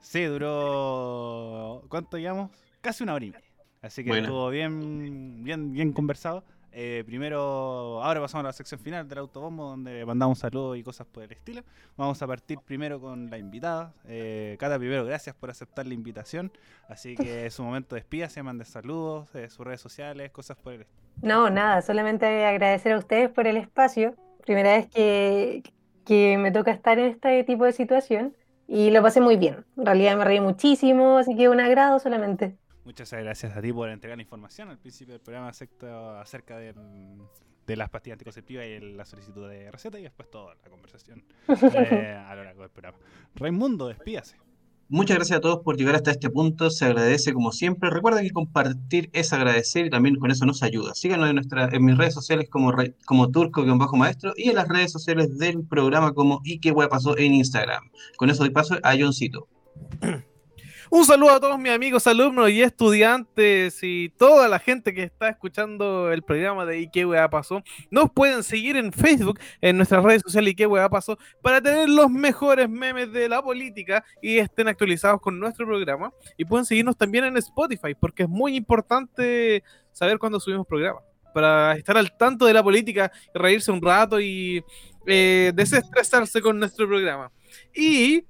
[0.00, 1.82] Sí, duró.
[1.88, 2.50] ¿Cuánto llevamos?
[2.80, 3.44] Casi una hora y media.
[3.80, 4.26] Así que Buena.
[4.26, 6.44] estuvo bien, bien, bien conversado.
[6.76, 11.06] Eh, primero, ahora pasamos a la sección final del autobombo, donde mandamos saludos y cosas
[11.06, 11.62] por el estilo.
[11.96, 13.94] Vamos a partir primero con la invitada.
[14.06, 16.50] Eh, Cata, primero, gracias por aceptar la invitación.
[16.88, 20.56] Así que es su momento de espía, se mande saludos, eh, sus redes sociales, cosas
[20.56, 21.04] por el estilo.
[21.22, 24.16] No, nada, solamente agradecer a ustedes por el espacio.
[24.44, 25.62] Primera vez que,
[26.04, 28.36] que me toca estar en este tipo de situación
[28.66, 29.64] y lo pasé muy bien.
[29.76, 32.56] En realidad me reí muchísimo, así que un agrado solamente.
[32.84, 36.74] Muchas gracias a ti por entregar la información al principio del programa acerca, del-
[37.66, 41.24] de las pastillas anticonceptivas y la solicitud de receta y después toda la conversación
[41.74, 42.98] eh, a lo largo del programa.
[43.34, 44.36] Raimundo, despídase.
[44.88, 46.70] Muchas gracias a todos por llegar hasta este punto.
[46.70, 47.90] Se agradece como siempre.
[47.90, 50.94] Recuerda que compartir es agradecer y también con eso nos ayuda.
[50.94, 54.92] Síganos en, nuestra, en mis redes sociales como, Ra- como turco-maestro y en las redes
[54.92, 57.90] sociales del programa como y qué pasó en Instagram.
[58.16, 59.48] Con eso doy paso a Johncito.
[60.96, 65.28] Un saludo a todos mis amigos, alumnos y estudiantes y toda la gente que está
[65.28, 67.64] escuchando el programa de Ike Wea Pasó.
[67.90, 72.08] Nos pueden seguir en Facebook, en nuestras redes sociales Ike Wea Pasó, para tener los
[72.12, 76.12] mejores memes de la política y estén actualizados con nuestro programa.
[76.36, 81.00] Y pueden seguirnos también en Spotify, porque es muy importante saber cuándo subimos programa.
[81.34, 84.62] Para estar al tanto de la política, reírse un rato y
[85.08, 87.32] eh, desestresarse con nuestro programa.
[87.74, 88.22] Y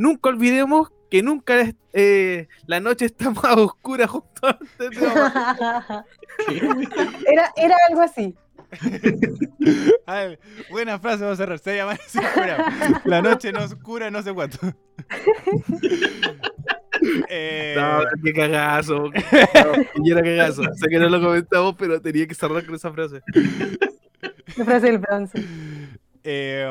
[0.00, 4.86] nunca olvidemos que nunca es, eh, la noche está más oscura justo antes de.
[7.26, 8.34] Era, era algo así.
[10.06, 10.40] a ver,
[10.70, 11.58] buena frase, vamos a cerrar.
[11.58, 11.98] Se llama
[13.04, 14.58] La noche no oscura, no sé cuánto.
[17.28, 17.74] eh...
[17.76, 19.10] No, qué cagazo.
[19.10, 20.62] No, era cagazo.
[20.76, 23.20] Sé que no lo comentamos, pero tenía que cerrar con esa frase.
[24.56, 25.44] La frase del bronce.
[26.24, 26.66] Eh,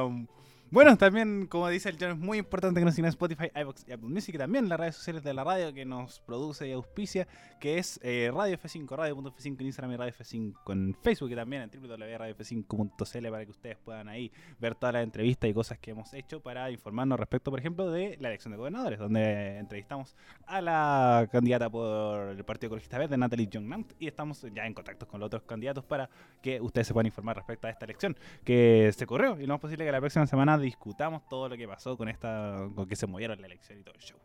[0.72, 3.92] bueno, también, como dice el John, es muy importante que nos sigan Spotify, iVoox y
[3.92, 7.28] Apple Music, y también las redes sociales de la radio que nos produce y auspicia,
[7.60, 11.64] que es eh, Radio F5, Radio.f5 en Instagram y Radio F5 en Facebook, y también
[11.64, 16.14] en www.radiofc5.cl para que ustedes puedan ahí ver todas las entrevistas y cosas que hemos
[16.14, 20.16] hecho para informarnos respecto, por ejemplo, de la elección de gobernadores, donde entrevistamos
[20.46, 25.08] a la candidata por el Partido Ecologista Verde, Natalie Young y estamos ya en contacto
[25.08, 26.10] con los otros candidatos para
[26.44, 29.62] que ustedes se puedan informar respecto a esta elección que se corrió, y no es
[29.62, 33.08] posible que la próxima semana discutamos todo lo que pasó con esta, con que se
[33.08, 34.18] movieron la elección y todo el show.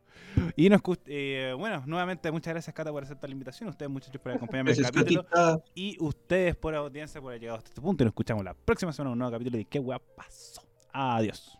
[0.57, 4.33] Y nos, eh, bueno, nuevamente muchas gracias Cata por aceptar la invitación, ustedes muchachos por
[4.33, 5.27] acompañarme en el capítulo
[5.75, 8.93] y ustedes por audiencia por haber llegado hasta este punto y nos escuchamos la próxima
[8.93, 10.63] semana en un nuevo capítulo de qué weá pasó.
[10.93, 11.59] Adiós.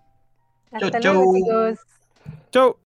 [0.71, 1.79] Hasta luego, chicos.
[2.51, 2.77] Chau.